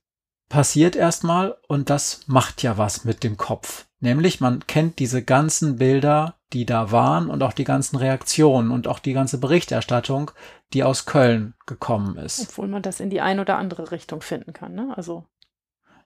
[0.50, 3.86] passiert erstmal und das macht ja was mit dem Kopf.
[4.00, 8.88] Nämlich man kennt diese ganzen Bilder, die da waren und auch die ganzen Reaktionen und
[8.88, 10.32] auch die ganze Berichterstattung,
[10.74, 12.40] die aus Köln gekommen ist.
[12.42, 14.94] Obwohl man das in die eine oder andere Richtung finden kann, ne?
[14.96, 15.26] Also.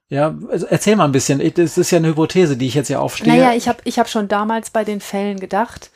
[0.07, 1.39] Ja, also erzähl mal ein bisschen.
[1.55, 3.31] Das ist ja eine Hypothese, die ich jetzt ja aufstehe.
[3.31, 5.91] Naja, ich habe ich hab schon damals bei den Fällen gedacht,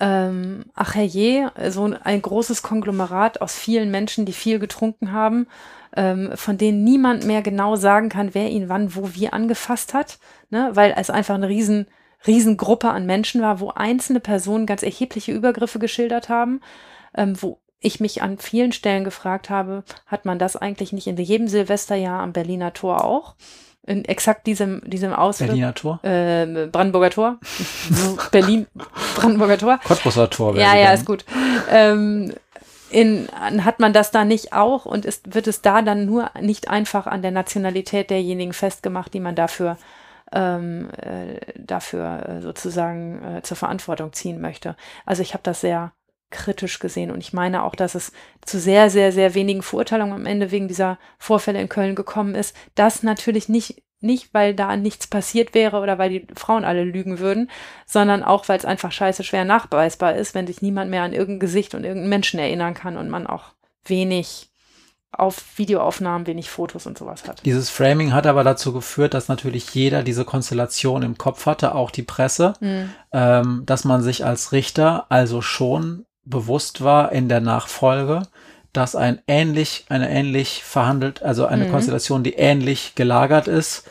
[0.00, 5.46] ähm, ach herrje, so ein großes Konglomerat aus vielen Menschen, die viel getrunken haben,
[5.96, 10.18] ähm, von denen niemand mehr genau sagen kann, wer ihn wann, wo, wie angefasst hat,
[10.50, 10.70] ne?
[10.74, 11.86] weil es einfach eine riesen,
[12.26, 16.60] Riesengruppe an Menschen war, wo einzelne Personen ganz erhebliche Übergriffe geschildert haben,
[17.16, 21.16] ähm, wo ich mich an vielen Stellen gefragt habe, hat man das eigentlich nicht in
[21.16, 23.34] jedem Silvesterjahr am Berliner Tor auch?
[23.86, 25.48] In exakt diesem, diesem Ausdruck.
[25.48, 26.02] Berliner Tor?
[26.02, 27.38] Äh, Brandenburger Tor.
[28.30, 28.66] Berlin,
[29.16, 29.80] Brandenburger Tor.
[29.84, 30.56] Cottbusser Tor.
[30.56, 31.26] Ja, ja, ist gut.
[31.70, 32.32] Ähm,
[32.88, 33.28] in,
[33.62, 37.06] hat man das da nicht auch und ist, wird es da dann nur nicht einfach
[37.06, 39.76] an der Nationalität derjenigen festgemacht, die man dafür
[40.32, 44.76] ähm, äh, dafür äh, sozusagen äh, zur Verantwortung ziehen möchte.
[45.06, 45.92] Also ich habe das sehr
[46.30, 48.10] kritisch gesehen und ich meine auch, dass es
[48.44, 52.56] zu sehr, sehr, sehr wenigen Verurteilungen am Ende wegen dieser Vorfälle in Köln gekommen ist.
[52.74, 57.18] Das natürlich nicht nicht, weil da nichts passiert wäre oder weil die Frauen alle lügen
[57.18, 57.50] würden,
[57.86, 61.40] sondern auch, weil es einfach scheiße schwer nachweisbar ist, wenn sich niemand mehr an irgendein
[61.40, 64.50] Gesicht und irgendeinen Menschen erinnern kann und man auch wenig
[65.18, 67.44] auf Videoaufnahmen, wenig Fotos und sowas hat.
[67.44, 71.90] Dieses Framing hat aber dazu geführt, dass natürlich jeder diese Konstellation im Kopf hatte, auch
[71.90, 72.90] die Presse, mhm.
[73.12, 78.22] ähm, dass man sich als Richter also schon bewusst war in der Nachfolge,
[78.72, 81.70] dass ein ähnlich, eine ähnlich verhandelt, also eine mhm.
[81.70, 83.88] Konstellation, die ähnlich gelagert ist,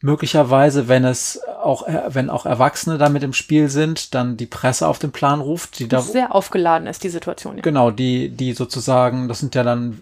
[0.00, 4.98] möglicherweise, wenn es auch, wenn auch Erwachsene damit im Spiel sind, dann die Presse auf
[4.98, 7.56] den Plan ruft, die da sehr aufgeladen ist die Situation.
[7.56, 7.62] Ja.
[7.62, 10.00] Genau, die, die sozusagen, das sind ja dann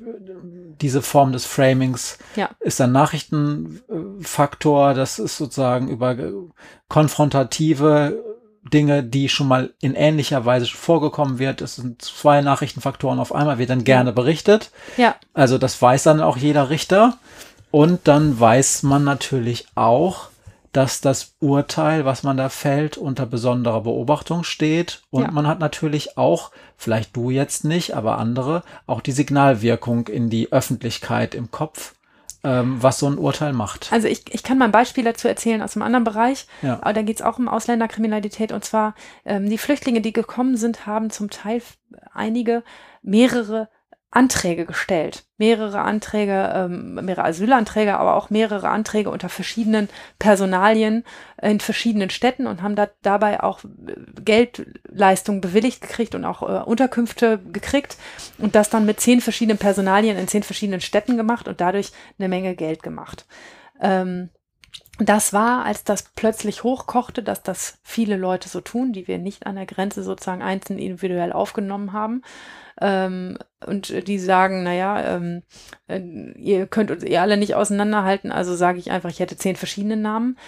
[0.81, 2.51] diese Form des Framings ja.
[2.61, 6.17] ist ein Nachrichtenfaktor, das ist sozusagen über
[6.89, 8.23] konfrontative
[8.73, 11.61] Dinge, die schon mal in ähnlicher Weise vorgekommen wird.
[11.61, 14.71] Es sind zwei Nachrichtenfaktoren auf einmal, wird dann gerne berichtet.
[14.97, 15.17] Ja.
[15.35, 17.19] Also das weiß dann auch jeder Richter.
[17.71, 20.29] Und dann weiß man natürlich auch,
[20.75, 25.03] dass das Urteil, was man da fällt, unter besonderer Beobachtung steht.
[25.11, 25.31] Und ja.
[25.31, 30.53] man hat natürlich auch, vielleicht du jetzt nicht, aber andere, auch die Signalwirkung in die
[30.53, 31.95] Öffentlichkeit im Kopf
[32.43, 33.91] ähm, was so ein Urteil macht.
[33.91, 36.75] Also ich, ich kann mal ein Beispiel dazu erzählen aus einem anderen Bereich, ja.
[36.83, 38.95] aber da geht es auch um Ausländerkriminalität und zwar
[39.25, 41.63] ähm, die Flüchtlinge, die gekommen sind, haben zum Teil
[42.13, 42.63] einige
[43.03, 43.69] mehrere
[44.15, 45.25] Anträge gestellt.
[45.39, 49.89] Mehrere Anträge, ähm, mehrere Asylanträge, aber auch mehrere Anträge unter verschiedenen
[50.19, 51.05] Personalien
[51.43, 56.63] in verschiedenen Städten und haben da dabei auch äh, Geldleistungen bewilligt gekriegt und auch äh,
[56.63, 57.97] Unterkünfte gekriegt
[58.39, 62.29] und das dann mit zehn verschiedenen Personalien in zehn verschiedenen Städten gemacht und dadurch eine
[62.29, 63.27] Menge Geld gemacht.
[63.81, 64.31] Ähm,
[64.99, 69.45] das war, als das plötzlich hochkochte, dass das viele Leute so tun, die wir nicht
[69.45, 72.23] an der Grenze sozusagen einzeln individuell aufgenommen haben
[72.81, 75.43] ähm, und die sagen, naja, ähm,
[75.89, 76.01] äh,
[76.37, 79.97] ihr könnt uns eh alle nicht auseinanderhalten, also sage ich einfach, ich hätte zehn verschiedene
[79.97, 80.39] Namen.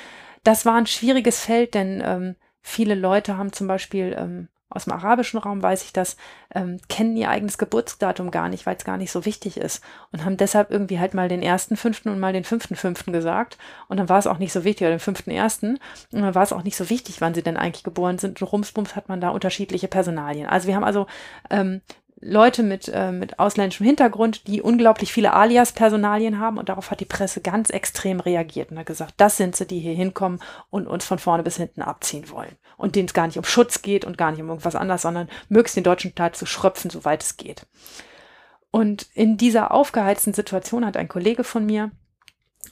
[0.45, 4.93] Das war ein schwieriges Feld, denn ähm, viele Leute haben zum Beispiel ähm, aus dem
[4.93, 6.17] arabischen Raum weiß ich das,
[6.55, 9.83] ähm, kennen ihr eigenes Geburtsdatum gar nicht, weil es gar nicht so wichtig ist
[10.13, 13.59] und haben deshalb irgendwie halt mal den ersten fünften und mal den fünften fünften gesagt
[13.89, 15.79] und dann war es auch nicht so wichtig, oder den fünften ersten
[16.13, 18.53] und dann war es auch nicht so wichtig, wann sie denn eigentlich geboren sind und
[18.53, 20.49] rumsbums hat man da unterschiedliche Personalien.
[20.49, 21.07] Also wir haben also
[21.49, 21.81] ähm,
[22.21, 27.05] Leute mit, äh, mit ausländischem Hintergrund, die unglaublich viele Alias-Personalien haben und darauf hat die
[27.05, 30.41] Presse ganz extrem reagiert und hat gesagt, das sind sie, die hier hinkommen
[30.71, 33.83] und uns von vorne bis hinten abziehen wollen und denen es gar nicht um Schutz
[33.83, 37.23] geht und gar nicht um irgendwas anderes, sondern möglichst den deutschen Staat zu schröpfen, soweit
[37.23, 37.67] es geht.
[38.71, 41.91] Und in dieser aufgeheizten Situation hat ein Kollege von mir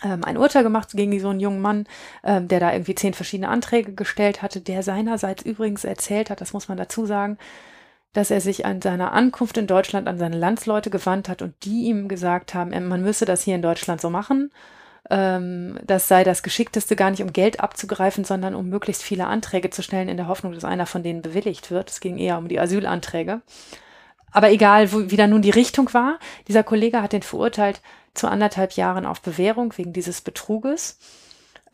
[0.03, 1.87] ähm, ein Urteil gemacht gegen so einen jungen Mann,
[2.23, 6.53] ähm, der da irgendwie zehn verschiedene Anträge gestellt hatte, der seinerseits übrigens erzählt hat, das
[6.53, 7.39] muss man dazu sagen,
[8.15, 11.85] dass er sich an seiner Ankunft in Deutschland an seine Landsleute gewandt hat und die
[11.85, 14.51] ihm gesagt haben, man müsse das hier in Deutschland so machen.
[15.11, 19.69] Ähm, das sei das Geschickteste, gar nicht um Geld abzugreifen, sondern um möglichst viele Anträge
[19.69, 21.91] zu stellen, in der Hoffnung, dass einer von denen bewilligt wird.
[21.91, 23.43] Es ging eher um die Asylanträge.
[24.31, 26.19] Aber egal, wo, wie da nun die Richtung war,
[26.49, 27.83] dieser Kollege hat den verurteilt
[28.15, 30.99] zu anderthalb Jahren auf Bewährung wegen dieses Betruges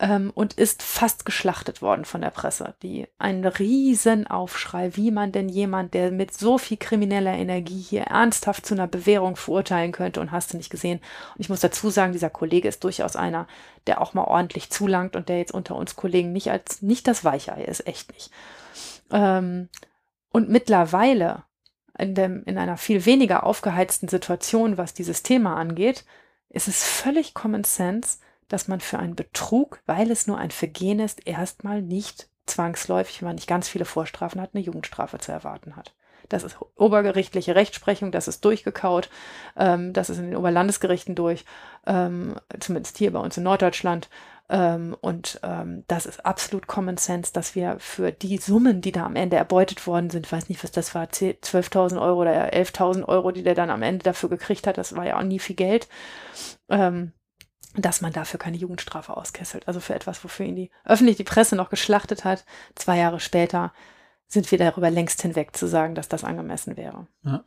[0.00, 2.74] ähm, und ist fast geschlachtet worden von der Presse.
[2.82, 8.64] Die ein Riesenaufschrei, wie man denn jemand, der mit so viel krimineller Energie hier ernsthaft
[8.64, 11.00] zu einer Bewährung verurteilen könnte und hast du nicht gesehen.
[11.34, 13.46] Und ich muss dazu sagen, dieser Kollege ist durchaus einer,
[13.86, 17.22] der auch mal ordentlich zulangt und der jetzt unter uns Kollegen nicht als nicht das
[17.24, 18.30] Weichei ist, echt nicht.
[19.12, 19.68] Ähm,
[20.30, 21.44] und mittlerweile
[21.98, 26.06] in, dem, in einer viel weniger aufgeheizten Situation, was dieses Thema angeht,
[26.48, 28.18] ist es völlig Common Sense,
[28.50, 33.28] dass man für einen Betrug, weil es nur ein Vergehen ist, erstmal nicht zwangsläufig, wenn
[33.28, 35.94] man nicht ganz viele Vorstrafen hat, eine Jugendstrafe zu erwarten hat.
[36.28, 39.08] Das ist obergerichtliche Rechtsprechung, das ist durchgekaut,
[39.56, 41.44] ähm, das ist in den Oberlandesgerichten durch,
[41.86, 44.08] ähm, zumindest hier bei uns in Norddeutschland.
[44.48, 49.06] Ähm, und ähm, das ist absolut Common Sense, dass wir für die Summen, die da
[49.06, 53.30] am Ende erbeutet worden sind, weiß nicht, was das war, 12.000 Euro oder 11.000 Euro,
[53.30, 55.88] die der dann am Ende dafür gekriegt hat, das war ja auch nie viel Geld.
[56.68, 57.12] Ähm,
[57.76, 59.68] dass man dafür keine Jugendstrafe auskesselt.
[59.68, 62.44] Also für etwas, wofür ihn die öffentlich die Presse noch geschlachtet hat.
[62.74, 63.72] Zwei Jahre später
[64.26, 67.06] sind wir darüber längst hinweg zu sagen, dass das angemessen wäre.
[67.24, 67.42] Ja.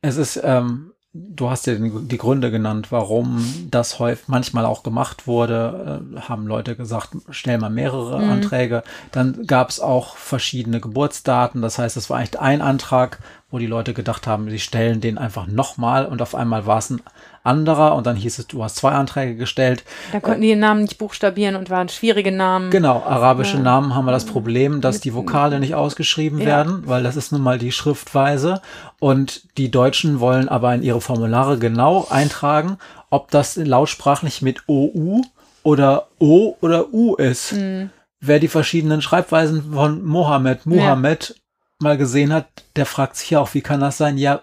[0.00, 5.26] Es ist, ähm, du hast ja die Gründe genannt, warum das häufig manchmal auch gemacht
[5.26, 6.02] wurde.
[6.16, 8.30] Äh, haben Leute gesagt, stell mal mehrere mhm.
[8.30, 8.82] Anträge.
[9.12, 11.62] Dann gab es auch verschiedene Geburtsdaten.
[11.62, 13.20] Das heißt, es war eigentlich ein Antrag,
[13.54, 16.90] wo die Leute gedacht haben, sie stellen den einfach nochmal und auf einmal war es
[16.90, 17.00] ein
[17.44, 19.84] anderer und dann hieß es, du hast zwei Anträge gestellt.
[20.10, 22.72] Da konnten die den Namen nicht buchstabieren und waren schwierige Namen.
[22.72, 23.62] Genau, arabische ja.
[23.62, 26.46] Namen haben wir das Problem, dass die Vokale nicht ausgeschrieben ja.
[26.46, 28.60] werden, weil das ist nun mal die Schriftweise
[28.98, 32.78] und die Deutschen wollen aber in ihre Formulare genau eintragen,
[33.10, 35.22] ob das lautsprachlich mit OU
[35.62, 37.52] oder O oder U ist.
[37.52, 37.90] Mhm.
[38.18, 41.36] Wer die verschiedenen Schreibweisen von Mohammed, Mohammed.
[41.84, 44.18] Mal gesehen hat, der fragt sich ja auch, wie kann das sein?
[44.18, 44.42] Ja,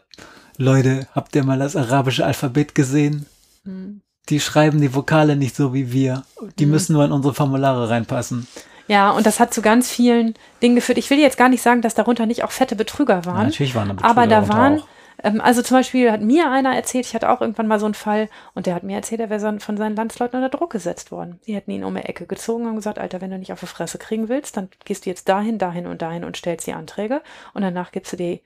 [0.57, 3.25] Leute, habt ihr mal das arabische Alphabet gesehen?
[3.65, 4.01] Mhm.
[4.29, 6.23] Die schreiben die Vokale nicht so wie wir.
[6.59, 6.71] Die mhm.
[6.71, 8.47] müssen nur in unsere Formulare reinpassen.
[8.87, 10.97] Ja, und das hat zu ganz vielen Dingen geführt.
[10.97, 13.37] Ich will jetzt gar nicht sagen, dass darunter nicht auch fette Betrüger waren.
[13.37, 14.87] Ja, natürlich waren da Betrüger Aber da waren auch.
[15.23, 17.93] Ähm, also zum Beispiel hat mir einer erzählt, ich hatte auch irgendwann mal so einen
[17.93, 21.39] Fall und der hat mir erzählt, er wäre von seinen Landsleuten unter Druck gesetzt worden.
[21.45, 23.67] Die hätten ihn um die Ecke gezogen und gesagt, Alter, wenn du nicht auf die
[23.67, 27.21] Fresse kriegen willst, dann gehst du jetzt dahin, dahin und dahin und stellst die Anträge
[27.53, 28.41] und danach gibst du die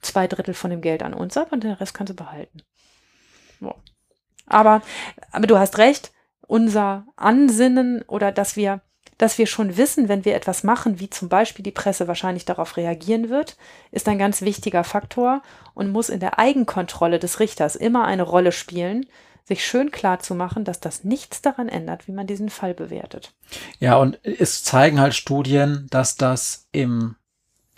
[0.00, 2.62] zwei Drittel von dem Geld an uns ab und den Rest kannst du behalten.
[3.60, 3.74] So.
[4.46, 4.82] Aber,
[5.30, 6.12] aber du hast recht,
[6.46, 8.80] unser Ansinnen oder dass wir
[9.20, 12.78] dass wir schon wissen, wenn wir etwas machen, wie zum Beispiel die Presse wahrscheinlich darauf
[12.78, 13.58] reagieren wird,
[13.90, 15.42] ist ein ganz wichtiger Faktor
[15.74, 19.04] und muss in der Eigenkontrolle des Richters immer eine Rolle spielen,
[19.44, 23.34] sich schön klar zu machen, dass das nichts daran ändert, wie man diesen Fall bewertet.
[23.78, 27.16] Ja, und es zeigen halt Studien, dass das im,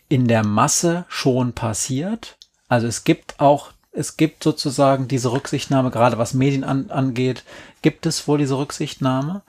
[0.09, 2.37] in der Masse schon passiert.
[2.69, 7.43] Also es gibt auch, es gibt sozusagen diese Rücksichtnahme, gerade was Medien an, angeht,
[7.83, 9.43] gibt es wohl diese Rücksichtnahme.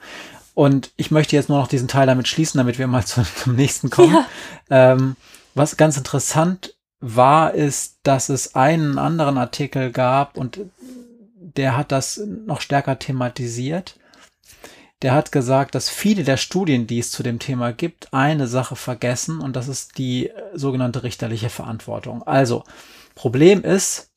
[0.54, 3.56] Und ich möchte jetzt nur noch diesen Teil damit schließen, damit wir mal zum, zum
[3.56, 4.14] nächsten kommen.
[4.70, 4.92] Ja.
[4.92, 5.16] Ähm,
[5.54, 10.60] was ganz interessant war, ist, dass es einen anderen Artikel gab und
[11.36, 13.98] der hat das noch stärker thematisiert.
[15.02, 18.74] Der hat gesagt, dass viele der Studien, die es zu dem Thema gibt, eine Sache
[18.74, 22.22] vergessen und das ist die äh, sogenannte richterliche Verantwortung.
[22.22, 22.64] Also,
[23.14, 24.10] Problem ist,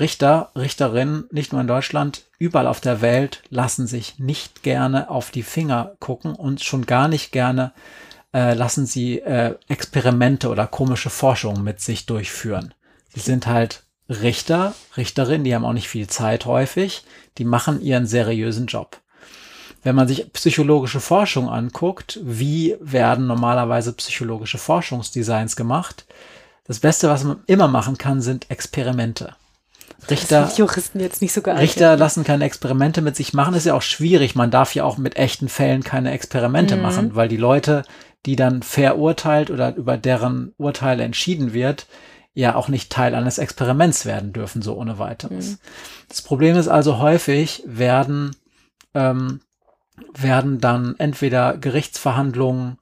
[0.00, 5.30] Richter, Richterinnen, nicht nur in Deutschland, überall auf der Welt lassen sich nicht gerne auf
[5.30, 7.72] die Finger gucken und schon gar nicht gerne
[8.32, 12.74] äh, lassen sie äh, Experimente oder komische Forschungen mit sich durchführen.
[13.14, 17.04] Sie sind halt Richter, Richterinnen, die haben auch nicht viel Zeit häufig,
[17.36, 19.00] die machen ihren seriösen Job.
[19.82, 26.06] Wenn man sich psychologische Forschung anguckt, wie werden normalerweise psychologische Forschungsdesigns gemacht?
[26.64, 29.34] Das Beste, was man immer machen kann, sind Experimente.
[30.08, 33.54] Richter, Juristen jetzt nicht so Richter lassen keine Experimente mit sich machen.
[33.54, 34.34] Ist ja auch schwierig.
[34.34, 36.82] Man darf ja auch mit echten Fällen keine Experimente mhm.
[36.82, 37.82] machen, weil die Leute,
[38.24, 41.86] die dann verurteilt oder über deren Urteile entschieden wird,
[42.32, 45.50] ja auch nicht Teil eines Experiments werden dürfen, so ohne weiteres.
[45.50, 45.58] Mhm.
[46.08, 48.36] Das Problem ist also häufig werden,
[48.94, 49.40] ähm,
[50.14, 52.78] werden dann entweder Gerichtsverhandlungen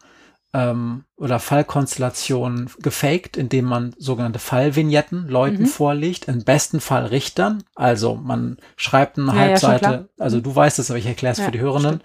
[0.57, 5.67] ähm, oder Fallkonstellationen gefaked, indem man sogenannte Fallvignetten Leuten mhm.
[5.67, 7.63] vorlegt, im besten Fall Richtern.
[7.75, 11.39] Also man schreibt eine ja, Halbseite, ja, also du weißt es, aber ich erkläre es
[11.39, 12.01] ja, für die Hörenden.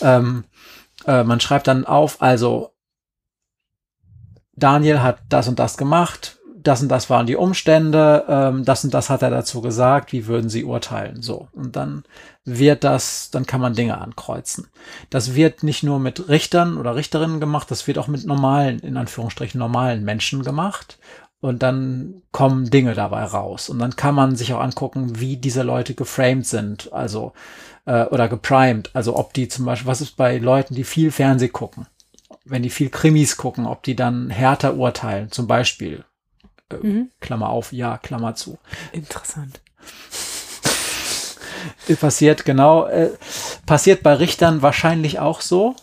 [0.00, 0.44] Ähm,
[1.06, 2.72] äh, man schreibt dann auf, also
[4.52, 8.92] Daniel hat das und das gemacht, das und das waren die Umstände, ähm, das und
[8.92, 11.22] das hat er dazu gesagt, wie würden sie urteilen?
[11.22, 11.48] So.
[11.52, 12.04] Und dann
[12.44, 14.68] wird das, dann kann man Dinge ankreuzen.
[15.10, 18.96] Das wird nicht nur mit Richtern oder Richterinnen gemacht, das wird auch mit normalen, in
[18.96, 20.98] Anführungsstrichen normalen Menschen gemacht.
[21.42, 23.70] Und dann kommen Dinge dabei raus.
[23.70, 27.32] Und dann kann man sich auch angucken, wie diese Leute geframed sind, also
[27.86, 28.90] äh, oder geprimed.
[28.92, 31.86] Also ob die zum Beispiel, was ist bei Leuten, die viel Fernseh gucken?
[32.44, 36.04] Wenn die viel Krimis gucken, ob die dann härter urteilen, zum Beispiel
[36.72, 37.10] äh, mhm.
[37.20, 38.58] Klammer auf, ja, Klammer zu.
[38.92, 39.60] Interessant.
[42.00, 42.86] passiert, genau.
[42.86, 43.10] Äh,
[43.66, 45.74] passiert bei Richtern wahrscheinlich auch so.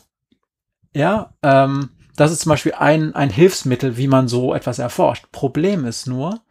[0.93, 5.31] Ja, ähm, das ist zum Beispiel ein, ein Hilfsmittel, wie man so etwas erforscht.
[5.31, 6.41] Problem ist nur,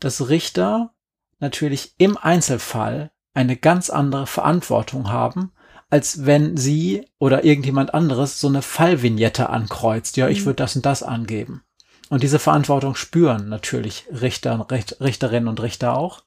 [0.00, 0.92] dass Richter
[1.40, 5.52] natürlich im Einzelfall eine ganz andere Verantwortung haben,
[5.90, 10.16] als wenn sie oder irgendjemand anderes so eine Fallvignette ankreuzt.
[10.16, 10.46] Ja, ich mhm.
[10.46, 11.62] würde das und das angeben.
[12.10, 16.22] Und diese Verantwortung spüren natürlich Richter, Richt, Richterinnen und Richter auch.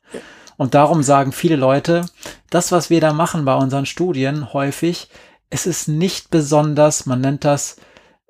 [0.58, 2.06] Und darum sagen viele Leute,
[2.50, 5.10] das, was wir da machen bei unseren Studien häufig,
[5.50, 7.78] es ist nicht besonders, man nennt das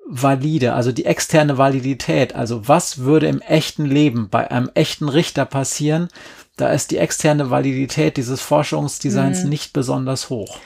[0.08, 2.34] valide, also die externe Validität.
[2.34, 6.08] Also was würde im echten Leben bei einem echten Richter passieren?
[6.56, 9.50] Da ist die externe Validität dieses Forschungsdesigns mhm.
[9.50, 10.58] nicht besonders hoch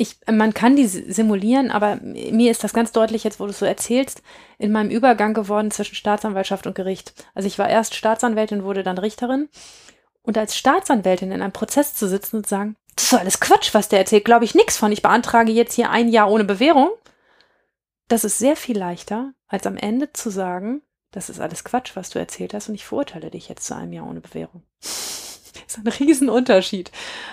[0.00, 3.58] ich, man kann die simulieren, aber mir ist das ganz deutlich jetzt, wo du es
[3.58, 4.22] so erzählst,
[4.56, 7.12] in meinem Übergang geworden zwischen Staatsanwaltschaft und Gericht.
[7.34, 9.50] Also ich war erst Staatsanwältin, wurde dann Richterin.
[10.22, 13.74] Und als Staatsanwältin in einem Prozess zu sitzen und zu sagen, das ist alles Quatsch,
[13.74, 14.90] was der erzählt, glaube ich nichts von.
[14.90, 16.88] Ich beantrage jetzt hier ein Jahr ohne Bewährung.
[18.08, 22.08] Das ist sehr viel leichter, als am Ende zu sagen, das ist alles Quatsch, was
[22.08, 24.62] du erzählt hast und ich verurteile dich jetzt zu einem Jahr ohne Bewährung.
[25.70, 26.90] Ist ein Riesenunterschied.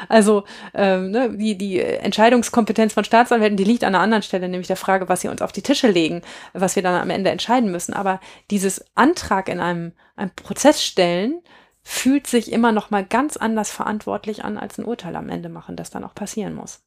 [0.10, 0.44] Also
[0.74, 4.76] ähm, ne, die, die Entscheidungskompetenz von Staatsanwälten, die liegt an einer anderen Stelle, nämlich der
[4.76, 6.22] Frage, was sie uns auf die Tische legen,
[6.54, 7.94] was wir dann am Ende entscheiden müssen.
[7.94, 8.20] Aber
[8.52, 11.42] dieses Antrag in einem, einem Prozess stellen,
[11.82, 15.76] fühlt sich immer noch mal ganz anders verantwortlich an, als ein Urteil am Ende machen,
[15.76, 16.82] das dann auch passieren muss.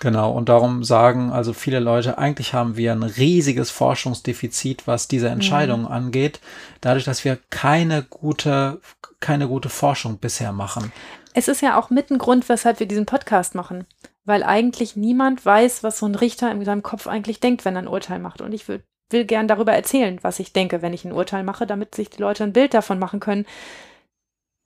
[0.00, 5.28] Genau, und darum sagen also viele Leute, eigentlich haben wir ein riesiges Forschungsdefizit, was diese
[5.28, 5.92] Entscheidungen mhm.
[5.92, 6.40] angeht,
[6.80, 8.80] dadurch, dass wir keine gute,
[9.20, 10.92] keine gute Forschung bisher machen.
[11.34, 13.86] Es ist ja auch mit ein Grund, weshalb wir diesen Podcast machen,
[14.24, 17.82] weil eigentlich niemand weiß, was so ein Richter in seinem Kopf eigentlich denkt, wenn er
[17.82, 18.40] ein Urteil macht.
[18.40, 21.66] Und ich will, will gern darüber erzählen, was ich denke, wenn ich ein Urteil mache,
[21.66, 23.46] damit sich die Leute ein Bild davon machen können,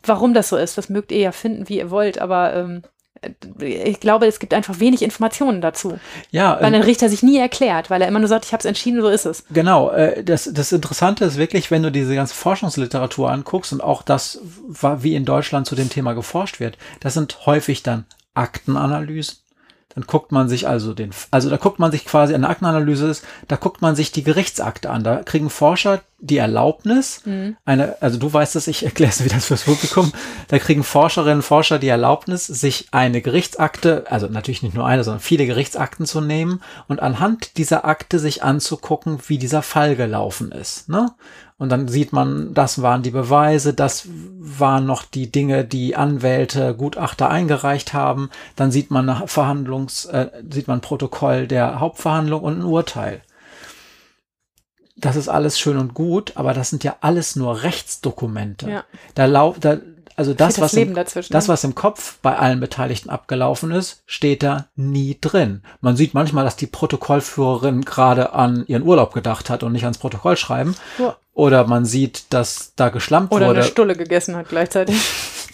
[0.02, 0.76] warum das so ist.
[0.76, 2.82] Das mögt ihr ja finden, wie ihr wollt, aber ähm,
[3.60, 5.98] ich glaube, es gibt einfach wenig Informationen dazu.
[6.30, 8.66] Ja, weil ein Richter sich nie erklärt, weil er immer nur sagt, ich habe es
[8.66, 9.44] entschieden, so ist es.
[9.51, 9.90] Genau.
[9.90, 14.40] Äh, das, das Interessante ist wirklich, wenn du diese ganze Forschungsliteratur anguckst und auch das,
[14.68, 19.38] wie in Deutschland zu dem Thema geforscht wird, das sind häufig dann Aktenanalysen
[19.97, 23.24] dann guckt man sich also den, also da guckt man sich quasi eine Aktenanalyse ist,
[23.48, 25.02] da guckt man sich die Gerichtsakte an.
[25.02, 27.57] Da kriegen Forscher die Erlaubnis, mhm.
[27.65, 30.12] eine, also du weißt es, ich erkläre es wieder fürs Publikum,
[30.48, 35.05] da kriegen Forscherinnen und Forscher die Erlaubnis, sich eine Gerichtsakte, also natürlich nicht nur eine,
[35.05, 40.53] sondern viele Gerichtsakten zu nehmen und anhand dieser Akte sich anzugucken, wie dieser Fall gelaufen
[40.53, 40.89] ist.
[40.89, 41.11] Ne?
[41.59, 44.07] Und dann sieht man, das waren die Beweise, das
[44.39, 48.28] waren noch die Dinge, die Anwälte, Gutachter eingereicht haben.
[48.57, 53.23] Dann sieht man nach Verhandlungs, äh, sieht man Protokoll der Hauptverhandlung und ein Urteil.
[54.97, 58.70] Das ist alles schön und gut, aber das sind ja alles nur Rechtsdokumente.
[58.70, 58.85] Ja.
[59.14, 59.78] Da, lau da
[60.16, 61.43] also das, das was, im, das, ne?
[61.47, 65.62] was im Kopf bei allen Beteiligten abgelaufen ist, steht da nie drin.
[65.82, 69.98] Man sieht manchmal, dass die Protokollführerin gerade an ihren Urlaub gedacht hat und nicht ans
[69.98, 70.74] Protokoll schreiben.
[70.98, 71.16] Ja.
[71.35, 73.51] Oder man sieht, dass da geschlampt oder wurde.
[73.51, 74.97] Oder eine Stulle gegessen hat gleichzeitig.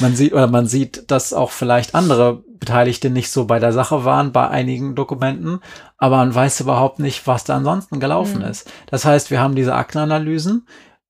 [0.00, 4.04] man sieht, oder man sieht, dass auch vielleicht andere Beteiligte nicht so bei der Sache
[4.04, 5.60] waren bei einigen Dokumenten,
[5.96, 8.48] aber man weiß überhaupt nicht, was da ansonsten gelaufen mhm.
[8.48, 8.70] ist.
[8.86, 10.66] Das heißt, wir haben diese Aktenanalysen,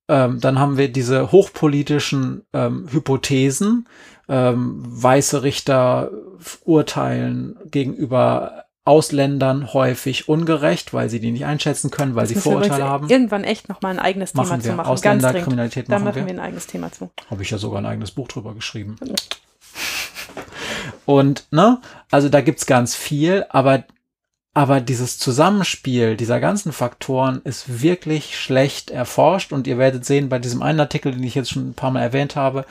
[0.09, 3.87] ähm, dann haben wir diese hochpolitischen ähm, Hypothesen.
[4.31, 6.11] Ähm, weiße Richter
[6.65, 12.85] urteilen gegenüber Ausländern häufig ungerecht, weil sie die nicht einschätzen können, weil das sie Vorurteile
[12.85, 13.11] haben.
[13.11, 14.71] Irgendwann echt noch mal ein eigenes machen Thema wir.
[14.71, 14.89] zu machen.
[14.89, 16.13] Ausländerkriminalität machen, machen wir.
[16.13, 17.11] Da machen wir ein eigenes Thema zu.
[17.29, 18.97] Habe ich ja sogar ein eigenes Buch drüber geschrieben.
[21.05, 23.85] Und, ne, also da gibt's ganz viel, aber
[24.55, 30.39] aber dieses Zusammenspiel dieser ganzen Faktoren ist wirklich schlecht erforscht und ihr werdet sehen bei
[30.39, 32.65] diesem einen Artikel, den ich jetzt schon ein paar Mal erwähnt habe,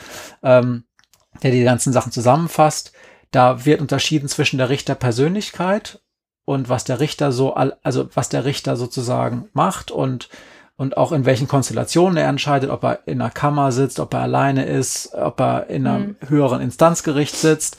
[0.43, 0.83] ähm,
[1.43, 2.91] der die ganzen Sachen zusammenfasst,
[3.31, 6.01] da wird unterschieden zwischen der Richterpersönlichkeit
[6.47, 10.29] und was der Richter so, also was der Richter sozusagen macht und
[10.79, 14.19] und auch in welchen Konstellationen er entscheidet, ob er in einer Kammer sitzt, ob er
[14.19, 16.29] alleine ist, ob er in einem mhm.
[16.29, 17.77] höheren Instanzgericht sitzt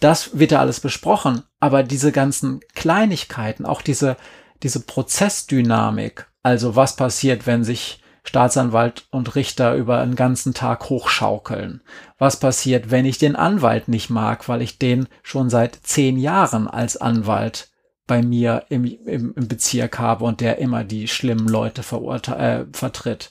[0.00, 4.16] das wird ja alles besprochen, aber diese ganzen Kleinigkeiten, auch diese,
[4.62, 11.82] diese Prozessdynamik, also was passiert, wenn sich Staatsanwalt und Richter über einen ganzen Tag hochschaukeln?
[12.18, 16.68] Was passiert, wenn ich den Anwalt nicht mag, weil ich den schon seit zehn Jahren
[16.68, 17.70] als Anwalt
[18.08, 23.30] bei mir im, im, im Bezirk habe und der immer die schlimmen Leute äh, vertritt?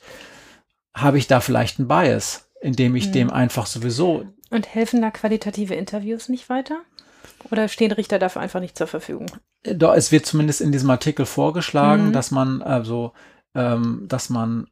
[0.95, 3.11] Habe ich da vielleicht einen Bias, indem ich hm.
[3.11, 6.77] dem einfach sowieso und helfen da qualitative Interviews nicht weiter?
[7.51, 9.27] Oder stehen Richter dafür einfach nicht zur Verfügung?
[9.63, 12.13] Doch, es wird zumindest in diesem Artikel vorgeschlagen, mhm.
[12.13, 13.13] dass man also,
[13.53, 14.67] ähm, dass man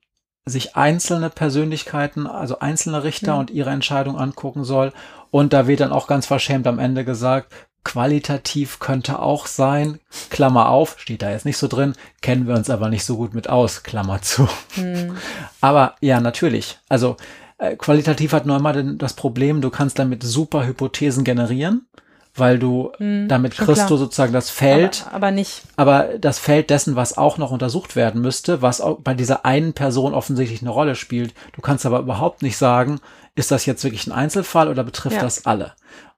[0.45, 3.39] sich einzelne Persönlichkeiten, also einzelne Richter mhm.
[3.39, 4.93] und ihre Entscheidung angucken soll.
[5.31, 7.51] Und da wird dann auch ganz verschämt am Ende gesagt,
[7.85, 9.99] qualitativ könnte auch sein,
[10.29, 13.33] Klammer auf, steht da jetzt nicht so drin, kennen wir uns aber nicht so gut
[13.33, 14.49] mit aus, Klammer zu.
[14.75, 15.15] Mhm.
[15.61, 16.79] Aber ja, natürlich.
[16.89, 17.15] Also
[17.57, 21.85] äh, qualitativ hat nur immer das Problem, du kannst damit super Hypothesen generieren,
[22.33, 25.03] weil du hm, damit kriegst du sozusagen das Feld.
[25.05, 25.61] Aber, aber, nicht.
[25.75, 29.73] Aber das Feld dessen, was auch noch untersucht werden müsste, was auch bei dieser einen
[29.73, 31.35] Person offensichtlich eine Rolle spielt.
[31.53, 32.99] Du kannst aber überhaupt nicht sagen,
[33.35, 35.21] ist das jetzt wirklich ein Einzelfall oder betrifft ja.
[35.21, 35.73] das alle?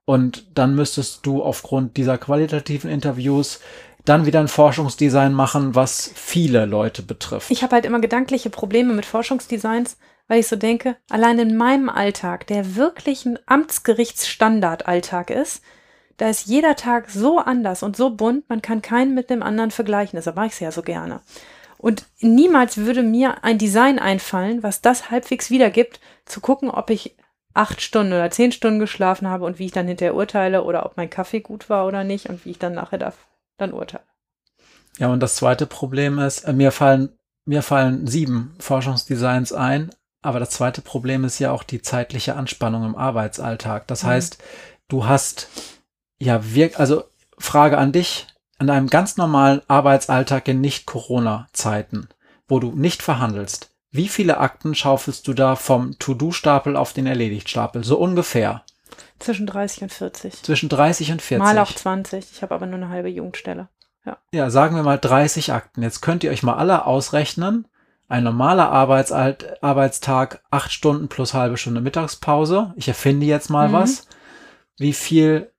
[0.07, 3.59] Und dann müsstest du aufgrund dieser qualitativen Interviews
[4.05, 7.51] dann wieder ein Forschungsdesign machen, was viele Leute betrifft.
[7.51, 9.97] Ich habe halt immer gedankliche Probleme mit Forschungsdesigns,
[10.29, 15.61] weil ich so denke, allein in meinem Alltag, der wirklich ein Amtsgerichtsstandardalltag ist,
[16.15, 19.71] da ist jeder Tag so anders und so bunt, man kann keinen mit dem anderen
[19.71, 20.15] vergleichen.
[20.15, 21.19] Deshalb mache ich es ja so gerne.
[21.77, 27.17] Und niemals würde mir ein Design einfallen, was das halbwegs wiedergibt, zu gucken, ob ich
[27.57, 30.97] acht Stunden oder zehn Stunden geschlafen habe und wie ich dann hinterher urteile oder ob
[30.97, 33.17] mein Kaffee gut war oder nicht und wie ich dann nachher darf,
[33.57, 34.03] dann urteile.
[34.97, 37.09] Ja, und das zweite Problem ist, äh, mir fallen
[37.47, 39.89] mir fallen sieben Forschungsdesigns ein,
[40.21, 43.88] aber das zweite Problem ist ja auch die zeitliche Anspannung im Arbeitsalltag.
[43.88, 44.07] Das mhm.
[44.07, 44.43] heißt,
[44.89, 45.47] du hast
[46.19, 47.05] ja wirk, also
[47.38, 48.27] Frage an dich,
[48.57, 52.09] an einem ganz normalen Arbeitsalltag in Nicht-Corona-Zeiten,
[52.47, 57.84] wo du nicht verhandelst, wie viele Akten schaufelst du da vom To-Do-Stapel auf den Erledigt-Stapel?
[57.84, 58.64] So ungefähr.
[59.19, 60.44] Zwischen 30 und 40.
[60.44, 61.44] Zwischen 30 und 40.
[61.44, 62.32] Mal auch 20.
[62.32, 63.68] Ich habe aber nur eine halbe Jugendstelle.
[64.06, 64.18] Ja.
[64.32, 65.84] ja, sagen wir mal 30 Akten.
[65.84, 67.68] Jetzt könnt ihr euch mal alle ausrechnen.
[68.07, 72.74] Ein normaler Arbeitsalt Arbeitstag, acht Stunden plus halbe Stunde Mittagspause.
[72.78, 73.74] Ich erfinde jetzt mal mhm.
[73.74, 74.07] was.
[74.78, 75.52] Wie viel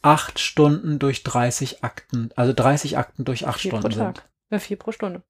[0.00, 4.16] acht Stunden durch 30 Akten, also 30 Akten durch acht vier Stunden pro Tag.
[4.16, 4.28] sind?
[4.50, 5.22] Ja, vier pro Stunde.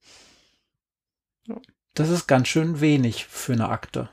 [1.47, 1.57] Ja.
[1.94, 4.09] Das ist ganz schön wenig für eine Akte.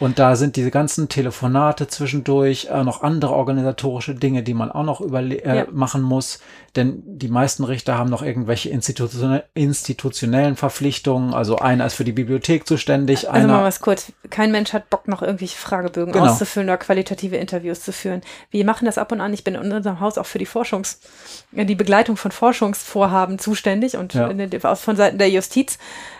[0.00, 4.84] Und da sind diese ganzen Telefonate zwischendurch, äh, noch andere organisatorische Dinge, die man auch
[4.84, 5.66] noch überle äh, ja.
[5.72, 6.38] machen muss.
[6.76, 11.34] Denn die meisten Richter haben noch irgendwelche institutionell institutionellen Verpflichtungen.
[11.34, 13.28] Also einer ist für die Bibliothek zuständig.
[13.28, 14.12] Also mal was kurz.
[14.30, 16.26] Kein Mensch hat Bock, noch irgendwelche Fragebögen genau.
[16.26, 18.20] auszufüllen oder qualitative Interviews zu führen.
[18.50, 19.34] Wir machen das ab und an.
[19.34, 21.00] Ich bin in unserem Haus auch für die Forschungs,
[21.50, 24.28] die Begleitung von Forschungsvorhaben zuständig und ja.
[24.76, 25.78] von Seiten der Justiz.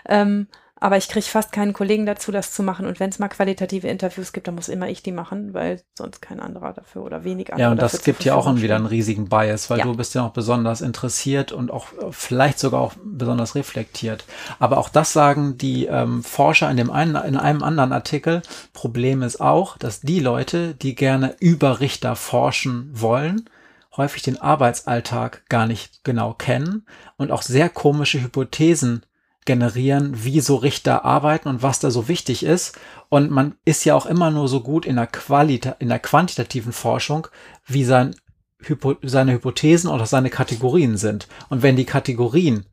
[0.09, 0.49] Ähm,
[0.81, 2.87] aber ich kriege fast keinen Kollegen dazu, das zu machen.
[2.87, 6.23] Und wenn es mal qualitative Interviews gibt, dann muss immer ich die machen, weil sonst
[6.23, 7.69] kein anderer dafür oder wenig anderer.
[7.69, 9.85] Ja, und das gibt ja auch wieder einen riesigen Bias, weil ja.
[9.85, 14.25] du bist ja auch besonders interessiert und auch vielleicht sogar auch besonders reflektiert.
[14.59, 18.43] Aber auch das sagen die ähm, Forscher in dem einen, in einem anderen Artikel.
[18.73, 23.49] Problem ist auch, dass die Leute, die gerne über Richter forschen wollen,
[23.97, 26.87] häufig den Arbeitsalltag gar nicht genau kennen
[27.17, 29.03] und auch sehr komische Hypothesen
[29.49, 32.79] generieren, wie so Richter arbeiten und was da so wichtig ist.
[33.09, 36.73] Und man ist ja auch immer nur so gut in der, Qualita in der quantitativen
[36.73, 37.27] Forschung,
[37.66, 38.15] wie sein,
[38.61, 41.29] Hypo seine Hypothesen oder seine Kategorien sind.
[41.49, 42.66] Und wenn die Kategorien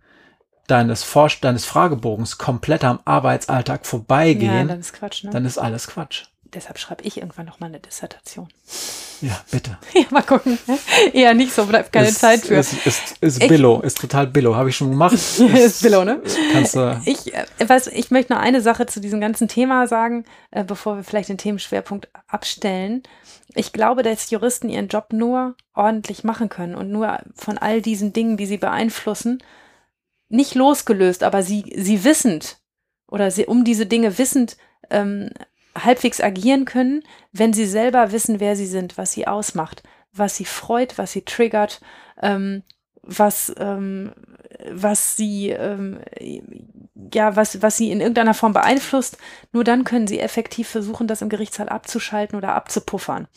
[0.68, 5.30] deines, Forsch deines Fragebogens komplett am Arbeitsalltag vorbeigehen, ja, dann, ist Quatsch, ne?
[5.30, 6.26] dann ist alles Quatsch.
[6.56, 8.48] Deshalb schreibe ich irgendwann noch mal eine Dissertation.
[9.22, 9.78] Ja, bitte.
[9.94, 10.58] Ja, mal gucken.
[11.14, 12.56] Eher nicht so, bleibt keine ist, Zeit für.
[12.56, 14.56] Ist, ist, ist Billo, ist total Billo.
[14.56, 15.14] Habe ich schon gemacht.
[15.14, 16.22] ist Billo, ne?
[16.54, 17.02] Kannst du.
[17.06, 20.98] Ich, äh, weiß, ich möchte noch eine Sache zu diesem ganzen Thema sagen, äh, bevor
[20.98, 23.04] wir vielleicht den Themenschwerpunkt abstellen.
[23.54, 28.14] Ich glaube, dass Juristen ihren Job nur ordentlich machen können und nur von all diesen
[28.14, 29.44] Dingen, die sie beeinflussen,
[30.30, 32.58] nicht losgelöst, aber sie, sie wissend
[33.08, 34.58] oder sie um diese Dinge wissend
[34.90, 35.30] ähm,
[35.78, 39.84] halbwegs agieren können, wenn sie selber wissen, wer sie sind, was sie ausmacht,
[40.14, 41.82] was sie freut, was sie triggert,
[42.22, 42.64] ähm,
[43.02, 44.14] was, ähm,
[44.72, 46.00] was sie, ähm,
[47.14, 49.18] ja, was, was sie in irgendeiner Form beeinflusst.
[49.52, 53.28] Nur dann können sie effektiv versuchen, das im Gerichtssaal abzuschalten oder abzupuffern.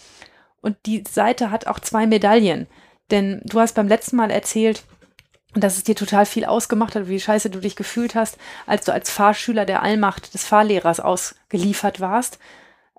[0.60, 2.66] Und die Seite hat auch zwei Medaillen.
[3.10, 4.84] Denn du hast beim letzten Mal erzählt,
[5.54, 8.92] dass es dir total viel ausgemacht hat, wie scheiße du dich gefühlt hast, als du
[8.92, 12.38] als Fahrschüler der Allmacht des Fahrlehrers ausgeliefert warst.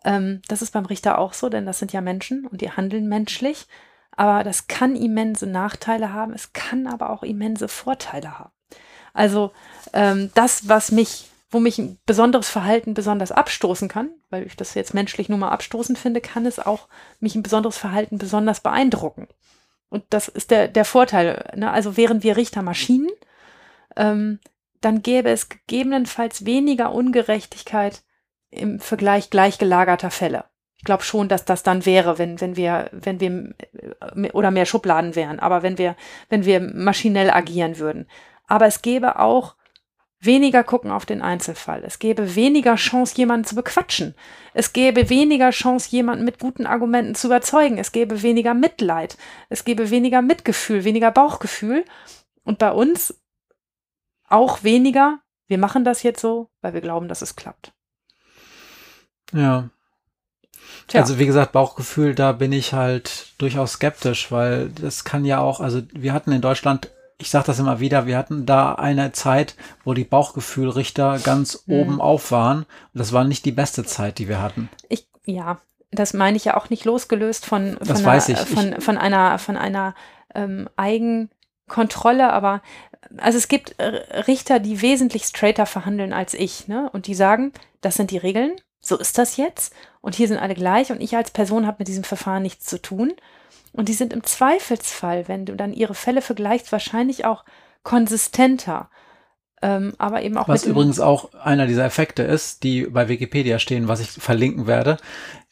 [0.04, 3.08] Ähm, das ist beim Richter auch so, denn das sind ja Menschen und die handeln
[3.08, 3.68] menschlich.
[4.12, 8.52] Aber das kann immense Nachteile haben, es kann aber auch immense Vorteile haben.
[9.14, 9.52] Also
[9.94, 14.74] ähm, das, was mich, wo mich ein besonderes Verhalten besonders abstoßen kann, weil ich das
[14.74, 16.88] jetzt menschlich nur mal abstoßend finde, kann es auch
[17.20, 19.28] mich ein besonderes Verhalten besonders beeindrucken.
[19.90, 21.52] Und das ist der, der Vorteil.
[21.56, 21.72] Ne?
[21.72, 23.10] Also wären wir Richtermaschinen,
[23.96, 24.40] ähm,
[24.82, 28.04] dann gäbe es gegebenenfalls weniger Ungerechtigkeit
[28.50, 30.46] im Vergleich gleichgelagerter Fälle.
[30.78, 33.54] Ich glaube schon, dass das dann wäre, wenn, wenn wir, wenn wir
[34.16, 35.96] äh, oder mehr Schubladen wären, aber wenn wir,
[36.30, 38.08] wenn wir maschinell agieren würden.
[38.48, 39.56] Aber es gäbe auch
[40.20, 41.84] weniger gucken auf den Einzelfall.
[41.86, 44.16] Es gäbe weniger Chance, jemanden zu bequatschen.
[44.54, 47.78] Es gäbe weniger Chance, jemanden mit guten Argumenten zu überzeugen.
[47.78, 49.18] Es gäbe weniger Mitleid.
[49.48, 51.86] Es gäbe weniger Mitgefühl, weniger Bauchgefühl.
[52.44, 53.20] Und bei uns
[54.28, 55.20] auch weniger.
[55.48, 57.74] Wir machen das jetzt so, weil wir glauben, dass es klappt.
[59.34, 59.70] Ja.
[60.88, 61.02] Tja.
[61.02, 65.60] Also wie gesagt, Bauchgefühl, da bin ich halt durchaus skeptisch, weil das kann ja auch,
[65.60, 66.90] also wir hatten in Deutschland
[67.20, 71.74] ich sage das immer wieder, wir hatten da eine Zeit, wo die Bauchgefühlrichter ganz mhm.
[71.74, 72.60] oben auf waren.
[72.60, 74.70] Und das war nicht die beste Zeit, die wir hatten.
[74.88, 75.60] Ich, ja,
[75.92, 79.58] das meine ich ja auch nicht losgelöst von, von, einer, von, ich, von einer, von
[79.58, 79.96] einer
[80.34, 82.62] ähm, Eigenkontrolle, aber
[83.18, 86.90] also es gibt Richter, die wesentlich straighter verhandeln als ich, ne?
[86.92, 90.54] Und die sagen, das sind die Regeln, so ist das jetzt und hier sind alle
[90.54, 93.14] gleich und ich als Person habe mit diesem Verfahren nichts zu tun.
[93.74, 97.44] Und die sind im Zweifelsfall, wenn du dann ihre Fälle vergleichst, wahrscheinlich auch
[97.84, 98.90] konsistenter.
[99.62, 103.90] Ähm, aber eben auch Was übrigens auch einer dieser Effekte ist, die bei Wikipedia stehen,
[103.90, 104.96] was ich verlinken werde.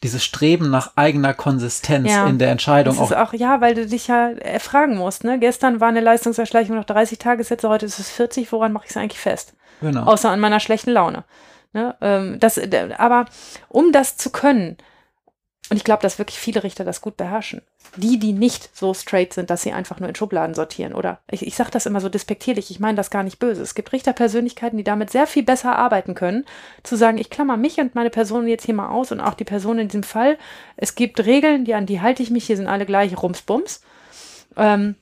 [0.02, 2.26] Dieses Streben nach eigener Konsistenz Ja.
[2.26, 2.96] in der Entscheidung.
[2.96, 5.24] Das ist Auch, ja, weil du dich ja äh, fragen musst.
[5.24, 5.38] Ne?
[5.38, 8.50] Gestern war eine Leistungserschleichung noch 30 Tagessätze, heute ist es 40.
[8.50, 9.52] Woran mache ich es eigentlich fest?
[9.82, 10.04] genau.
[10.04, 11.24] Außer an meiner schlechten Laune.
[11.74, 11.94] Ne?
[12.00, 12.58] Ähm, das,
[12.96, 13.26] aber
[13.68, 14.78] um das zu können,
[15.70, 17.60] und ich glaube, dass wirklich viele Richter das gut beherrschen,
[17.96, 20.94] die, die nicht so straight sind, dass sie einfach nur in Schubladen sortieren.
[20.94, 23.60] Oder ich, ich sage das immer so despektierlich, ich meine das gar nicht böse.
[23.62, 26.46] Es gibt Richterpersönlichkeiten, die damit sehr viel besser arbeiten können,
[26.82, 29.44] zu sagen, ich klammer mich und meine Person jetzt hier mal aus und auch die
[29.44, 30.38] Person in diesem Fall.
[30.76, 33.82] Es gibt Regeln, die, an die halte ich mich, hier sind alle gleich, Rumsbums.
[34.56, 34.94] Ähm,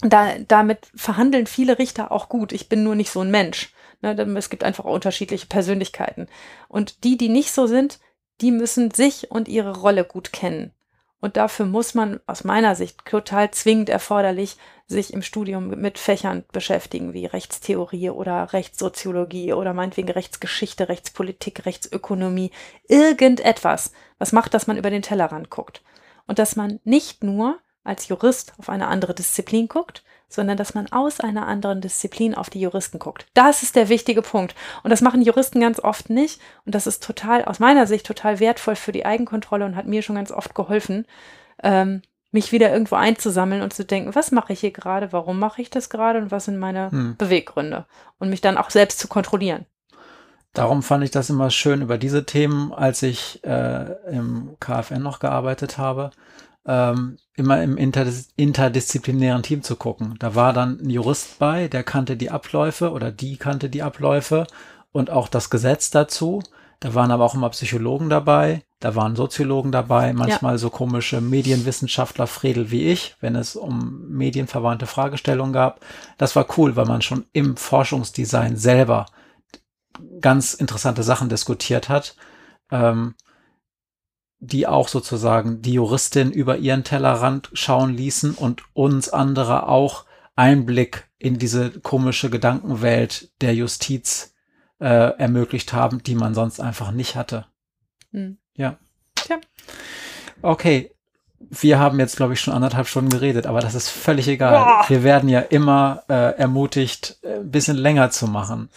[0.00, 2.52] da, damit verhandeln viele Richter auch gut.
[2.52, 3.72] Ich bin nur nicht so ein Mensch.
[4.02, 6.26] Ne, es gibt einfach unterschiedliche Persönlichkeiten.
[6.68, 8.00] Und die, die nicht so sind,
[8.40, 10.72] die müssen sich und ihre Rolle gut kennen.
[11.20, 14.56] Und dafür muss man aus meiner Sicht total zwingend erforderlich
[14.86, 22.50] sich im Studium mit Fächern beschäftigen, wie Rechtstheorie oder Rechtssoziologie oder meinetwegen Rechtsgeschichte, Rechtspolitik, Rechtsökonomie,
[22.88, 25.82] irgendetwas, was macht, dass man über den Tellerrand guckt.
[26.26, 30.90] Und dass man nicht nur als Jurist auf eine andere Disziplin guckt, sondern dass man
[30.90, 33.26] aus einer anderen Disziplin auf die Juristen guckt.
[33.34, 34.54] Das ist der wichtige Punkt.
[34.82, 36.40] Und das machen Juristen ganz oft nicht.
[36.64, 40.00] Und das ist total, aus meiner Sicht, total wertvoll für die Eigenkontrolle und hat mir
[40.00, 41.06] schon ganz oft geholfen,
[41.62, 42.00] ähm,
[42.30, 45.68] mich wieder irgendwo einzusammeln und zu denken, was mache ich hier gerade, warum mache ich
[45.68, 47.16] das gerade und was sind meine Hm.
[47.16, 47.86] Beweggründe.
[48.18, 49.66] Und mich dann auch selbst zu kontrollieren.
[50.52, 55.20] Darum fand ich das immer schön über diese Themen, als ich äh, im KfN noch
[55.20, 56.10] gearbeitet habe,
[56.70, 60.14] ähm, immer im interdis interdisziplinären Team zu gucken.
[60.20, 64.46] Da war dann ein Jurist bei, der kannte die Abläufe oder die kannte die Abläufe
[64.92, 66.42] und auch das Gesetz dazu.
[66.78, 72.28] Da waren aber auch immer Psychologen dabei, da waren Soziologen dabei, manchmal so komische Medienwissenschaftler
[72.28, 75.84] Fredel wie ich, wenn es um medienverwandte Fragestellungen gab.
[76.18, 79.06] Das war cool, weil man schon im Forschungsdesign selber
[80.20, 82.14] ganz interessante Sachen diskutiert hat,
[82.70, 83.14] ähm,
[84.40, 91.08] die auch sozusagen die Juristin über ihren Tellerrand schauen ließen und uns andere auch Einblick
[91.18, 94.34] in diese komische Gedankenwelt der Justiz
[94.80, 97.46] äh, ermöglicht haben, die man sonst einfach nicht hatte.
[98.12, 98.38] Hm.
[98.54, 98.78] Ja.
[99.14, 99.38] Tja.
[100.40, 100.92] Okay.
[101.38, 104.64] Wir haben jetzt, glaube ich, schon anderthalb Stunden geredet, aber das ist völlig egal.
[104.64, 104.84] Boah.
[104.88, 108.70] Wir werden ja immer äh, ermutigt, äh, ein bisschen länger zu machen.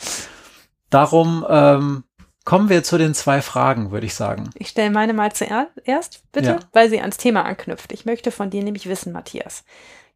[0.90, 2.04] Darum ähm,
[2.46, 4.50] kommen wir zu den zwei Fragen, würde ich sagen.
[4.56, 6.60] Ich stelle meine mal zuerst, bitte, Ja.
[6.74, 7.92] weil sie ans Thema anknüpft.
[7.92, 9.64] Ich möchte von dir nämlich wissen, Matthias.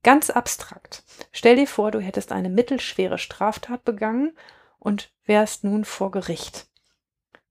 [0.03, 1.03] Ganz abstrakt.
[1.31, 4.37] Stell dir vor, du hättest eine mittelschwere Straftat begangen
[4.79, 6.67] und wärst nun vor Gericht.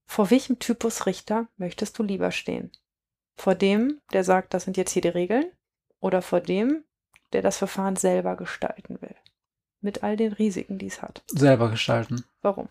[0.07, 2.71] Vor welchem Typus Richter möchtest du lieber stehen?
[3.37, 5.47] Vor dem, der sagt, das sind jetzt hier die Regeln?
[6.01, 6.85] Oder vor dem,
[7.33, 9.15] der das Verfahren selber gestalten will?
[9.81, 11.23] Mit all den Risiken, die es hat.
[11.27, 12.25] Selber gestalten.
[12.43, 12.69] Warum?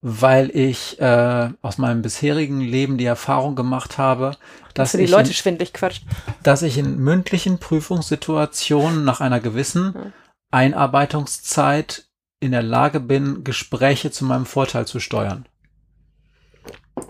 [0.00, 4.36] Weil ich äh, aus meinem bisherigen Leben die Erfahrung gemacht habe,
[4.74, 6.04] dass Dass die ich, Leute in, schwindlig quatscht.
[6.44, 10.12] dass ich in mündlichen Prüfungssituationen nach einer gewissen.
[10.50, 12.04] Einarbeitungszeit
[12.40, 15.46] in der Lage bin, Gespräche zu meinem Vorteil zu steuern.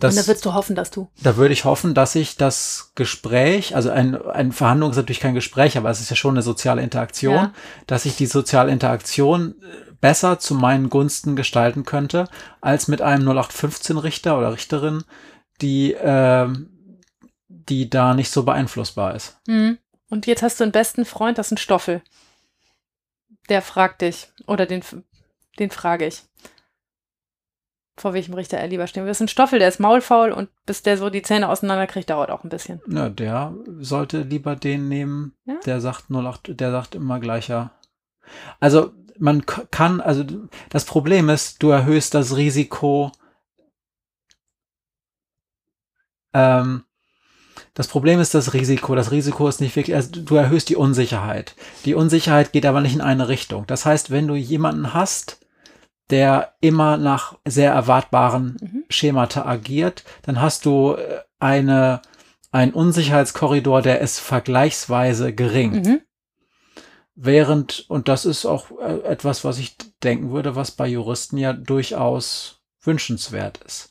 [0.01, 1.09] Das, und da würdest du hoffen, dass du.
[1.23, 5.35] da würde ich hoffen, dass ich das Gespräch, also ein, ein Verhandlung ist natürlich kein
[5.35, 7.52] Gespräch, aber es ist ja schon eine soziale Interaktion, Ja.
[7.86, 12.28] dass ich die soziale Interaktion äh, besser zu meinen Gunsten gestalten könnte,
[12.60, 15.04] als mit einem 0815-Richter oder Richterin,
[15.60, 16.70] die, ähm,
[17.48, 19.38] die da nicht so beeinflussbar ist.
[19.46, 19.78] Mhm.
[20.10, 22.02] Und jetzt hast du einen besten Freund, das ist ein Stoffel.
[23.48, 24.82] Der fragt dich, oder den,
[25.58, 26.22] den frage ich,
[27.96, 29.10] vor welchem Richter er lieber stehen will.
[29.10, 32.30] Das ist ein Stoffel, der ist maulfaul und bis der so die Zähne auseinanderkriegt, dauert
[32.30, 32.80] auch ein bisschen.
[32.88, 35.56] Ja, der sollte lieber den nehmen, Ja?
[35.66, 37.72] der sagt 08, der sagt immer gleicher.
[38.60, 40.24] Also man kann, also
[40.70, 43.12] das Problem ist, du erhöhst das Risiko.
[46.32, 46.84] Ähm,
[47.74, 48.94] das Problem ist das Risiko.
[48.94, 51.54] Das Risiko ist nicht wirklich, also du erhöhst die Unsicherheit.
[51.84, 53.66] Die Unsicherheit geht aber nicht in eine Richtung.
[53.66, 55.38] Das heißt, wenn du jemanden hast,
[56.10, 58.84] der immer nach sehr erwartbaren Mhm.
[58.88, 62.00] Schemata agiert, dann hast du äh, eine,
[62.50, 65.82] einen Unsicherheitskorridor, der ist vergleichsweise gering.
[65.82, 66.00] Mhm.
[67.20, 71.52] Während, und das ist auch äh, etwas, was ich denken würde, was bei Juristen ja
[71.52, 73.90] durchaus wünschenswert ist.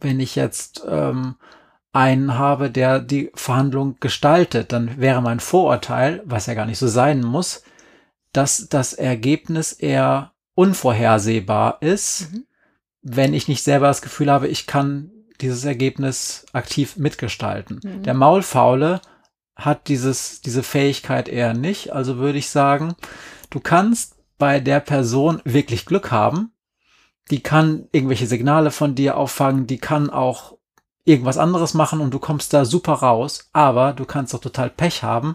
[0.00, 1.36] Wenn ich jetzt ähm,
[1.92, 6.88] einen habe, der die Verhandlung gestaltet, dann wäre mein Vorurteil, was ja gar nicht so
[6.88, 7.62] sein muss,
[8.32, 12.44] dass das Ergebnis eher unvorhersehbar ist, Mhm.
[13.02, 17.78] wenn ich nicht selber das Gefühl habe, ich kann dieses Ergebnis aktiv mitgestalten.
[17.84, 18.02] Mhm.
[18.02, 19.00] Der Maulfaule
[19.58, 21.92] hat dieses, diese Fähigkeit eher nicht.
[21.92, 22.94] Also würde ich sagen,
[23.50, 26.52] du kannst bei der Person wirklich Glück haben.
[27.30, 30.56] Die kann irgendwelche Signale von dir auffangen, die kann auch
[31.04, 35.02] irgendwas anderes machen und du kommst da super raus, aber du kannst auch total Pech
[35.02, 35.32] haben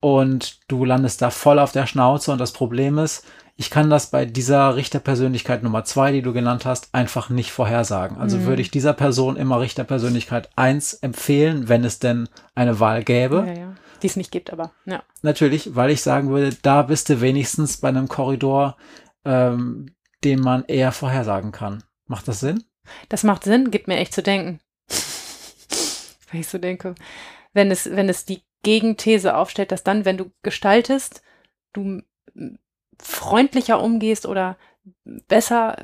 [0.00, 3.24] und du landest da voll auf der Schnauze und das Problem ist,
[3.56, 8.16] ich kann das bei dieser Richterpersönlichkeit Nummer zwei, die du genannt hast, einfach nicht vorhersagen.
[8.16, 8.46] Also mhm.
[8.46, 13.44] würde ich dieser Person immer Richterpersönlichkeit eins empfehlen, wenn es denn eine Wahl gäbe.
[13.46, 13.74] Ja, ja.
[14.02, 15.02] Die es nicht gibt, aber ja.
[15.22, 18.76] Natürlich, weil ich sagen würde, da bist du wenigstens bei einem Korridor,
[19.24, 21.84] ähm, den man eher vorhersagen kann.
[22.06, 22.64] Macht das Sinn?
[23.08, 24.58] Das macht Sinn, gibt mir echt zu denken.
[26.30, 26.94] wenn ich so denke,
[27.52, 31.22] wenn es, wenn es die Gegenthese aufstellt, dass dann, wenn du gestaltest,
[31.72, 32.02] du
[33.00, 34.56] freundlicher umgehst oder
[35.04, 35.76] besser,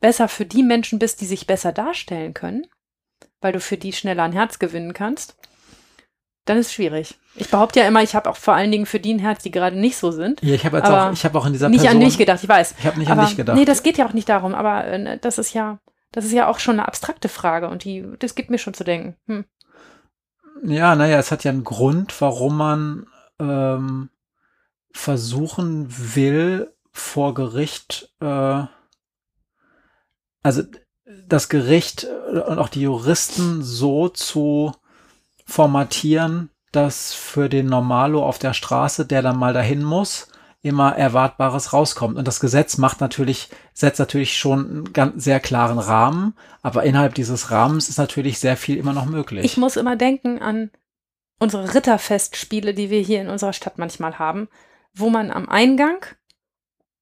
[0.00, 2.66] besser für die Menschen bist, die sich besser darstellen können,
[3.40, 5.36] weil du für die schneller ein Herz gewinnen kannst,
[6.44, 7.18] dann ist es schwierig.
[7.36, 9.50] Ich behaupte ja immer, ich habe auch vor allen Dingen für die ein Herz, die
[9.50, 10.42] gerade nicht so sind.
[10.42, 12.42] Ja, ich habe jetzt auch, ich habe auch in dieser nicht Person, an dich gedacht,
[12.42, 12.74] ich weiß.
[12.78, 13.56] Ich habe nicht aber, an dich gedacht.
[13.56, 15.78] Nee, das geht ja auch nicht darum, aber äh, das ist ja,
[16.10, 18.84] das ist ja auch schon eine abstrakte Frage und die, das gibt mir schon zu
[18.84, 19.16] denken.
[19.26, 19.44] Hm.
[20.64, 23.06] Ja, naja, es hat ja einen Grund, warum man
[23.40, 24.10] ähm,
[24.92, 28.64] versuchen will, vor Gericht, äh,
[30.42, 30.62] also
[31.26, 34.72] das Gericht und auch die Juristen so zu
[35.46, 40.28] formatieren, dass für den Normalo auf der Straße, der dann mal dahin muss,
[40.62, 42.16] immer Erwartbares rauskommt.
[42.16, 47.14] Und das Gesetz macht natürlich, setzt natürlich schon einen ganz sehr klaren Rahmen, aber innerhalb
[47.14, 49.44] dieses Rahmens ist natürlich sehr viel immer noch möglich.
[49.44, 50.70] Ich muss immer denken an
[51.38, 54.48] unsere Ritterfestspiele, die wir hier in unserer Stadt manchmal haben
[54.94, 56.04] wo man am Eingang,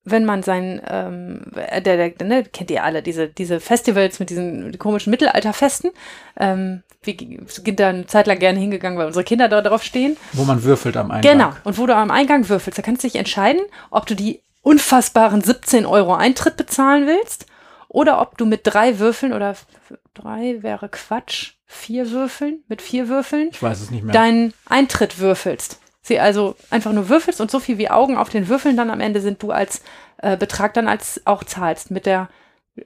[0.04, 4.78] wenn man sein, ähm, der, der, ne, kennt ihr alle, diese, diese Festivals mit diesen
[4.78, 5.90] komischen Mittelalterfesten,
[6.38, 10.18] ähm, wir sind da eine Zeit lang gerne hingegangen, weil unsere Kinder da drauf stehen.
[10.32, 11.32] Wo man würfelt am Eingang.
[11.32, 14.42] Genau, und wo du am Eingang würfelst, da kannst du dich entscheiden, ob du die
[14.62, 17.46] unfassbaren 17 Euro Eintritt bezahlen willst
[17.88, 19.56] oder ob du mit drei Würfeln oder
[20.12, 25.18] drei wäre Quatsch, vier Würfeln, mit vier Würfeln, ich weiß es nicht mehr, deinen Eintritt
[25.18, 28.90] würfelst sie also einfach nur würfelst und so viel wie Augen auf den Würfeln dann
[28.90, 29.82] am Ende sind, du als
[30.18, 31.90] äh, Betrag dann als auch zahlst.
[31.90, 32.28] Mit der,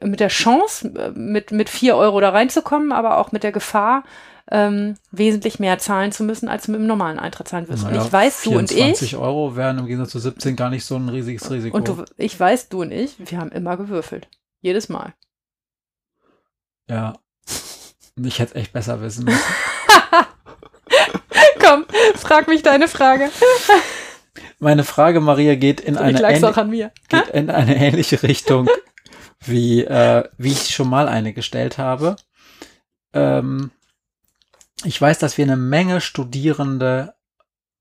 [0.02, 4.04] mit der Chance, äh, mit, mit vier Euro da reinzukommen, aber auch mit der Gefahr,
[4.50, 7.84] ähm, wesentlich mehr zahlen zu müssen, als du mit dem normalen Eintritt zahlen wirst.
[7.84, 8.78] Naja, und ich weiß, du und ich.
[8.78, 11.76] 20 Euro wären im Gegensatz zu 17 gar nicht so ein riesiges Risiko.
[11.76, 14.28] Und du, ich weiß, du und ich, wir haben immer gewürfelt.
[14.60, 15.14] Jedes Mal.
[16.88, 17.14] Ja.
[18.22, 19.40] Ich hätte es echt besser wissen müssen.
[21.60, 21.86] Komm,
[22.16, 23.30] frag mich deine Frage.
[24.58, 26.18] Meine Frage, Maria, geht in, eine,
[26.64, 26.92] mir.
[27.08, 28.68] geht in eine ähnliche Richtung,
[29.40, 32.16] wie, äh, wie ich schon mal eine gestellt habe.
[33.12, 33.70] Ähm,
[34.84, 37.14] ich weiß, dass wir eine Menge Studierende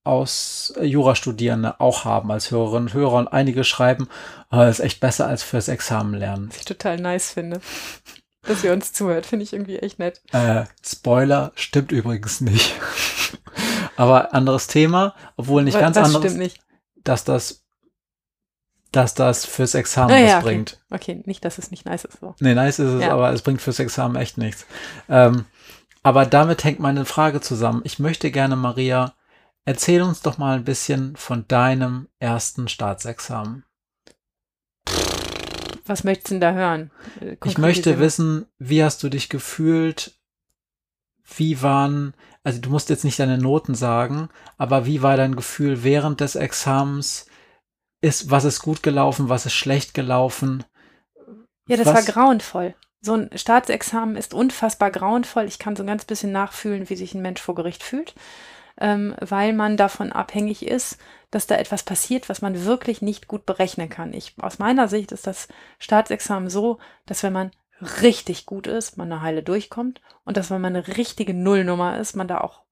[0.03, 4.09] aus äh, Jurastudierende auch haben als Hörerinnen und Hörer und einige schreiben,
[4.51, 6.49] oh, das ist echt besser als fürs Examen lernen.
[6.49, 7.61] Was ich total nice finde
[8.43, 9.25] dass ihr uns zuhört.
[9.25, 10.21] Finde ich irgendwie echt nett.
[10.31, 12.75] Äh, Spoiler, stimmt übrigens nicht.
[13.95, 16.25] Aber anderes Thema, obwohl nicht ganz das anderes.
[16.25, 16.59] Stimmt nicht.
[17.03, 17.63] Dass das,
[18.91, 20.45] dass das fürs Examen ah, ja, okay.
[20.45, 20.79] bringt.
[20.89, 22.19] Okay, nicht, dass es nicht nice ist.
[22.19, 22.35] So.
[22.39, 23.13] Nee, nice ist es, ja.
[23.13, 24.65] aber es bringt fürs Examen echt nichts.
[25.09, 25.45] Ähm,
[26.01, 27.81] aber damit hängt meine Frage zusammen.
[27.85, 29.13] Ich möchte gerne, Maria,
[29.65, 33.63] erzähl uns doch mal ein bisschen von deinem ersten Staatsexamen
[35.85, 36.91] was möchtest du denn da hören?
[37.19, 40.17] Äh, ich möchte wissen, wie hast du dich gefühlt?
[41.35, 45.83] Wie waren, also du musst jetzt nicht deine Noten sagen, aber wie war dein Gefühl
[45.83, 47.27] während des Examens?
[48.01, 50.65] Ist, was ist gut gelaufen, was ist schlecht gelaufen?
[51.67, 51.93] Ja, das was?
[51.95, 52.75] war grauenvoll.
[52.99, 55.45] So ein Staatsexamen ist unfassbar grauenvoll.
[55.45, 58.13] Ich kann so ein ganz bisschen nachfühlen, wie sich ein Mensch vor Gericht fühlt,
[58.79, 60.97] ähm, weil man davon abhängig ist,
[61.33, 64.13] dass da etwas passiert, was man wirklich nicht gut berechnen kann.
[64.13, 65.47] Ich, aus meiner Sicht ist das
[65.79, 67.51] Staatsexamen so, dass wenn man
[67.81, 72.15] richtig gut ist, man eine Heile durchkommt und dass wenn man eine richtige Nullnummer ist,
[72.15, 72.63] man da auch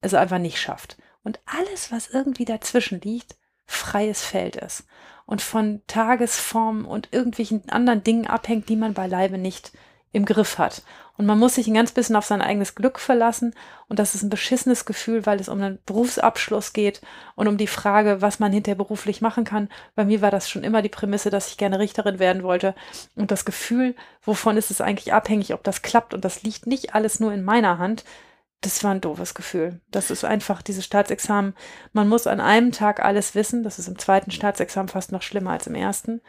[0.00, 0.98] es einfach nicht schafft.
[1.22, 3.36] Und alles, was irgendwie dazwischen liegt,
[3.66, 4.86] freies Feld ist
[5.26, 9.72] und von Tagesform und irgendwelchen anderen Dingen abhängt, die man beileibe nicht
[10.14, 10.82] im Griff hat.
[11.16, 13.54] Und man muss sich ein ganz bisschen auf sein eigenes Glück verlassen.
[13.88, 17.00] Und das ist ein beschissenes Gefühl, weil es um einen Berufsabschluss geht
[17.36, 19.68] und um die Frage, was man hinterher beruflich machen kann.
[19.94, 22.74] Bei mir war das schon immer die Prämisse, dass ich gerne Richterin werden wollte.
[23.14, 26.14] Und das Gefühl, wovon ist es eigentlich abhängig, ob das klappt.
[26.14, 28.04] Und das liegt nicht alles nur in meiner Hand.
[28.60, 29.80] Das war ein doofes Gefühl.
[29.90, 31.54] Das ist einfach dieses Staatsexamen.
[31.92, 33.62] Man muss an einem Tag alles wissen.
[33.62, 36.22] Das ist im zweiten Staatsexamen fast noch schlimmer als im ersten.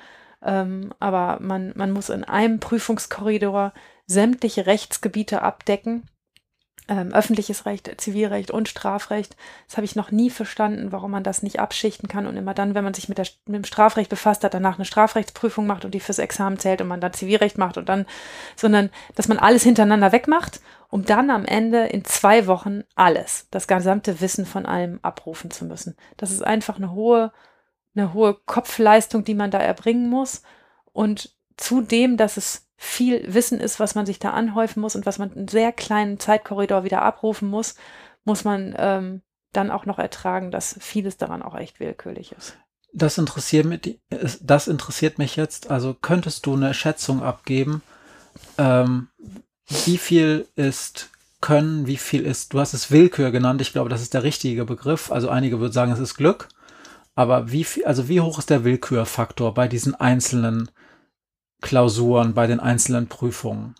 [0.45, 3.73] Ähm, aber man, man muss in einem Prüfungskorridor
[4.05, 6.07] sämtliche Rechtsgebiete abdecken.
[6.87, 9.35] ähm, öffentliches Recht, Zivilrecht und Strafrecht.
[9.67, 12.75] Das habe ich noch nie verstanden, warum man das nicht abschichten kann und immer dann,
[12.75, 15.91] wenn man sich mit, der, mit dem Strafrecht befasst hat, danach eine Strafrechtsprüfung macht und
[15.95, 18.05] die fürs Examen zählt und man dann Zivilrecht macht und dann,
[18.55, 23.67] sondern dass man alles hintereinander wegmacht, um dann am Ende in zwei Wochen alles, das
[23.67, 25.97] gesamte Wissen von allem abrufen zu müssen.
[26.17, 27.31] Das ist einfach eine hohe,
[27.95, 30.41] eine hohe Kopfleistung, die man da erbringen muss
[30.91, 35.17] und zudem, dass es viel Wissen ist, was man sich da anhäufen muss und was
[35.17, 37.75] man in sehr kleinen Zeitkorridor wieder abrufen muss,
[38.25, 39.21] muss man ähm,
[39.53, 42.57] dann auch noch ertragen, dass vieles daran auch echt willkürlich ist.
[42.93, 43.99] Das interessiert mich,
[44.41, 45.69] das interessiert mich jetzt.
[45.69, 47.81] Also könntest du eine Schätzung abgeben,
[48.57, 49.09] ähm,
[49.85, 51.09] wie viel ist
[51.41, 54.65] Können, wie viel ist, du hast es Willkür genannt, ich glaube, das ist der richtige
[54.65, 55.11] Begriff.
[55.11, 56.47] Also einige würden sagen, es ist Glück.
[57.15, 60.69] Aber wie viel, also wie hoch ist der Willkürfaktor bei diesen einzelnen
[61.61, 63.75] Klausuren, bei den einzelnen Prüfungen?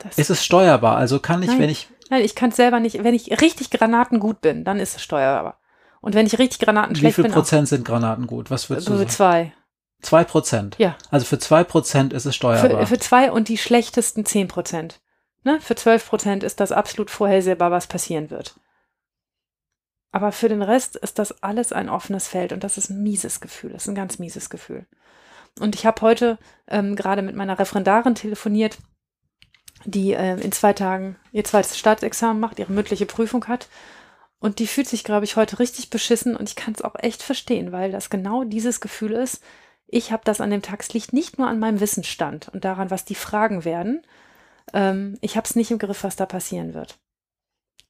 [0.00, 0.96] Das ist es steuerbar?
[0.96, 1.88] Also kann ich, nein, wenn ich.
[2.10, 3.02] Nein, ich kann es selber nicht.
[3.02, 5.60] Wenn ich richtig granatengut bin, dann ist es steuerbar.
[6.00, 7.24] Und wenn ich richtig Granaten schlecht bin.
[7.24, 8.50] Wie viel Prozent sind Granaten gut?
[8.50, 9.08] Was würdest du sagen?
[9.08, 9.52] zwei.
[10.02, 10.76] Zwei Prozent?
[10.78, 10.96] Ja.
[11.10, 12.80] Also für zwei Prozent ist es steuerbar.
[12.80, 15.00] Für, für zwei und die schlechtesten zehn Prozent.
[15.44, 15.60] Ne?
[15.60, 18.54] Für zwölf Prozent ist das absolut vorhersehbar, was passieren wird.
[20.14, 23.40] Aber für den Rest ist das alles ein offenes Feld und das ist ein mieses
[23.40, 23.72] Gefühl.
[23.72, 24.86] Das ist ein ganz mieses Gefühl.
[25.58, 26.38] Und ich habe heute
[26.68, 28.78] ähm, gerade mit meiner Referendarin telefoniert,
[29.84, 33.68] die äh, in zwei Tagen ihr zweites Staatsexamen macht, ihre mündliche Prüfung hat.
[34.38, 37.24] Und die fühlt sich, glaube ich, heute richtig beschissen und ich kann es auch echt
[37.24, 39.42] verstehen, weil das genau dieses Gefühl ist.
[39.88, 42.88] Ich habe das an dem Tag, es liegt nicht nur an meinem Wissensstand und daran,
[42.88, 44.06] was die Fragen werden.
[44.72, 47.00] Ähm, ich habe es nicht im Griff, was da passieren wird.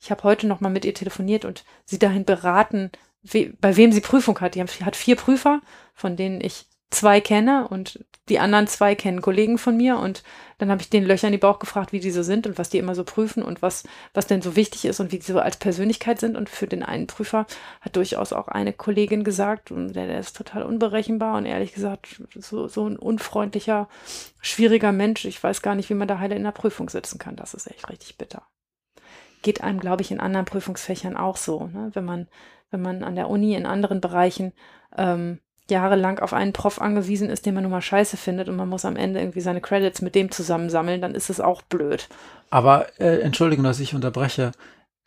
[0.04, 2.90] Ich habe heute nochmal mit ihr telefoniert und sie dahin beraten,
[3.22, 4.54] we bei wem sie Prüfung hat.
[4.54, 5.62] Die hat vier Prüfer,
[5.94, 10.22] von denen ich zwei kenne und die anderen zwei kennen Kollegen von mir und
[10.58, 12.76] dann habe ich den in die Bauch gefragt, wie die so sind und was die
[12.76, 15.56] immer so prüfen und was, was denn so wichtig ist und wie die so als
[15.56, 16.36] Persönlichkeit sind.
[16.36, 17.46] Und für den einen Prüfer
[17.80, 22.22] hat durchaus auch eine Kollegin gesagt, und der, der ist total unberechenbar und ehrlich gesagt
[22.34, 23.88] so, so ein unfreundlicher,
[24.40, 25.24] schwieriger Mensch.
[25.24, 27.36] Ich weiß gar nicht, wie man da heile in der Prüfung sitzen kann.
[27.36, 28.46] Das ist echt richtig bitter.
[29.44, 31.90] Geht einem, glaube ich, in anderen Prüfungsfächern auch so, ne?
[31.92, 32.28] wenn man,
[32.70, 34.54] wenn man an der Uni in anderen Bereichen
[34.96, 35.38] ähm,
[35.68, 38.86] jahrelang auf einen Prof angewiesen ist, den man nun mal scheiße findet und man muss
[38.86, 42.08] am Ende irgendwie seine Credits mit dem zusammensammeln, dann ist es auch blöd.
[42.48, 44.52] Aber äh, Entschuldigung, dass ich unterbreche.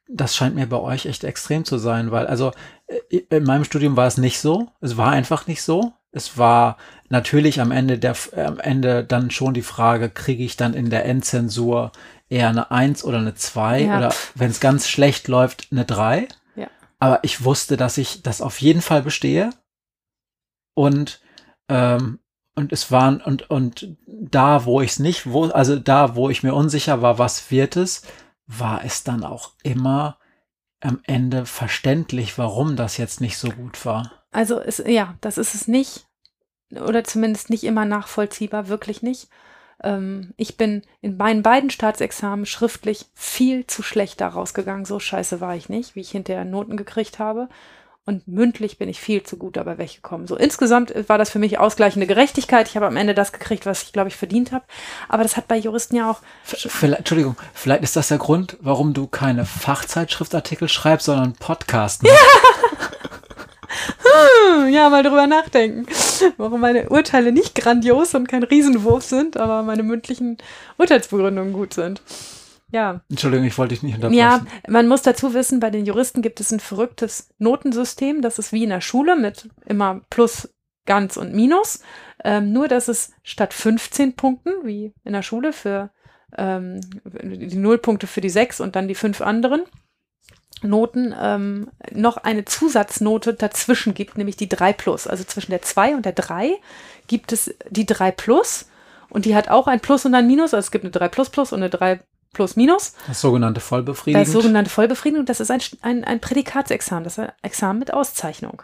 [0.08, 2.52] Das scheint mir bei euch echt extrem zu sein, weil also
[2.88, 4.68] äh, in meinem Studium war es nicht so.
[4.82, 5.94] Es war einfach nicht so.
[6.12, 6.78] Es war
[7.10, 11.06] natürlich am Ende der am Ende dann schon die Frage, kriege ich dann in der
[11.06, 11.92] Endzensur
[12.30, 13.98] eher eine Eins oder eine Zwei ja.
[13.98, 16.28] oder wenn es ganz schlecht läuft, eine Drei.
[16.56, 16.68] Ja.
[16.99, 19.52] Aber ich wusste, dass ich das auf jeden Fall bestehe
[20.74, 21.22] und
[21.70, 22.20] ähm,
[22.56, 26.44] und es waren und und da wo ich es nicht wo also da wo ich
[26.44, 28.02] mir unsicher war was wird es
[28.48, 30.18] war es dann auch immer
[30.80, 35.56] am Ende verständlich warum das jetzt nicht so gut war also es, ja das ist
[35.56, 36.08] es nicht
[36.72, 39.30] oder zumindest nicht immer nachvollziehbar wirklich nicht
[39.84, 45.41] ähm, ich bin in meinen beiden Staatsexamen schriftlich viel zu schlecht da rausgegangen so scheiße
[45.41, 47.49] war ich nicht wie ich hinterher Noten gekriegt habe
[48.08, 50.28] und mündlich bin ich viel zu gut dabei weggekommen.
[50.28, 52.70] So insgesamt war das für mich ausgleichende Gerechtigkeit.
[52.70, 54.64] Ich habe am Ende das gekriegt, was ich, glaube ich, verdient habe.
[55.10, 56.22] Aber das hat bei Juristen ja auch.
[56.45, 62.04] Vielleicht, Entschuldigung, vielleicht ist das der Grund, warum du keine Fachzeitschriftartikel schreibst, sondern Podcast.
[62.04, 62.14] Ja.
[63.68, 65.85] hm, ja, mal drüber nachdenken.
[66.38, 70.38] Warum meine Urteile nicht grandios und kein Riesenwurf sind, aber meine mündlichen
[70.77, 72.02] Urteilsbegründungen gut sind.
[72.72, 73.02] Ja.
[73.10, 74.19] Entschuldigung, ich wollte dich nicht unterbrechen.
[74.19, 78.22] Ja, man muss dazu wissen, bei den Juristen gibt es ein verrücktes Notensystem.
[78.22, 80.49] Das ist wie in der Schule mit immer Plus,
[80.85, 81.81] Ganz und Minus.
[82.23, 85.91] Ähm, nur, dass es statt 15 Punkten, wie in der Schule, für
[86.38, 89.64] ähm, die Nullpunkte für die sechs und dann die fünf anderen
[90.64, 95.08] Noten, ähm, noch eine Zusatznote dazwischen gibt, nämlich die 3 Plus.
[95.08, 96.56] Also zwischen der 2 und der 3
[97.08, 98.70] gibt es die 3 Plus.
[99.10, 100.54] Und die hat auch ein Plus und ein Minus.
[100.54, 102.00] Also es gibt eine 3 Plus Plus und eine 3
[102.34, 102.94] plus minus.
[103.08, 104.24] Das sogenannte Vollbefriedigung.
[104.24, 108.62] Das sogenannte Vollbefriedigung, das ist ein, ein, ein Prädikatsexamen, das ist ein Examen mit Auszeichnung.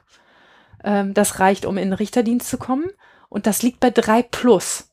[0.83, 2.85] Ähm, das reicht, um in den Richterdienst zu kommen
[3.29, 4.89] und das liegt bei 3 plus.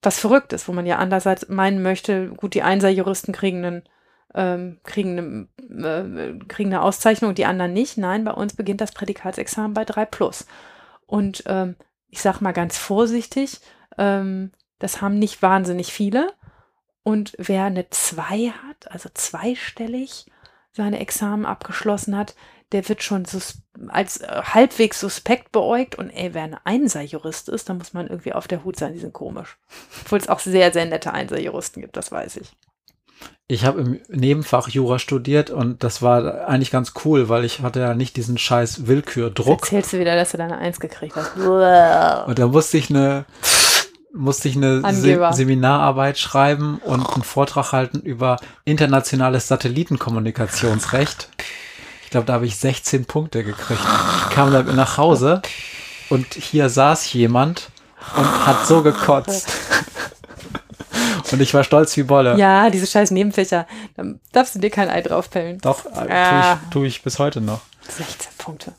[0.00, 3.82] Was verrückt ist, wo man ja andererseits meinen möchte, gut, die Einser-Juristen kriegen einen
[4.34, 7.98] ähm, kriegen, eine, äh, kriegen eine Auszeichnung, die anderen nicht.
[7.98, 10.46] Nein, bei uns beginnt das Prädikatsexamen bei 3 plus.
[11.06, 11.76] Und ähm,
[12.08, 13.60] ich sage mal ganz vorsichtig,
[13.98, 16.32] ähm, das haben nicht wahnsinnig viele.
[17.02, 20.26] Und wer eine 2 hat, also zweistellig
[20.72, 22.34] seine Examen abgeschlossen hat,
[22.72, 23.26] der wird schon
[23.88, 25.94] als äh, halbwegs suspekt beäugt.
[25.96, 28.98] Und ey, wer ein Einser-Jurist ist, dann muss man irgendwie auf der Hut sein, die
[28.98, 29.58] sind komisch.
[30.02, 32.56] Obwohl es auch sehr, sehr nette Einser-Juristen gibt, das weiß ich.
[33.48, 37.80] Ich habe im Nebenfach Jura studiert und das war eigentlich ganz cool, weil ich hatte
[37.80, 39.62] ja nicht diesen scheiß Willkürdruck.
[39.62, 41.36] Erzählst du wieder, dass du deine Eins gekriegt hast.
[41.36, 43.26] Und da musste ich eine
[44.14, 45.30] musste ich eine Se.
[45.32, 51.28] Seminararbeit schreiben und einen Vortrag halten über internationales Satellitenkommunikationsrecht.
[52.04, 53.80] Ich glaube, da habe ich 16 Punkte gekriegt.
[53.80, 55.40] Ich kam dann nach Hause
[56.10, 57.70] und hier saß jemand
[58.16, 59.50] und hat so gekotzt.
[61.30, 62.36] Und ich war stolz wie Bolle.
[62.36, 63.66] Ja, diese scheiß Nebenfächer.
[63.96, 65.58] Da darfst du dir kein Ei draufpellen.
[65.58, 66.54] Doch, äh, Ah.
[66.54, 67.60] tue ich, tu ich bis heute noch.
[67.88, 68.72] 16 Punkte.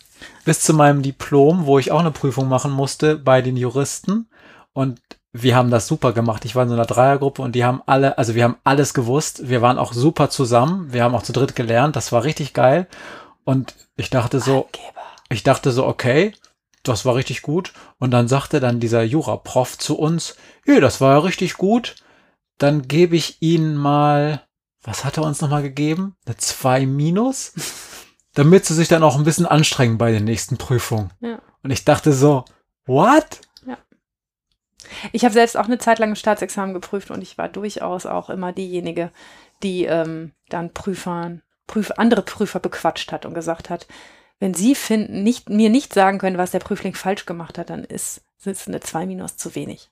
[0.46, 4.28] bis zu meinem Diplom, wo ich auch eine Prüfung machen musste bei den Juristen.
[4.74, 5.00] Und
[5.32, 6.46] wir haben das super gemacht.
[6.46, 9.48] Ich war in so einer Dreiergruppe und die haben alle, also wir haben alles gewusst.
[9.50, 10.92] Wir waren auch super zusammen.
[10.94, 11.96] Wir haben auch zu dritt gelernt.
[11.96, 12.88] Das war richtig geil.
[13.46, 15.02] Und ich dachte so, Geber.
[15.30, 16.34] ich dachte so, okay,
[16.84, 17.74] das war richtig gut.
[18.00, 21.96] Und dann sagte dann dieser Jura-Prof zu uns, ja, das war ja richtig gut.
[22.64, 24.42] Dann gebe ich Ihnen mal,
[24.84, 26.16] was hat er uns nochmal gegeben?
[26.26, 27.52] Eine 2 minus?
[28.36, 31.12] Damit sie sich dann auch ein bisschen anstrengen bei den nächsten Prüfungen.
[31.20, 31.42] Ja.
[31.62, 32.46] Und ich dachte so,
[32.86, 33.42] what?
[35.12, 38.30] Ich habe selbst auch eine Zeit lang ein Staatsexamen geprüft und ich war durchaus auch
[38.30, 39.12] immer diejenige,
[39.62, 43.88] die ähm, dann Prüfern, Prüf, andere Prüfer bequatscht hat und gesagt hat,
[44.40, 47.84] wenn sie finden, nicht, mir nicht sagen können, was der Prüfling falsch gemacht hat, dann
[47.84, 49.90] ist, ist eine 2 minus zu wenig.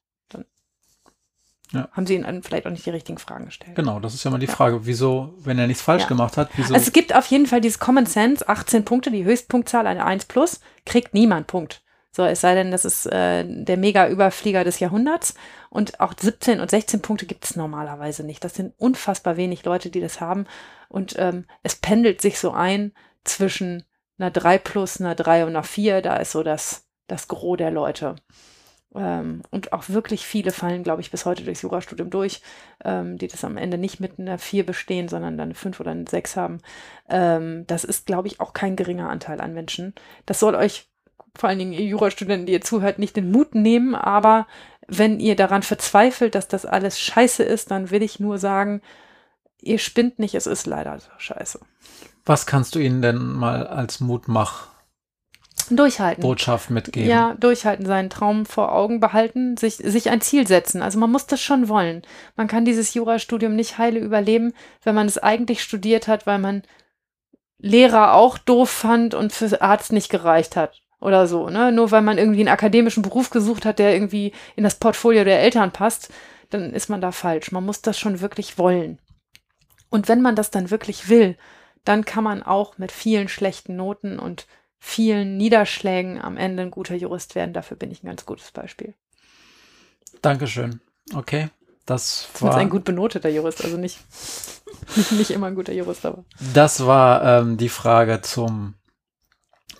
[1.73, 1.87] Ja.
[1.91, 3.75] haben sie ihnen vielleicht auch nicht die richtigen Fragen gestellt.
[3.75, 6.07] Genau, das ist ja mal die Frage, wieso, wenn er nichts falsch Ja.
[6.09, 6.73] gemacht hat, wieso?
[6.73, 10.25] Also es gibt auf jeden Fall dieses Common Sense, 18 Punkte, die Höchstpunktzahl, eine 1
[10.25, 11.81] plus, kriegt niemand Punkt.
[12.13, 15.33] So, es sei denn, das ist äh, der Mega-Überflieger des Jahrhunderts.
[15.69, 18.43] Und auch 17 und 16 Punkte gibt es normalerweise nicht.
[18.43, 20.45] Das sind unfassbar wenig Leute, die das haben.
[20.89, 22.91] Und ähm, es pendelt sich so ein
[23.23, 23.83] zwischen
[24.19, 26.01] einer 3 plus, einer 3 und einer 4.
[26.01, 28.15] Da ist so das, das Gros der Leute.
[28.93, 32.41] Ähm, und auch wirklich viele fallen, glaube ich, bis heute durchs Jurastudium durch,
[32.83, 35.91] ähm, die das am Ende nicht mit einer 4 bestehen, sondern dann eine 5 oder
[35.91, 36.59] eine 6 haben.
[37.09, 39.93] Ähm, das ist, glaube ich, auch kein geringer Anteil an Menschen.
[40.25, 40.89] Das soll euch,
[41.35, 44.47] vor allen Dingen ihr Jurastudenten, die ihr zuhört, nicht den Mut nehmen, aber
[44.87, 48.81] wenn ihr daran verzweifelt, dass das alles scheiße ist, dann will ich nur sagen,
[49.61, 51.59] ihr spinnt nicht, es ist leider scheiße.
[52.25, 54.01] Was kannst du ihnen denn mal als
[55.77, 56.21] Durchhalten.
[56.69, 57.09] mitgeben?
[57.09, 60.81] Ja, durchhalten, seinen Traum vor Augen behalten, sich, sich ein Ziel setzen.
[60.81, 62.03] Also man muss das schon wollen.
[62.35, 64.53] Man kann dieses Jurastudium nicht heile überleben,
[64.83, 66.63] wenn man es eigentlich studiert hat, weil man
[67.57, 70.81] Lehrer auch doof fand und für Arzt nicht gereicht hat.
[70.99, 71.71] Oder so, ne?
[71.71, 75.41] Nur weil man irgendwie einen akademischen Beruf gesucht hat, der irgendwie in das Portfolio der
[75.41, 76.13] Eltern passt,
[76.51, 77.51] dann ist man da falsch.
[77.51, 78.99] Man muss das schon wirklich wollen.
[79.89, 81.37] Und wenn man das dann wirklich will,
[81.83, 84.45] dann kann man auch mit vielen schlechten Noten und
[84.83, 87.53] vielen Niederschlägen am Ende ein guter Jurist werden.
[87.53, 88.95] Dafür bin ich ein ganz gutes Beispiel.
[90.21, 90.81] Dankeschön.
[91.15, 91.49] Okay,
[91.85, 93.99] das war, ein gut benoteter Jurist, also nicht,
[95.11, 96.25] nicht immer ein guter Jurist, aber.
[96.53, 98.73] das war ähm, die Frage zum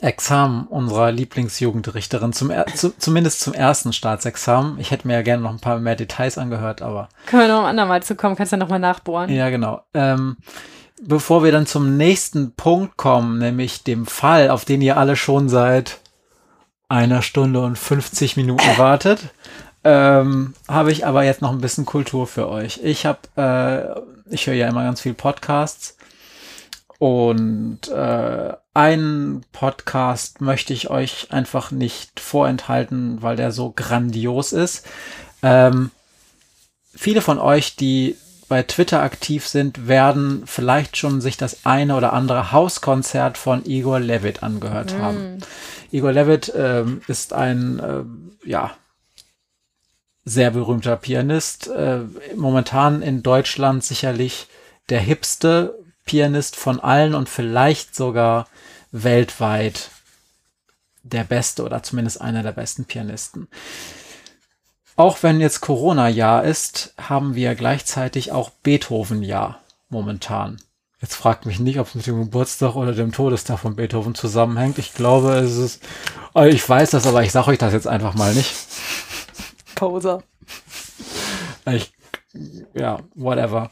[0.02, 4.80] Examen unserer Lieblingsjugendrichterin, zum, er- zu, zumindest zum ersten Staatsexamen.
[4.80, 7.62] Ich hätte mir ja gerne noch ein paar mehr Details angehört, aber Können wir noch
[7.62, 9.30] ein andermal zu kommen, kannst du ja nochmal nachbohren.
[9.32, 9.82] Ja, genau.
[9.94, 10.38] Ähm,
[11.02, 15.50] bevor wir dann zum nächsten Punkt kommen, nämlich dem Fall, auf den ihr alle schon
[15.50, 16.00] seit
[16.88, 19.20] einer Stunde und 50 Minuten wartet,
[19.84, 22.80] ähm, habe ich aber jetzt noch ein bisschen Kultur für euch.
[22.84, 25.98] Ich habe, äh, ich höre ja immer ganz viel Podcasts
[27.00, 34.86] und äh, einen Podcast möchte ich euch einfach nicht vorenthalten, weil der so grandios ist.
[35.42, 35.90] Ähm,
[36.96, 38.16] viele von euch, die
[38.52, 44.02] bei Twitter aktiv sind, werden vielleicht schon sich das eine oder andere Hauskonzert von Igor
[44.02, 45.38] Levit angehört haben.
[45.90, 48.72] Igor Levit ähm, ist ein, ähm, ja,
[50.26, 51.70] sehr berühmter Pianist.
[51.70, 52.00] Äh,
[52.36, 54.50] momentan in Deutschland sicherlich
[54.90, 58.50] der hipste Pianist von allen und vielleicht sogar
[58.92, 59.92] weltweit
[61.04, 63.48] der beste oder zumindest einer der besten Pianisten.
[65.02, 69.60] Auch wenn jetzt Corona-Jahr ist, haben wir gleichzeitig auch Beethoven-Jahr
[69.90, 70.62] momentan.
[71.02, 74.78] Jetzt fragt mich nicht, ob es mit dem Geburtstag oder dem Todestag von Beethoven zusammenhängt.
[74.78, 75.82] Ich glaube, es ist.
[76.36, 78.54] äh, Ich weiß das, aber ich sage euch das jetzt einfach mal nicht.
[79.74, 80.22] Poser.
[81.66, 81.92] Ich,
[82.76, 83.72] ja, whatever.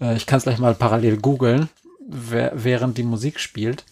[0.00, 1.68] Äh, Ich kann es gleich mal parallel googeln,
[2.08, 3.84] während die Musik spielt.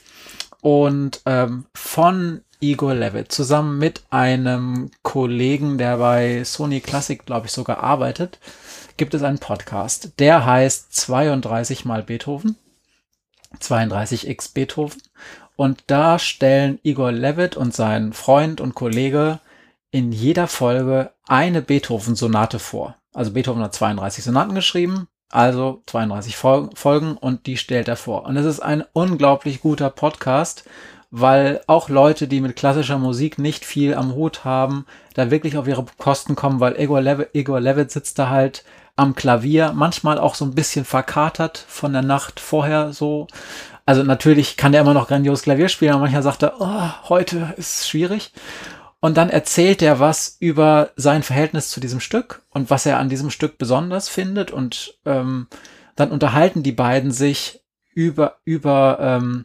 [0.64, 7.52] Und ähm, von Igor Levitt zusammen mit einem Kollegen, der bei Sony Classic, glaube ich,
[7.52, 8.38] sogar arbeitet,
[8.96, 10.18] gibt es einen Podcast.
[10.18, 12.56] Der heißt 32 mal Beethoven.
[13.60, 15.02] 32x Beethoven.
[15.54, 19.40] Und da stellen Igor Levitt und sein Freund und Kollege
[19.90, 22.96] in jeder Folge eine Beethoven-Sonate vor.
[23.12, 28.24] Also Beethoven hat 32 Sonaten geschrieben, Also 32 Fol Folgen und die stellt er vor.
[28.24, 30.62] Und es ist ein unglaublich guter Podcast,
[31.10, 35.66] weil auch Leute, die mit klassischer Musik nicht viel am Hut haben, da wirklich auf
[35.66, 38.62] ihre Kosten kommen, weil Igor, Lev Igor Levitt sitzt da halt
[38.94, 43.26] am Klavier, manchmal auch so ein bisschen verkatert von der Nacht vorher so.
[43.86, 47.54] Also natürlich kann der immer noch grandios Klavier spielen, aber manchmal sagt er, oh, heute
[47.56, 48.30] ist schwierig.
[49.04, 53.10] Und dann erzählt er was über sein Verhältnis zu diesem Stück und was er an
[53.10, 54.50] diesem Stück besonders findet.
[54.50, 55.46] Und ähm,
[55.94, 57.60] dann unterhalten die beiden sich
[57.92, 59.44] über, über ähm,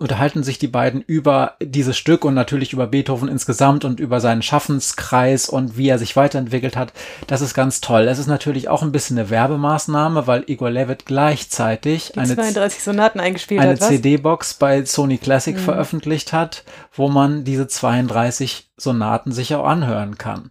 [0.00, 4.42] unterhalten sich die beiden über dieses Stück und natürlich über Beethoven insgesamt und über seinen
[4.42, 6.92] Schaffenskreis und wie er sich weiterentwickelt hat.
[7.26, 8.08] Das ist ganz toll.
[8.08, 13.20] Es ist natürlich auch ein bisschen eine Werbemaßnahme, weil Igor Levitt gleichzeitig eine, 32 Sonaten
[13.20, 13.78] eingespielt eine?
[13.78, 15.60] CD-Box bei Sony Classic Mhm.
[15.60, 20.50] veröffentlicht hat, wo man diese 32 Sonaten sich auch anhören kann.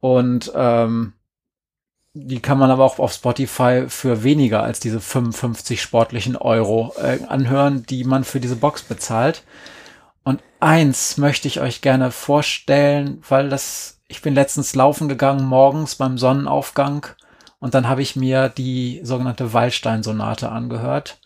[0.00, 1.14] Und ähm,
[2.14, 7.18] die kann man aber auch auf Spotify für weniger als diese 55 sportlichen Euro äh,
[7.26, 9.42] anhören, die man für diese Box bezahlt.
[10.22, 15.96] Und eins möchte ich euch gerne vorstellen, weil das, ich bin letztens laufen gegangen morgens
[15.96, 17.06] beim Sonnenaufgang
[17.58, 21.18] und dann habe ich mir die sogenannte Waldstein-Sonate angehört.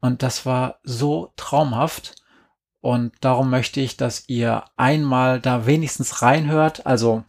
[0.00, 2.16] Und das war so traumhaft.
[2.80, 6.86] Und darum möchte ich, dass ihr einmal da wenigstens reinhört.
[6.86, 7.24] Also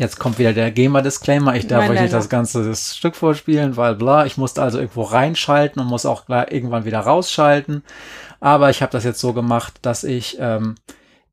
[0.00, 1.56] Jetzt kommt wieder der GEMA-Disclaimer.
[1.56, 4.78] Ich darf Nein, euch nicht das ganze das Stück vorspielen, weil bla, ich musste also
[4.78, 7.84] irgendwo reinschalten und muss auch irgendwann wieder rausschalten.
[8.40, 10.76] Aber ich habe das jetzt so gemacht, dass ich ähm,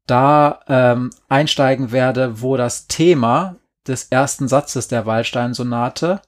[0.06, 3.56] da ähm, einsteigen werde, wo das Thema
[3.88, 6.22] des ersten Satzes der Waldstein-Sonate,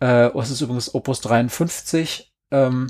[0.00, 2.86] äh, es ist übrigens Opus 53, ähm,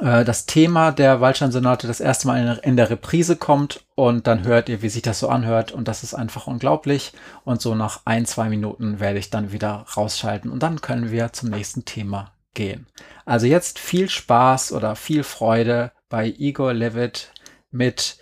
[0.00, 4.26] äh, das Thema der Waldstein-Sonate das erste Mal in der, in der Reprise kommt und
[4.26, 7.12] dann hört ihr, wie sich das so anhört und das ist einfach unglaublich
[7.44, 11.32] und so nach ein, zwei Minuten werde ich dann wieder rausschalten und dann können wir
[11.32, 12.86] zum nächsten Thema gehen.
[13.24, 17.32] Also jetzt viel Spaß oder viel Freude bei Igor Levitt
[17.70, 18.18] mit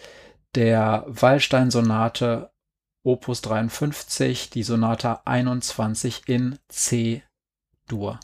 [0.54, 2.50] der Waldstein-Sonate
[3.02, 8.18] Opus 53, die Sonate 21 in C-Dur.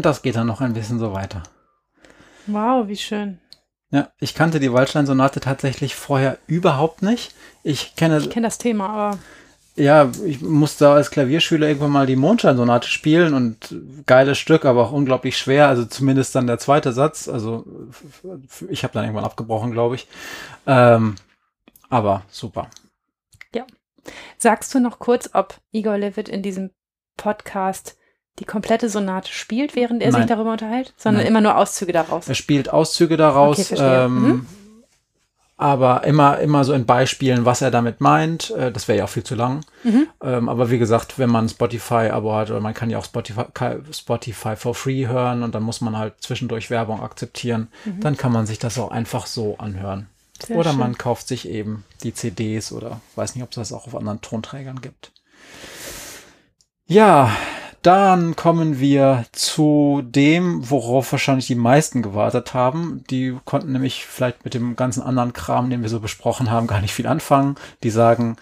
[0.00, 1.42] Und das geht dann noch ein bisschen so weiter.
[2.46, 3.38] Wow, wie schön.
[3.90, 7.34] Ja, ich kannte die Waldstein-Sonate tatsächlich vorher überhaupt nicht.
[7.64, 9.18] Ich kenne, Ich kenne das Thema, aber
[9.76, 13.74] ja, ich musste als Klavierschüler irgendwann mal die Mondschein-Sonate spielen und
[14.06, 15.68] geiles Stück, aber auch unglaublich schwer.
[15.68, 17.28] Also zumindest dann der zweite Satz.
[17.28, 17.66] Also
[18.70, 20.08] ich habe dann irgendwann abgebrochen, glaube ich.
[20.66, 21.16] Ähm,
[21.90, 22.70] aber super.
[24.38, 26.70] sagst du noch kurz, ob Igor Levitt in diesem
[27.18, 27.98] Podcast
[28.40, 30.22] die komplette Sonate spielt, während er Nein.
[30.22, 31.28] sich darüber unterhält, sondern Nein.
[31.30, 32.28] immer nur Auszüge daraus?
[32.28, 34.46] Er spielt Auszüge daraus, Okay, ähm, Mhm.
[35.56, 38.50] aber immer, immer so in Beispielen, was er damit meint.
[38.52, 39.60] Äh, das wäre ja auch viel zu lang.
[39.84, 40.08] Mhm.
[40.22, 43.44] Ähm, aber wie gesagt, wenn man Spotify-Abo hat, oder man kann ja auch Spotify,
[43.92, 48.00] Spotify for free hören und dann muss man halt zwischendurch Werbung akzeptieren, Mhm.
[48.00, 50.08] dann kann man sich das auch einfach so anhören.
[50.42, 50.78] Sehr oder schön.
[50.78, 54.22] man kauft sich eben die CDs oder weiß nicht, ob es das auch auf anderen
[54.22, 55.12] Tonträgern gibt.
[56.86, 57.30] Ja,
[57.82, 63.04] dann kommen wir zu dem, worauf wahrscheinlich die meisten gewartet haben.
[63.08, 66.80] Die konnten nämlich vielleicht mit dem ganzen anderen Kram, den wir so besprochen haben, gar
[66.80, 67.56] nicht viel anfangen.
[67.82, 68.36] Die sagen,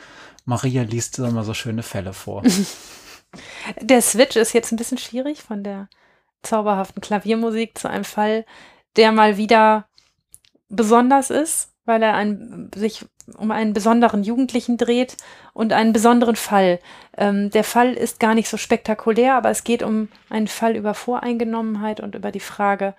[0.44, 2.42] Maria liest immer so schöne Fälle vor.
[3.80, 5.88] Der Switch ist jetzt ein bisschen schwierig von der
[6.42, 8.46] zauberhaften Klaviermusik zu einem Fall,
[8.96, 9.86] der mal wieder
[10.68, 13.06] besonders ist, weil er ein, sich
[13.36, 15.16] um einen besonderen Jugendlichen dreht
[15.54, 16.78] und einen besonderen Fall.
[17.16, 20.94] Ähm, der Fall ist gar nicht so spektakulär, aber es geht um einen Fall über
[20.94, 22.94] Voreingenommenheit und über die Frage,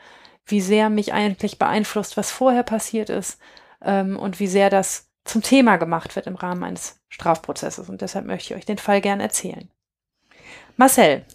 [0.46, 3.40] wie sehr mich eigentlich beeinflusst, was vorher passiert ist
[3.82, 7.90] ähm, und wie sehr das zum Thema gemacht wird im Rahmen eines Strafprozesses.
[7.90, 9.70] Und deshalb möchte ich euch den Fall gern erzählen.
[10.76, 11.26] Marcel.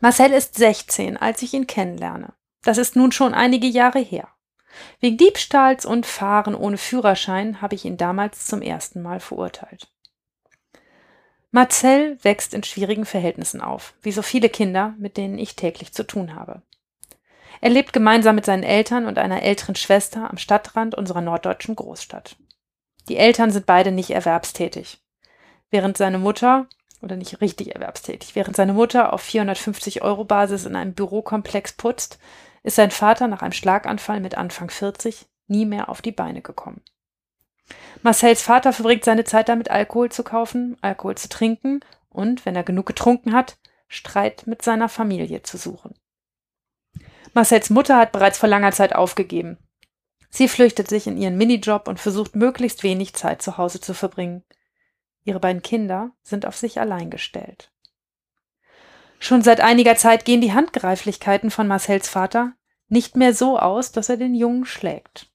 [0.00, 2.34] Marcel ist 16, als ich ihn kennenlerne.
[2.62, 4.28] Das ist nun schon einige Jahre her.
[5.00, 9.88] Wegen Diebstahls und Fahren ohne Führerschein habe ich ihn damals zum ersten Mal verurteilt.
[11.50, 16.06] Marcel wächst in schwierigen Verhältnissen auf, wie so viele Kinder, mit denen ich täglich zu
[16.06, 16.62] tun habe.
[17.60, 22.36] Er lebt gemeinsam mit seinen Eltern und einer älteren Schwester am Stadtrand unserer norddeutschen Großstadt.
[23.08, 24.98] Die Eltern sind beide nicht erwerbstätig.
[25.70, 26.68] Während seine Mutter,
[27.00, 32.18] oder nicht richtig erwerbstätig, während seine Mutter auf 450 Euro Basis in einem Bürokomplex putzt,
[32.68, 36.82] ist sein Vater nach einem Schlaganfall mit Anfang 40 nie mehr auf die Beine gekommen.
[38.02, 41.80] Marcells Vater verbringt seine Zeit damit, Alkohol zu kaufen, Alkohol zu trinken
[42.10, 43.56] und, wenn er genug getrunken hat,
[43.88, 45.94] Streit mit seiner Familie zu suchen.
[47.32, 49.56] Marcells Mutter hat bereits vor langer Zeit aufgegeben.
[50.28, 54.44] Sie flüchtet sich in ihren Minijob und versucht möglichst wenig Zeit zu Hause zu verbringen.
[55.24, 57.72] Ihre beiden Kinder sind auf sich allein gestellt.
[59.20, 62.52] Schon seit einiger Zeit gehen die Handgreiflichkeiten von Marcells Vater
[62.88, 65.28] nicht mehr so aus, dass er den Jungen schlägt.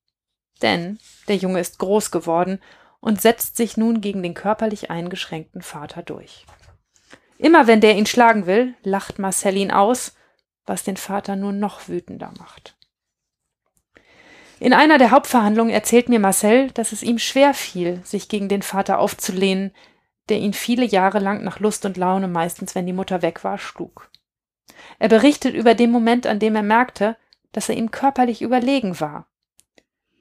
[0.62, 2.60] Denn der Junge ist groß geworden
[3.00, 6.46] und setzt sich nun gegen den körperlich eingeschränkten Vater durch.
[7.38, 10.16] Immer wenn der ihn schlagen will, lacht Marcel ihn aus,
[10.66, 12.78] was den Vater nur noch wütender macht.
[14.60, 18.62] In einer der Hauptverhandlungen erzählt mir Marcel, dass es ihm schwer fiel, sich gegen den
[18.62, 19.74] Vater aufzulehnen,
[20.30, 23.58] der ihn viele Jahre lang nach Lust und Laune, meistens wenn die Mutter weg war,
[23.58, 24.10] schlug.
[25.00, 27.18] Er berichtet über den Moment, an dem er merkte,
[27.54, 29.28] dass er ihm körperlich überlegen war.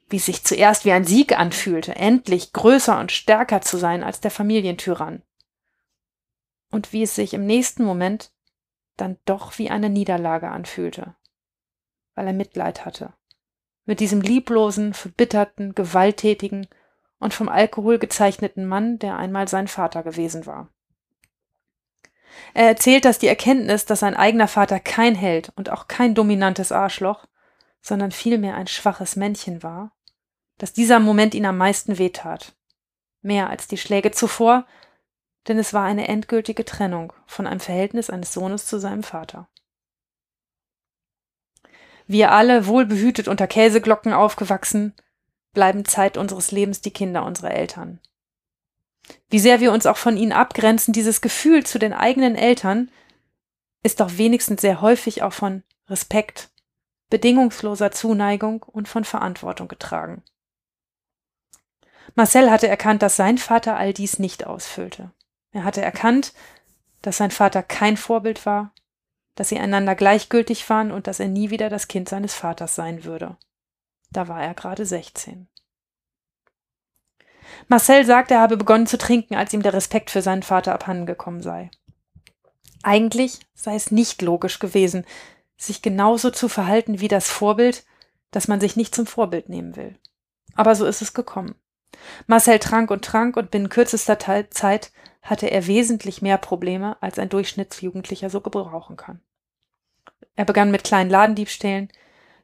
[0.09, 4.21] Wie es sich zuerst wie ein Sieg anfühlte, endlich größer und stärker zu sein als
[4.21, 5.23] der Familientyrann.
[6.71, 8.31] Und wie es sich im nächsten Moment
[8.97, 11.17] dann doch wie eine Niederlage anfühlte,
[12.15, 13.15] weil er Mitleid hatte.
[13.85, 16.69] Mit diesem lieblosen, verbitterten, gewalttätigen
[17.19, 20.69] und vom Alkohol gezeichneten Mann, der einmal sein Vater gewesen war.
[22.55, 26.73] Er erzählt, dass die Erkenntnis, dass sein eigener Vater kein Held und auch kein dominantes
[26.73, 27.27] Arschloch,
[27.81, 29.93] sondern vielmehr ein schwaches Männchen war,
[30.59, 32.55] dass dieser Moment ihn am meisten wehtat.
[33.21, 34.67] Mehr als die Schläge zuvor,
[35.49, 39.49] denn es war eine endgültige Trennung von einem Verhältnis eines Sohnes zu seinem Vater.
[42.07, 44.95] Wir alle, wohlbehütet unter Käseglocken aufgewachsen,
[45.53, 48.01] bleiben Zeit unseres Lebens die Kinder unserer Eltern.
[49.31, 52.91] Wie sehr wir uns auch von ihnen abgrenzen, dieses Gefühl zu den eigenen Eltern
[53.83, 56.51] ist doch wenigstens sehr häufig auch von Respekt,
[57.11, 60.23] bedingungsloser Zuneigung und von Verantwortung getragen.
[62.15, 65.11] Marcel hatte erkannt, dass sein Vater all dies nicht ausfüllte.
[65.53, 66.33] Er hatte erkannt,
[67.01, 68.73] dass sein Vater kein Vorbild war,
[69.35, 73.05] dass sie einander gleichgültig waren und dass er nie wieder das Kind seines Vaters sein
[73.05, 73.37] würde.
[74.11, 75.49] Da war er gerade 16.
[77.69, 81.43] Marcel sagt, er habe begonnen zu trinken, als ihm der Respekt für seinen Vater abhandengekommen
[81.43, 81.71] sei.
[82.83, 85.05] Eigentlich sei es nicht logisch gewesen,
[85.57, 87.85] sich genauso zu verhalten wie das Vorbild,
[88.31, 89.97] das man sich nicht zum Vorbild nehmen will.
[90.55, 91.55] Aber so ist es gekommen.
[92.27, 94.93] Marcel trank und trank und binnen kürzester Zeit
[95.23, 99.21] hatte er wesentlich mehr Probleme, als ein Durchschnittsjugendlicher so gebrauchen kann.
[100.35, 101.93] Er begann mit kleinen Ladendiebstählen,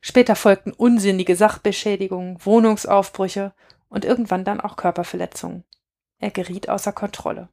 [0.01, 3.53] Später folgten unsinnige Sachbeschädigungen, Wohnungsaufbrüche
[3.89, 5.65] und irgendwann dann auch Körperverletzungen.
[6.19, 7.49] Er geriet außer Kontrolle.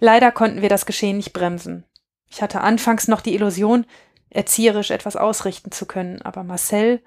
[0.00, 1.84] Leider konnten wir das Geschehen nicht bremsen.
[2.28, 3.86] Ich hatte anfangs noch die Illusion,
[4.30, 7.02] erzieherisch etwas ausrichten zu können, aber Marcel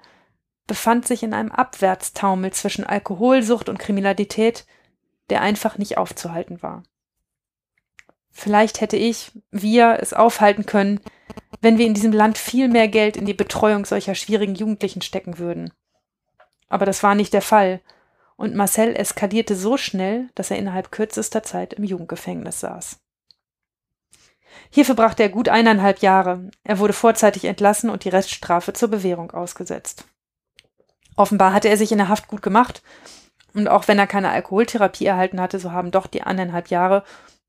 [0.66, 4.66] befand sich in einem Abwärtstaumel zwischen Alkoholsucht und Kriminalität,
[5.30, 6.84] der einfach nicht aufzuhalten war.
[8.30, 11.00] Vielleicht hätte ich, wir, es aufhalten können,
[11.60, 15.38] wenn wir in diesem Land viel mehr Geld in die Betreuung solcher schwierigen Jugendlichen stecken
[15.38, 15.72] würden.
[16.68, 17.80] Aber das war nicht der Fall,
[18.36, 23.00] und Marcel eskalierte so schnell, dass er innerhalb kürzester Zeit im Jugendgefängnis saß.
[24.70, 26.50] Hier verbrachte er gut eineinhalb Jahre.
[26.62, 30.04] Er wurde vorzeitig entlassen und die Reststrafe zur Bewährung ausgesetzt.
[31.16, 32.82] Offenbar hatte er sich in der Haft gut gemacht,
[33.54, 37.02] Und auch wenn er keine Alkoholtherapie erhalten hatte, so haben doch die anderthalb Jahre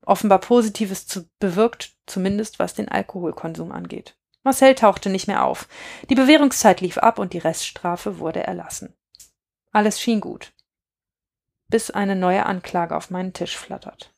[0.04, 4.16] offenbar Positives zu, bewirkt, zumindest was den Alkoholkonsum angeht.
[4.42, 5.68] Marcel tauchte nicht mehr auf.
[6.08, 8.94] Die Bewährungszeit lief ab und die Reststrafe wurde erlassen.
[9.72, 10.52] Alles schien gut.
[11.68, 14.12] Bis eine neue Anklage auf meinen Tisch flattert.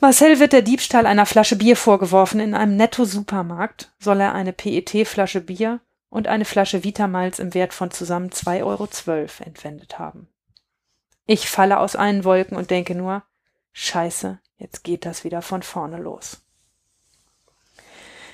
[0.00, 2.40] Marcel wird der Diebstahl einer Flasche Bier vorgeworfen.
[2.40, 7.90] In einem Netto-Supermarkt soll er eine PET-Flasche Bier und eine Flasche Vitamalz im Wert von
[7.90, 8.88] zusammen 2,12 Euro
[9.44, 10.28] entwendet haben.
[11.26, 13.22] Ich falle aus allen Wolken und denke nur,
[13.72, 16.42] Scheiße, jetzt geht das wieder von vorne los.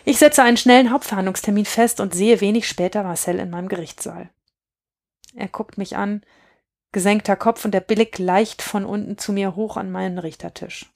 [0.04, 4.30] Ich setze einen schnellen Hauptverhandlungstermin fest und sehe wenig später Marcel in meinem Gerichtssaal.
[5.36, 6.22] Er guckt mich an,
[6.92, 10.92] gesenkter Kopf und der Blick leicht von unten zu mir hoch an meinen Richtertisch.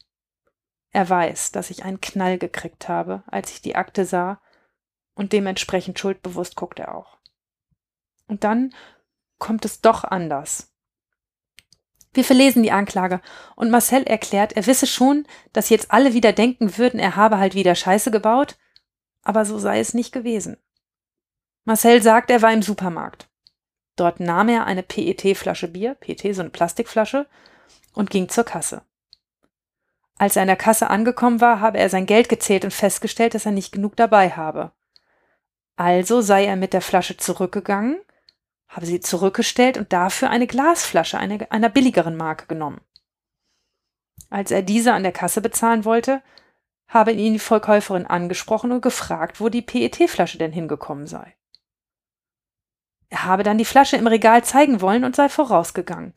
[0.91, 4.41] Er weiß, dass ich einen Knall gekriegt habe, als ich die Akte sah,
[5.15, 7.19] und dementsprechend schuldbewusst guckt er auch.
[8.27, 8.75] Und dann
[9.39, 10.73] kommt es doch anders.
[12.12, 13.21] Wir verlesen die Anklage
[13.55, 17.55] und Marcel erklärt, er wisse schon, dass jetzt alle wieder denken würden, er habe halt
[17.55, 18.57] wieder Scheiße gebaut
[19.23, 20.57] aber so sei es nicht gewesen.
[21.65, 23.29] Marcel sagt, er war im Supermarkt.
[24.01, 27.27] Dort nahm er eine PET-Flasche Bier, PET, so eine Plastikflasche,
[27.93, 28.81] und ging zur Kasse.
[30.16, 33.44] Als er an der Kasse angekommen war, habe er sein Geld gezählt und festgestellt, dass
[33.44, 34.72] er nicht genug dabei habe.
[35.77, 38.01] Also sei er mit der Flasche zurückgegangen,
[38.68, 42.81] habe sie zurückgestellt und dafür eine Glasflasche eine, einer billigeren Marke genommen.
[44.31, 46.22] Als er diese an der Kasse bezahlen wollte,
[46.89, 51.36] habe ihn die Verkäuferin angesprochen und gefragt, wo die PET-Flasche denn hingekommen sei.
[53.11, 56.15] Er habe dann die Flasche im Regal zeigen wollen und sei vorausgegangen.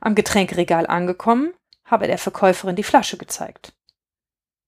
[0.00, 1.54] Am Getränkregal angekommen,
[1.84, 3.72] habe der Verkäuferin die Flasche gezeigt.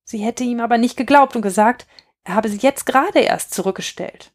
[0.05, 1.87] Sie hätte ihm aber nicht geglaubt und gesagt,
[2.25, 4.33] er habe sie jetzt gerade erst zurückgestellt.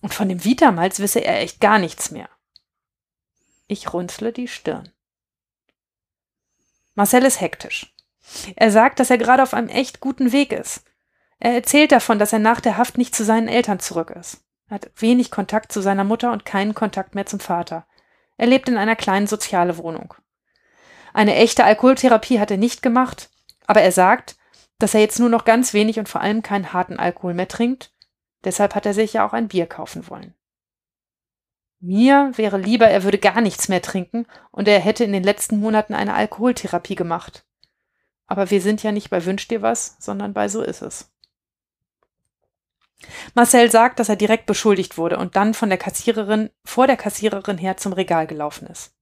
[0.00, 2.28] Und von dem Vitamalz wisse er echt gar nichts mehr.
[3.68, 4.90] Ich runzle die Stirn.
[6.94, 7.94] Marcel ist hektisch.
[8.56, 10.84] Er sagt, dass er gerade auf einem echt guten Weg ist.
[11.38, 14.44] Er erzählt davon, dass er nach der Haft nicht zu seinen Eltern zurück ist.
[14.72, 17.84] Er hat wenig Kontakt zu seiner Mutter und keinen Kontakt mehr zum Vater.
[18.38, 20.14] Er lebt in einer kleinen soziale Wohnung.
[21.12, 23.28] Eine echte Alkoholtherapie hat er nicht gemacht,
[23.66, 24.38] aber er sagt,
[24.78, 27.92] dass er jetzt nur noch ganz wenig und vor allem keinen harten Alkohol mehr trinkt.
[28.44, 30.32] Deshalb hat er sich ja auch ein Bier kaufen wollen.
[31.78, 35.60] Mir wäre lieber, er würde gar nichts mehr trinken und er hätte in den letzten
[35.60, 37.44] Monaten eine Alkoholtherapie gemacht.
[38.26, 41.12] Aber wir sind ja nicht bei Wünsch dir was, sondern bei So ist es.
[43.34, 47.58] Marcel sagt, dass er direkt beschuldigt wurde und dann von der Kassiererin, vor der Kassiererin
[47.58, 48.94] her zum Regal gelaufen ist.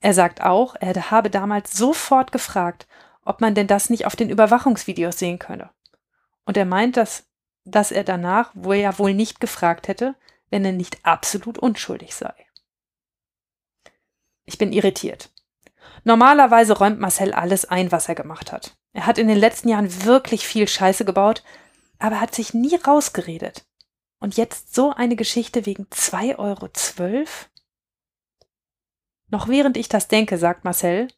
[0.00, 2.86] Er sagt auch, er habe damals sofort gefragt,
[3.24, 5.70] ob man denn das nicht auf den Überwachungsvideos sehen könne.
[6.44, 7.26] Und er meint, dass,
[7.64, 10.14] dass er danach wohl ja wohl nicht gefragt hätte,
[10.50, 12.32] wenn er nicht absolut unschuldig sei.
[14.44, 15.30] Ich bin irritiert.
[16.04, 18.76] Normalerweise räumt Marcel alles ein, was er gemacht hat.
[18.94, 21.42] Er hat in den letzten Jahren wirklich viel Scheiße gebaut,
[21.98, 23.66] aber er hat sich nie rausgeredet.
[24.20, 26.68] Und jetzt so eine Geschichte wegen 2,12 Euro?
[29.30, 31.08] Noch während ich das denke, sagt Marcel,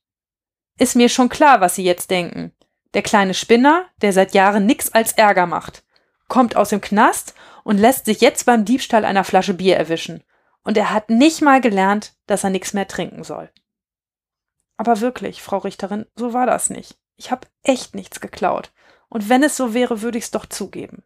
[0.79, 2.53] ist mir schon klar, was Sie jetzt denken.
[2.95, 5.85] Der kleine Spinner, der seit Jahren nix als Ärger macht,
[6.29, 7.35] kommt aus dem Knast
[7.65, 10.25] und lässt sich jetzt beim Diebstahl einer Flasche Bier erwischen.
[10.63, 13.51] Und er hat nicht mal gelernt, dass er nichts mehr trinken soll.
[14.77, 16.99] Aber wirklich, Frau Richterin, so war das nicht.
[17.17, 18.73] Ich habe echt nichts geklaut.
[19.11, 21.03] Und wenn es so wäre, würde ich es doch zugeben.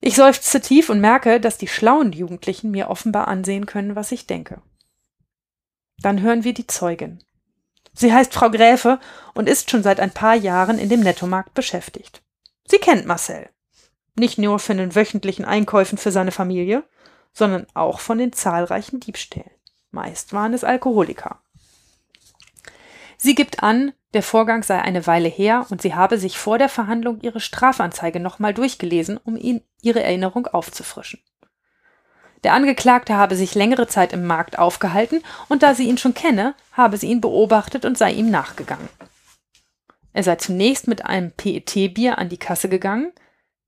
[0.00, 4.26] Ich seufze tief und merke, dass die schlauen Jugendlichen mir offenbar ansehen können, was ich
[4.26, 4.62] denke.
[6.00, 7.24] Dann hören wir die Zeugin.
[7.92, 9.00] Sie heißt Frau Gräfe
[9.34, 12.22] und ist schon seit ein paar Jahren in dem Nettomarkt beschäftigt.
[12.68, 13.48] Sie kennt Marcel.
[14.14, 16.84] Nicht nur von den wöchentlichen Einkäufen für seine Familie,
[17.32, 19.50] sondern auch von den zahlreichen Diebstählen.
[19.90, 21.40] Meist waren es Alkoholiker.
[23.16, 26.68] Sie gibt an, der Vorgang sei eine Weile her und sie habe sich vor der
[26.68, 31.20] Verhandlung ihre Strafanzeige nochmal durchgelesen, um ihn ihre Erinnerung aufzufrischen.
[32.44, 36.54] Der Angeklagte habe sich längere Zeit im Markt aufgehalten und da sie ihn schon kenne,
[36.72, 38.88] habe sie ihn beobachtet und sei ihm nachgegangen.
[40.12, 43.12] Er sei zunächst mit einem PET-Bier an die Kasse gegangen,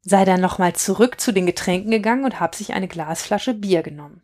[0.02, 4.22] sei dann nochmal zurück zu den Getränken gegangen und habe sich eine Glasflasche Bier genommen.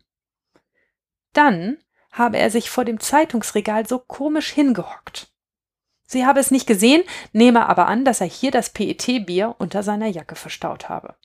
[1.33, 1.77] Dann
[2.11, 5.31] habe er sich vor dem Zeitungsregal so komisch hingehockt.
[6.07, 7.03] Sie habe es nicht gesehen,
[7.33, 11.15] nehme aber an, dass er hier das PET-Bier unter seiner Jacke verstaut habe.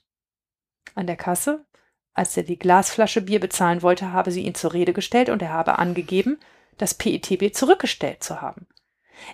[0.94, 1.64] An der Kasse,
[2.12, 5.52] als er die Glasflasche Bier bezahlen wollte, habe sie ihn zur Rede gestellt und er
[5.52, 6.38] habe angegeben,
[6.76, 8.66] das PET-Bier zurückgestellt zu haben.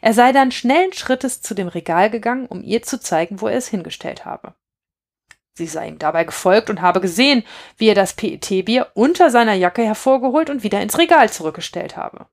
[0.02, 3.56] Er sei dann schnellen Schrittes zu dem Regal gegangen, um ihr zu zeigen, wo er
[3.56, 4.54] es hingestellt habe.
[5.54, 7.42] Sie sei ihm dabei gefolgt und habe gesehen,
[7.78, 12.26] wie er das PET-Bier unter seiner Jacke hervorgeholt und wieder ins Regal zurückgestellt habe.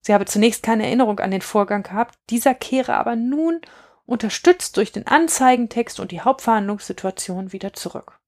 [0.00, 3.60] Sie habe zunächst keine Erinnerung an den Vorgang gehabt, dieser kehre aber nun,
[4.06, 8.18] unterstützt durch den Anzeigentext und die Hauptverhandlungssituation, wieder zurück.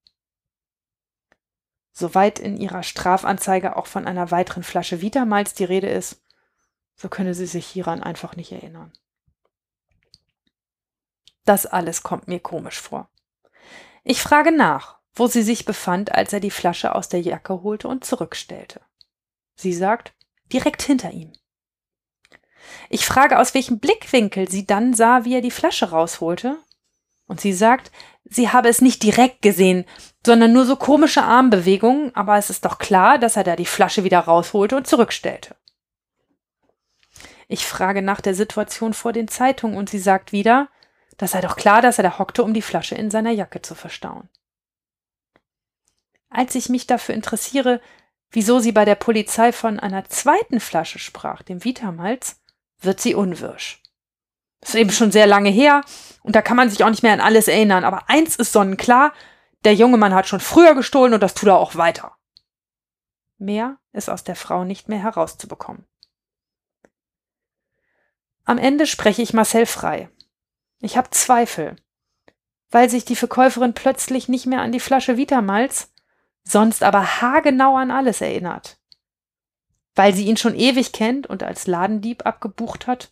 [1.91, 6.23] Soweit in ihrer Strafanzeige auch von einer weiteren Flasche Vitamalz die Rede ist,
[6.95, 8.93] so könne sie sich hieran einfach nicht erinnern.
[11.45, 13.09] Das alles kommt mir komisch vor.
[14.03, 17.87] Ich frage nach, wo sie sich befand, als er die Flasche aus der Jacke holte
[17.87, 18.81] und zurückstellte.
[19.55, 20.13] Sie sagt,
[20.51, 21.33] direkt hinter ihm.
[22.89, 26.57] Ich frage, aus welchem Blickwinkel sie dann sah, wie er die Flasche rausholte.
[27.25, 27.91] Und sie sagt,
[28.25, 29.85] sie habe es nicht direkt gesehen,
[30.25, 34.03] sondern nur so komische Armbewegungen, aber es ist doch klar, dass er da die Flasche
[34.03, 35.55] wieder rausholte und zurückstellte.
[37.47, 40.69] Ich frage nach der Situation vor den Zeitungen und sie sagt wieder,
[41.17, 43.75] das sei doch klar, dass er da hockte, um die Flasche in seiner Jacke zu
[43.75, 44.29] verstauen.
[46.29, 47.79] Als ich mich dafür interessiere,
[48.31, 52.41] wieso sie bei der Polizei von einer zweiten Flasche sprach, dem Vitamalz,
[52.83, 53.81] wird sie unwirsch.
[54.59, 55.83] Das ist eben schon sehr lange her
[56.21, 59.13] und da kann man sich auch nicht mehr an alles erinnern, aber eins ist sonnenklar,
[59.65, 62.15] der junge Mann hat schon früher gestohlen und das tut er auch weiter.
[63.37, 65.85] Mehr ist aus der Frau nicht mehr herauszubekommen.
[68.45, 70.09] Am Ende spreche ich Marcel frei.
[70.79, 71.77] Ich habe Zweifel,
[72.69, 75.93] weil sich die Verkäuferin plötzlich nicht mehr an die Flasche Vitamalz,
[76.43, 78.79] sonst aber haargenau an alles erinnert.
[79.95, 83.11] Weil sie ihn schon ewig kennt und als Ladendieb abgebucht hat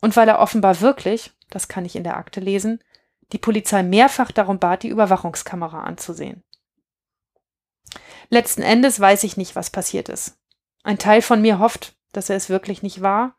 [0.00, 2.82] und weil er offenbar wirklich, das kann ich in der Akte lesen,
[3.32, 6.42] die Polizei mehrfach darum bat, die Überwachungskamera anzusehen.
[8.28, 10.38] Letzten Endes weiß ich nicht, was passiert ist.
[10.82, 13.36] Ein Teil von mir hofft, dass er es wirklich nicht war,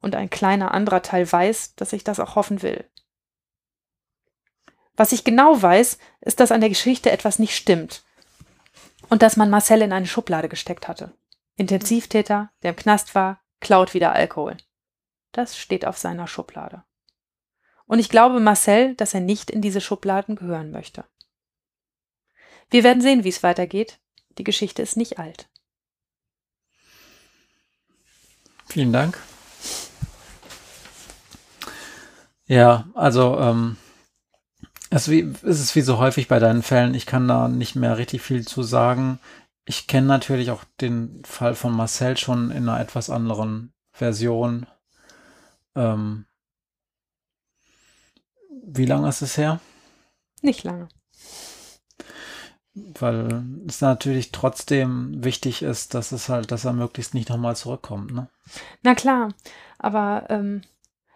[0.00, 2.88] und ein kleiner anderer Teil weiß, dass ich das auch hoffen will.
[4.96, 8.04] Was ich genau weiß, ist, dass an der Geschichte etwas nicht stimmt
[9.08, 11.12] und dass man Marcel in eine Schublade gesteckt hatte.
[11.56, 14.56] Intensivtäter, der im Knast war, klaut wieder Alkohol.
[15.32, 16.84] Das steht auf seiner Schublade.
[17.86, 21.04] Und ich glaube Marcel, dass er nicht in diese Schubladen gehören möchte.
[22.68, 24.00] Wir werden sehen, wie es weitergeht.
[24.38, 25.48] Die Geschichte ist nicht alt.
[28.68, 29.18] Vielen Dank.
[32.46, 33.76] Ja, also ähm,
[34.90, 37.98] es, wie, es ist wie so häufig bei deinen Fällen, ich kann da nicht mehr
[37.98, 39.18] richtig viel zu sagen.
[39.68, 44.66] Ich kenne natürlich auch den Fall von Marcel schon in einer etwas anderen Version.
[45.74, 46.26] Ähm,
[48.64, 49.60] wie lange ist es her?
[50.40, 50.88] Nicht lange.
[52.74, 58.12] Weil es natürlich trotzdem wichtig ist, dass es halt, dass er möglichst nicht nochmal zurückkommt,
[58.12, 58.28] ne?
[58.82, 59.34] Na klar,
[59.78, 60.62] aber ähm,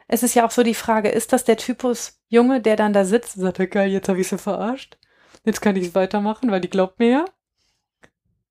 [0.08, 3.04] es ist ja auch so die Frage, ist das der Typus Junge, der dann da
[3.04, 4.98] sitzt und sagt, geil, jetzt habe ich sie verarscht.
[5.44, 7.24] Jetzt kann ich es weitermachen, weil die glaubt mir ja.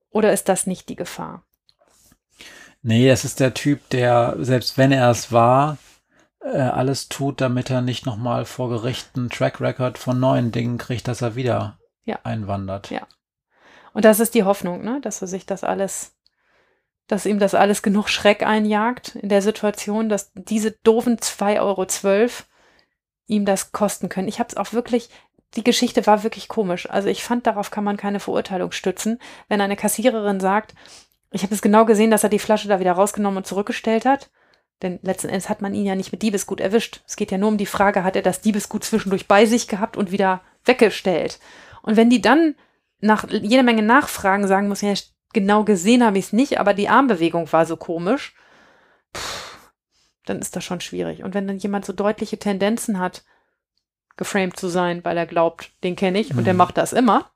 [0.09, 1.43] Oder ist das nicht die Gefahr?
[2.81, 5.77] Nee, es ist der Typ, der, selbst wenn er es war,
[6.41, 10.77] äh, alles tut, damit er nicht nochmal vor Gericht einen Track Record von neuen Dingen
[10.77, 12.19] kriegt, dass er wieder ja.
[12.23, 12.89] einwandert.
[12.89, 13.05] Ja.
[13.93, 14.99] Und das ist die Hoffnung, ne?
[15.01, 16.13] dass er sich das alles
[17.09, 21.87] dass ihm das alles genug Schreck einjagt in der Situation, dass diese doofen 2,12 Euro
[23.25, 24.27] ihm das kosten können.
[24.27, 25.09] Ich habe es auch wirklich,
[25.55, 26.89] die Geschichte war wirklich komisch.
[26.89, 29.19] Also ich fand, darauf kann man keine Verurteilung stützen.
[29.47, 30.75] Wenn eine Kassiererin sagt,
[31.31, 34.29] ich habe es genau gesehen, dass er die Flasche da wieder rausgenommen und zurückgestellt hat.
[34.81, 37.01] Denn letzten Endes hat man ihn ja nicht mit Diebesgut erwischt.
[37.05, 39.97] Es geht ja nur um die Frage, hat er das Diebesgut zwischendurch bei sich gehabt
[39.97, 41.39] und wieder weggestellt.
[41.81, 42.55] Und wenn die dann
[43.01, 44.93] nach jeder Menge Nachfragen sagen muss, ja,
[45.33, 48.35] genau gesehen habe ich es nicht, aber die Armbewegung war so komisch,
[49.13, 49.21] Puh,
[50.25, 51.23] dann ist das schon schwierig.
[51.23, 53.23] Und wenn dann jemand so deutliche Tendenzen hat,
[54.19, 56.39] geframed zu sein, weil er glaubt, den kenne ich mhm.
[56.39, 56.59] und der mhm.
[56.59, 57.31] macht das immer,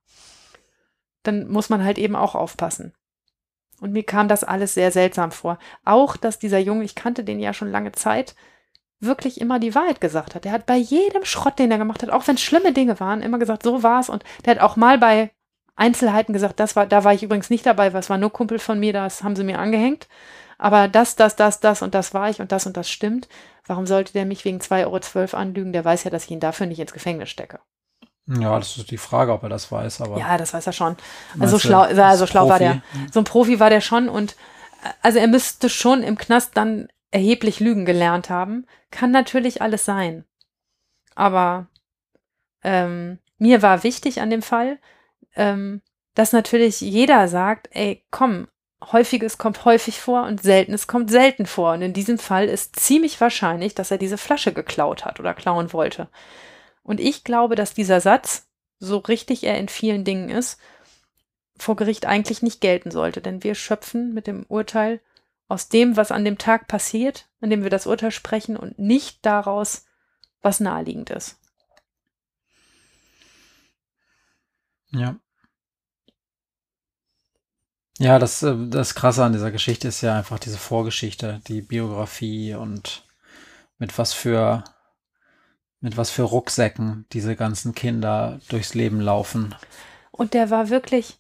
[1.23, 2.93] dann muss man halt eben auch aufpassen.
[3.81, 5.57] Und mir kam das alles sehr seltsam vor.
[5.83, 8.35] Auch, dass dieser Junge, ich kannte den ja schon lange Zeit,
[8.99, 10.45] wirklich immer die Wahrheit gesagt hat.
[10.45, 13.21] Der hat bei jedem Schrott, den er gemacht hat, auch wenn es schlimme Dinge waren,
[13.21, 14.09] immer gesagt, so war es.
[14.09, 15.31] Und der hat auch mal bei
[15.75, 18.79] Einzelheiten gesagt, das war, da war ich übrigens nicht dabei, was war nur Kumpel von
[18.79, 20.07] mir, das haben sie mir angehängt.
[20.63, 23.27] Aber das, das, das, das und das war ich und das und das stimmt.
[23.65, 25.73] Warum sollte der mich wegen 2,12 Euro anlügen?
[25.73, 27.59] Der weiß ja, dass ich ihn dafür nicht ins Gefängnis stecke.
[28.27, 30.17] Ja, das ist die Frage, ob er das weiß, aber.
[30.17, 30.95] Ja, das weiß er schon.
[31.37, 32.81] Also schlau, also schlau war der.
[33.11, 34.37] So ein Profi war der schon und
[35.01, 38.65] also er müsste schon im Knast dann erheblich Lügen gelernt haben.
[38.89, 40.23] Kann natürlich alles sein.
[41.13, 41.67] Aber
[42.63, 44.79] ähm, mir war wichtig an dem Fall,
[45.35, 45.81] ähm,
[46.15, 48.47] dass natürlich jeder sagt, ey, komm,
[48.91, 51.73] häufiges kommt häufig vor und seltenes kommt selten vor.
[51.73, 55.73] Und in diesem Fall ist ziemlich wahrscheinlich, dass er diese Flasche geklaut hat oder klauen
[55.73, 56.09] wollte.
[56.83, 58.47] Und ich glaube, dass dieser Satz,
[58.79, 60.59] so richtig er in vielen Dingen ist,
[61.57, 63.21] vor Gericht eigentlich nicht gelten sollte.
[63.21, 64.99] Denn wir schöpfen mit dem Urteil
[65.47, 69.25] aus dem, was an dem Tag passiert, an dem wir das Urteil sprechen und nicht
[69.25, 69.85] daraus,
[70.41, 71.39] was naheliegend ist.
[74.91, 75.15] Ja.
[77.99, 82.55] Ja, das, äh, das Krasse an dieser Geschichte ist ja einfach diese Vorgeschichte, die Biografie
[82.55, 83.05] und
[83.77, 84.63] mit was für,
[85.79, 89.55] mit was für Rucksäcken diese ganzen Kinder durchs Leben laufen.
[90.11, 91.17] Und der war wirklich,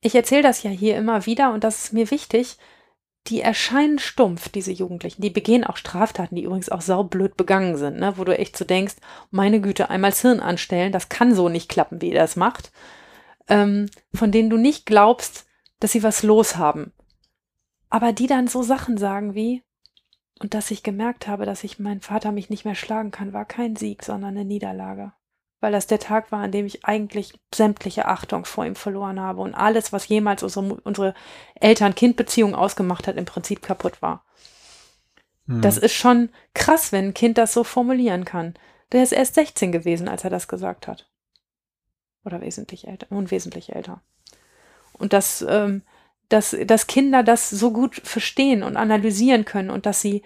[0.00, 2.58] ich erzähle das ja hier immer wieder und das ist mir wichtig,
[3.28, 5.22] die erscheinen stumpf, diese Jugendlichen.
[5.22, 8.16] Die begehen auch Straftaten, die übrigens auch saublöd begangen sind, ne?
[8.16, 8.94] wo du echt so denkst,
[9.32, 12.70] meine Güte, einmal das Hirn anstellen, das kann so nicht klappen, wie er das macht.
[13.48, 15.45] Ähm, von denen du nicht glaubst,
[15.80, 16.92] dass sie was los haben.
[17.90, 19.62] Aber die dann so Sachen sagen wie,
[20.38, 23.46] und dass ich gemerkt habe, dass ich meinen Vater mich nicht mehr schlagen kann, war
[23.46, 25.12] kein Sieg, sondern eine Niederlage.
[25.60, 29.40] Weil das der Tag war, an dem ich eigentlich sämtliche Achtung vor ihm verloren habe
[29.40, 31.14] und alles, was jemals unsere, unsere
[31.54, 34.26] Eltern-Kind-Beziehung ausgemacht hat, im Prinzip kaputt war.
[35.46, 35.62] Hm.
[35.62, 38.54] Das ist schon krass, wenn ein Kind das so formulieren kann.
[38.92, 41.10] Der ist erst 16 gewesen, als er das gesagt hat.
[42.24, 44.02] Oder wesentlich älter, unwesentlich älter.
[44.98, 45.82] Und dass, ähm,
[46.28, 50.22] dass, dass Kinder das so gut verstehen und analysieren können und dass sie,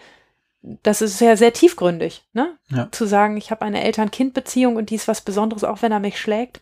[0.63, 2.57] das ist sehr, sehr tiefgründig, ne?
[2.69, 2.89] Ja.
[2.91, 6.21] Zu sagen, ich habe eine Eltern-Kind-Beziehung und die ist was Besonderes, auch wenn er mich
[6.21, 6.61] schlägt.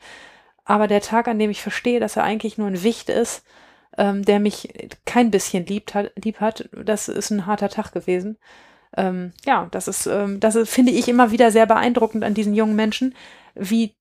[0.65, 3.43] Aber der Tag, an dem ich verstehe, dass er eigentlich nur ein Wicht ist,
[3.97, 8.39] ähm, der mich kein bisschen liebt hat, lieb hat, das ist ein harter Tag gewesen.
[8.97, 12.55] Ähm, ja, das ist, ähm, das ist, finde ich immer wieder sehr beeindruckend an diesen
[12.55, 13.15] jungen Menschen,
[13.55, 13.95] wie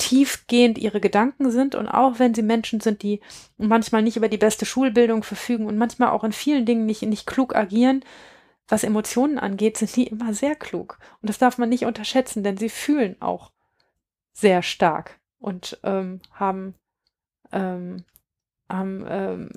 [0.00, 3.20] tiefgehend ihre Gedanken sind und auch wenn sie Menschen sind, die
[3.58, 7.26] manchmal nicht über die beste Schulbildung verfügen und manchmal auch in vielen Dingen nicht, nicht
[7.26, 8.02] klug agieren,
[8.66, 10.98] was Emotionen angeht, sind die immer sehr klug.
[11.20, 13.52] Und das darf man nicht unterschätzen, denn sie fühlen auch
[14.32, 16.74] sehr stark und ähm, haben,
[17.52, 18.04] ähm,
[18.68, 19.50] haben ähm,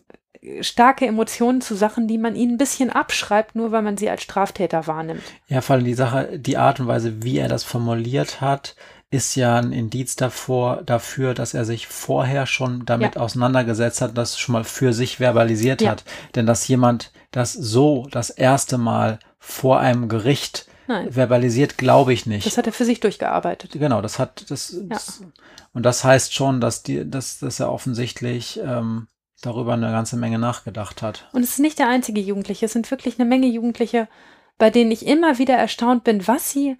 [0.61, 4.23] starke Emotionen zu Sachen, die man ihnen ein bisschen abschreibt, nur weil man sie als
[4.23, 5.23] Straftäter wahrnimmt.
[5.47, 8.75] Ja, vor allem die Sache, die Art und Weise, wie er das formuliert hat,
[9.14, 13.22] ist ja ein Indiz davor, dafür, dass er sich vorher schon damit ja.
[13.22, 15.91] auseinandergesetzt hat, das schon mal für sich verbalisiert ja.
[15.91, 16.03] hat.
[16.34, 21.11] Denn dass jemand das so das erste Mal vor einem Gericht Nein.
[21.11, 22.48] verbalisiert, glaube ich nicht.
[22.48, 23.73] Das hat er für sich durchgearbeitet.
[23.73, 24.81] Genau, das hat das, ja.
[24.90, 25.22] das
[25.73, 29.07] und das heißt schon, dass die, dass, dass er offensichtlich ähm,
[29.41, 31.30] darüber eine ganze Menge nachgedacht hat.
[31.34, 34.07] Und es ist nicht der einzige Jugendliche, es sind wirklich eine Menge Jugendliche,
[34.57, 36.77] bei denen ich immer wieder erstaunt bin, was sie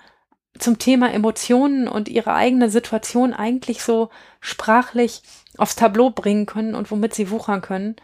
[0.60, 4.10] zum Thema Emotionen und ihre eigene Situation eigentlich so
[4.40, 5.24] sprachlich
[5.58, 7.96] aufs Tableau bringen können und womit sie wuchern können.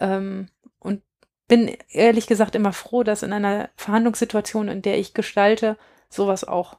[0.00, 0.48] Ähm,
[0.78, 1.02] und
[1.48, 6.78] bin ehrlich gesagt immer froh, dass in einer Verhandlungssituation, in der ich gestalte, sowas auch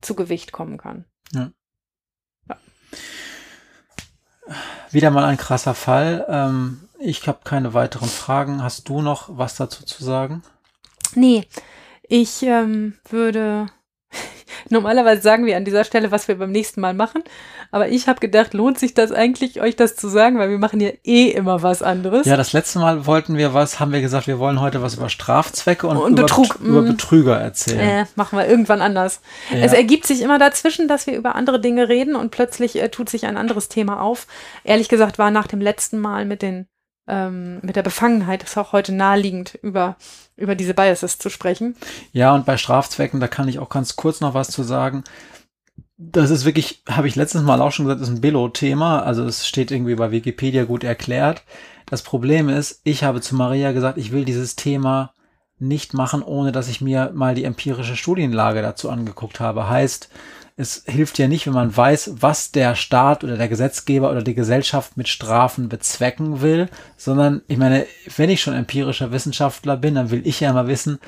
[0.00, 1.04] zu Gewicht kommen kann.
[1.32, 1.50] Ja.
[2.48, 2.56] ja.
[4.90, 6.24] Wieder mal ein krasser Fall.
[6.28, 8.62] Ähm, ich habe keine weiteren Fragen.
[8.62, 10.42] Hast du noch was dazu zu sagen?
[11.14, 11.46] Nee,
[12.02, 13.66] ich ähm, würde
[14.70, 17.22] Normalerweise sagen wir an dieser Stelle, was wir beim nächsten Mal machen.
[17.70, 20.80] Aber ich habe gedacht, lohnt sich das eigentlich, euch das zu sagen, weil wir machen
[20.80, 22.26] ja eh immer was anderes.
[22.26, 25.08] Ja, das letzte Mal wollten wir was, haben wir gesagt, wir wollen heute was über
[25.08, 26.86] Strafzwecke und, und über, Betrug, über mm.
[26.86, 27.80] Betrüger erzählen.
[27.80, 29.20] Äh, machen wir irgendwann anders.
[29.52, 29.58] Ja.
[29.58, 33.08] Es ergibt sich immer dazwischen, dass wir über andere Dinge reden und plötzlich äh, tut
[33.08, 34.26] sich ein anderes Thema auf.
[34.64, 36.66] Ehrlich gesagt war nach dem letzten Mal mit den
[37.08, 39.96] ähm, mit der Befangenheit ist auch heute naheliegend, über,
[40.36, 41.76] über diese Biases zu sprechen.
[42.12, 45.04] Ja, und bei Strafzwecken, da kann ich auch ganz kurz noch was zu sagen.
[45.98, 49.02] Das ist wirklich, habe ich letztens mal auch schon gesagt, ist ein Billo-Thema.
[49.02, 51.42] Also es steht irgendwie bei Wikipedia gut erklärt.
[51.86, 55.12] Das Problem ist, ich habe zu Maria gesagt, ich will dieses Thema
[55.58, 59.70] nicht machen, ohne dass ich mir mal die empirische Studienlage dazu angeguckt habe.
[59.70, 60.10] Heißt,
[60.56, 64.34] es hilft ja nicht, wenn man weiß, was der Staat oder der Gesetzgeber oder die
[64.34, 70.10] Gesellschaft mit Strafen bezwecken will, sondern ich meine, wenn ich schon empirischer Wissenschaftler bin, dann
[70.10, 70.98] will ich ja mal wissen,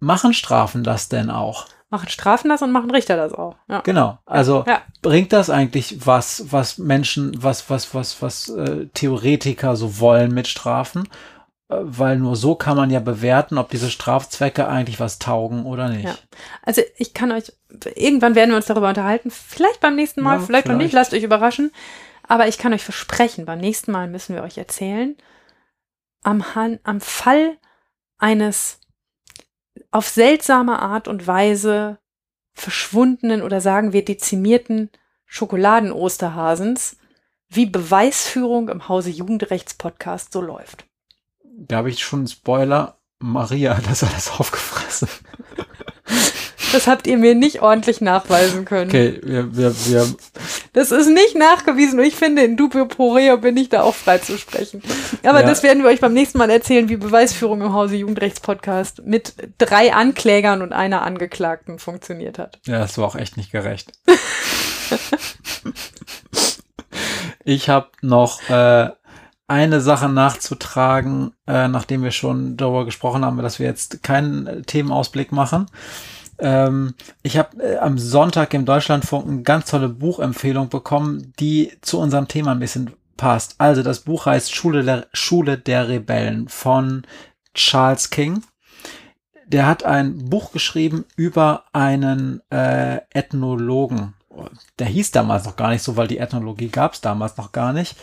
[0.00, 1.66] machen Strafen das denn auch?
[1.88, 3.54] Machen Strafen das und machen Richter das auch.
[3.68, 3.80] Ja.
[3.82, 4.18] Genau.
[4.26, 4.82] Also ja.
[5.02, 10.48] bringt das eigentlich was, was Menschen, was, was, was, was äh, Theoretiker so wollen mit
[10.48, 11.08] Strafen?
[11.82, 16.04] Weil nur so kann man ja bewerten, ob diese Strafzwecke eigentlich was taugen oder nicht.
[16.04, 16.16] Ja.
[16.62, 17.52] Also ich kann euch,
[17.94, 20.92] irgendwann werden wir uns darüber unterhalten, vielleicht beim nächsten Mal, ja, vielleicht, vielleicht noch nicht,
[20.92, 21.72] lasst euch überraschen.
[22.26, 25.16] Aber ich kann euch versprechen, beim nächsten Mal müssen wir euch erzählen,
[26.22, 27.58] am, Han am Fall
[28.18, 28.80] eines
[29.90, 31.98] auf seltsame Art und Weise
[32.54, 34.90] verschwundenen oder sagen wir dezimierten
[35.26, 36.96] Schokoladen-Osterhasens,
[37.48, 40.86] wie Beweisführung im Hause Jugendrechts-Podcast so läuft
[41.56, 42.98] da habe ich schon einen Spoiler.
[43.18, 45.08] Maria hat das alles aufgefressen.
[46.74, 48.90] Das habt ihr mir nicht ordentlich nachweisen können.
[48.90, 50.12] Okay, wir, wir, wir.
[50.72, 53.94] Das ist nicht nachgewiesen und ich finde, in dubio pro reo bin ich da auch
[53.94, 54.82] frei zu sprechen.
[55.22, 55.46] Aber ja.
[55.46, 59.94] das werden wir euch beim nächsten Mal erzählen, wie Beweisführung im Hause Jugendrechtspodcast mit drei
[59.94, 62.58] Anklägern und einer Angeklagten funktioniert hat.
[62.66, 63.92] Ja, das war auch echt nicht gerecht.
[67.44, 68.90] ich habe noch äh,
[69.54, 75.30] eine Sache nachzutragen, äh, nachdem wir schon darüber gesprochen haben, dass wir jetzt keinen Themenausblick
[75.30, 75.66] machen.
[76.38, 82.00] Ähm, ich habe äh, am Sonntag im Deutschlandfunk eine ganz tolle Buchempfehlung bekommen, die zu
[82.00, 83.54] unserem Thema ein bisschen passt.
[83.58, 87.06] Also das Buch heißt Schule der, Schule der Rebellen von
[87.54, 88.42] Charles King.
[89.46, 94.14] Der hat ein Buch geschrieben über einen äh, Ethnologen.
[94.80, 97.72] Der hieß damals noch gar nicht so, weil die Ethnologie gab es damals noch gar
[97.72, 97.96] nicht.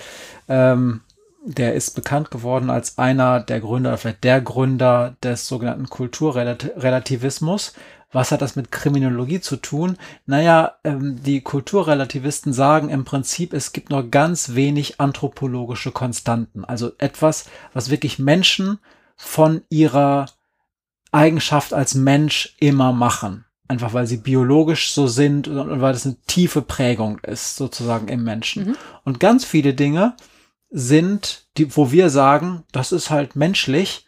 [0.48, 1.02] Ähm,
[1.44, 7.74] der ist bekannt geworden als einer der Gründer, vielleicht der Gründer des sogenannten Kulturrelativismus.
[8.12, 9.98] Was hat das mit Kriminologie zu tun?
[10.26, 16.66] Naja, ähm, die Kulturrelativisten sagen im Prinzip, es gibt nur ganz wenig anthropologische Konstanten.
[16.66, 18.80] Also etwas, was wirklich Menschen
[19.16, 20.26] von ihrer
[21.12, 23.46] Eigenschaft als Mensch immer machen.
[23.68, 28.24] Einfach weil sie biologisch so sind und weil das eine tiefe Prägung ist, sozusagen im
[28.26, 28.66] Menschen.
[28.66, 28.76] Mhm.
[29.06, 30.16] Und ganz viele Dinge,
[30.72, 34.06] sind, die, wo wir sagen, das ist halt menschlich,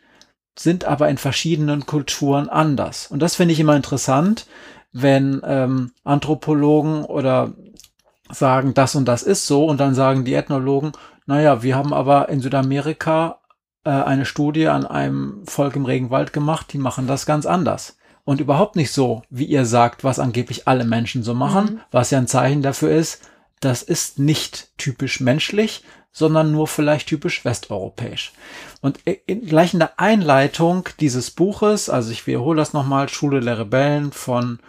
[0.58, 3.08] sind aber in verschiedenen Kulturen anders.
[3.08, 4.48] Und das finde ich immer interessant,
[4.94, 7.54] wenn ähm, Anthropologen oder
[8.30, 10.94] sagen, das und das ist so, und dann sagen die Ethnologen,
[11.26, 13.40] naja, wir haben aber in Südamerika
[13.84, 17.98] äh, eine Studie an einem Volk im Regenwald gemacht, die machen das ganz anders.
[18.24, 21.80] Und überhaupt nicht so, wie ihr sagt, was angeblich alle Menschen so machen, mhm.
[21.92, 23.30] was ja ein Zeichen dafür ist,
[23.60, 25.84] das ist nicht typisch menschlich,
[26.14, 28.32] sondern nur vielleicht typisch westeuropäisch.
[28.82, 33.60] Und in, gleich in der Einleitung dieses Buches, also ich wiederhole das nochmal, Schule der
[33.60, 34.60] Rebellen von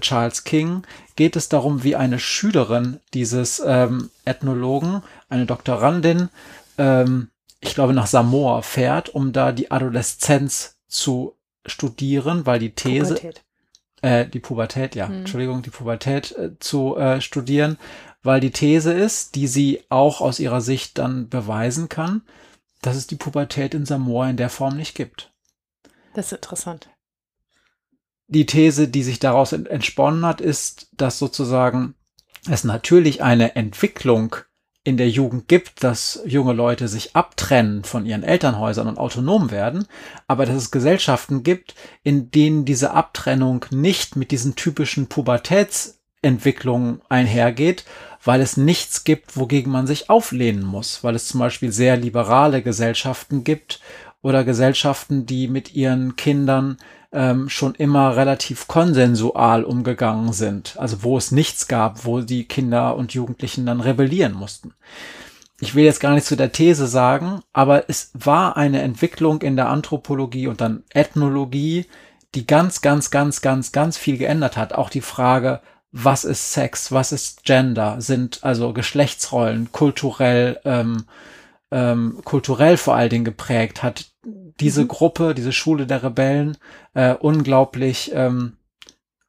[0.00, 0.82] Charles King,
[1.14, 6.30] geht es darum, wie eine Schülerin dieses ähm, Ethnologen, eine Doktorandin,
[6.78, 11.36] ähm, ich glaube nach Samoa fährt, um da die Adoleszenz zu
[11.66, 13.44] studieren, weil die These, Pubertät.
[14.00, 15.18] Äh, die Pubertät, ja, hm.
[15.18, 17.78] Entschuldigung, die Pubertät äh, zu äh, studieren,
[18.22, 22.22] weil die These ist, die sie auch aus ihrer Sicht dann beweisen kann,
[22.82, 25.32] dass es die Pubertät in Samoa in der Form nicht gibt.
[26.14, 26.88] Das ist interessant.
[28.28, 31.94] Die These, die sich daraus entsponnen hat, ist, dass sozusagen
[32.48, 34.36] es natürlich eine Entwicklung
[34.84, 39.86] in der Jugend gibt, dass junge Leute sich abtrennen von ihren Elternhäusern und autonom werden,
[40.26, 47.84] aber dass es Gesellschaften gibt, in denen diese Abtrennung nicht mit diesen typischen Pubertätsentwicklungen einhergeht,
[48.22, 52.62] weil es nichts gibt, wogegen man sich auflehnen muss, weil es zum Beispiel sehr liberale
[52.62, 53.80] Gesellschaften gibt
[54.22, 56.76] oder Gesellschaften, die mit ihren Kindern
[57.12, 62.96] ähm, schon immer relativ konsensual umgegangen sind, also wo es nichts gab, wo die Kinder
[62.96, 64.74] und Jugendlichen dann rebellieren mussten.
[65.60, 69.56] Ich will jetzt gar nicht zu der These sagen, aber es war eine Entwicklung in
[69.56, 71.86] der Anthropologie und dann Ethnologie,
[72.34, 74.74] die ganz, ganz, ganz, ganz, ganz viel geändert hat.
[74.74, 75.60] Auch die Frage,
[75.92, 81.04] was ist Sex, was ist Gender, sind also Geschlechtsrollen kulturell, ähm,
[81.70, 84.88] ähm, kulturell vor allen Dingen geprägt, hat diese mhm.
[84.88, 86.56] Gruppe, diese Schule der Rebellen
[86.94, 88.56] äh, unglaublich ähm,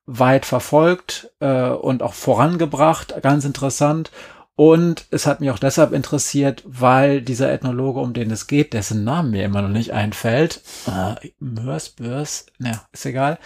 [0.06, 4.12] weit verfolgt äh, und auch vorangebracht, ganz interessant.
[4.56, 9.06] Und es hat mich auch deshalb interessiert, weil dieser Ethnologe, um den es geht, dessen
[9.06, 13.40] Namen mir immer noch nicht einfällt, äh, Mörs, Börs, naja, ist egal,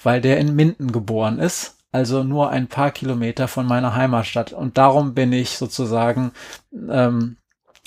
[0.00, 4.52] weil der in Minden geboren ist also nur ein paar Kilometer von meiner Heimatstadt.
[4.52, 6.32] Und darum bin ich sozusagen
[6.72, 7.36] ähm,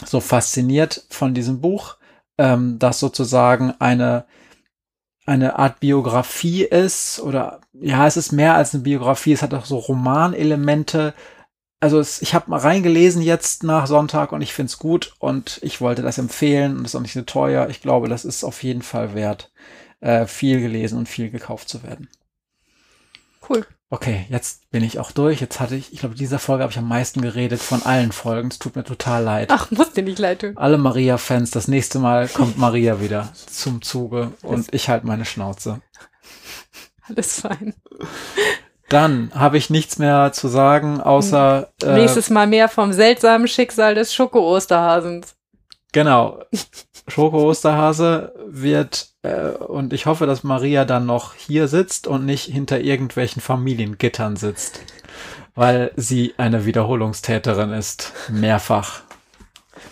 [0.06, 1.98] so fasziniert von diesem Buch,
[2.38, 4.26] ähm, das sozusagen eine
[5.26, 9.66] eine Art Biografie ist oder ja, es ist mehr als eine Biografie, es hat auch
[9.66, 11.14] so Romanelemente.
[11.80, 15.60] Also es, ich habe mal reingelesen jetzt nach Sonntag und ich finde es gut und
[15.64, 17.70] ich wollte das empfehlen und ist auch nicht so teuer.
[17.70, 19.52] Ich glaube, das ist auf jeden Fall wert,
[20.02, 22.10] äh, viel gelesen und viel gekauft zu werden.
[23.48, 23.66] Cool.
[23.94, 25.40] Okay, jetzt bin ich auch durch.
[25.40, 28.48] Jetzt hatte ich, ich glaube, dieser Folge habe ich am meisten geredet von allen Folgen.
[28.48, 29.52] Es tut mir total leid.
[29.52, 30.58] Ach, muss dir nicht leid tun.
[30.58, 35.80] Alle Maria-Fans, das nächste Mal kommt Maria wieder zum Zuge und ich halte meine Schnauze.
[37.08, 37.76] Alles fein.
[38.90, 41.70] Dann habe ich nichts mehr zu sagen, außer.
[41.84, 45.36] Äh, Nächstes Mal mehr vom seltsamen Schicksal des Schoko-Osterhasens.
[45.92, 46.42] Genau.
[47.08, 52.80] Schoko-Osterhase wird, äh, und ich hoffe, dass Maria dann noch hier sitzt und nicht hinter
[52.80, 54.80] irgendwelchen Familiengittern sitzt,
[55.56, 58.14] weil sie eine Wiederholungstäterin ist.
[58.30, 59.02] Mehrfach.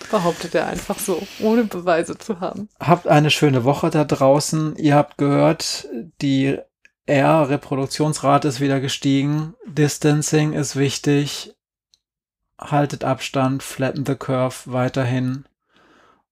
[0.10, 2.70] Behauptet er einfach so, ohne Beweise zu haben.
[2.80, 4.76] Habt eine schöne Woche da draußen.
[4.78, 5.88] Ihr habt gehört,
[6.22, 6.58] die
[7.06, 9.54] R, Reproduktionsrate ist wieder gestiegen.
[9.66, 11.54] Distancing ist wichtig.
[12.58, 15.46] Haltet Abstand, flatten the curve weiterhin.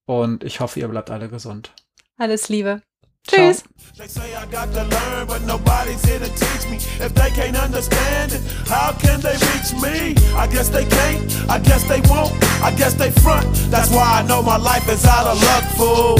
[0.09, 1.71] Und ich hoffe, ihr bleibt alle gesund.
[2.17, 2.81] Alles Liebe.
[3.27, 3.63] Tschüss.
[3.95, 6.77] They say I got to learn, but nobody's here to teach me.
[6.99, 10.15] If they can't understand it, how can they reach me?
[10.35, 13.45] I guess they can't, I guess they won't, I guess they front.
[13.69, 16.17] That's why I know my life is out of luck, fool.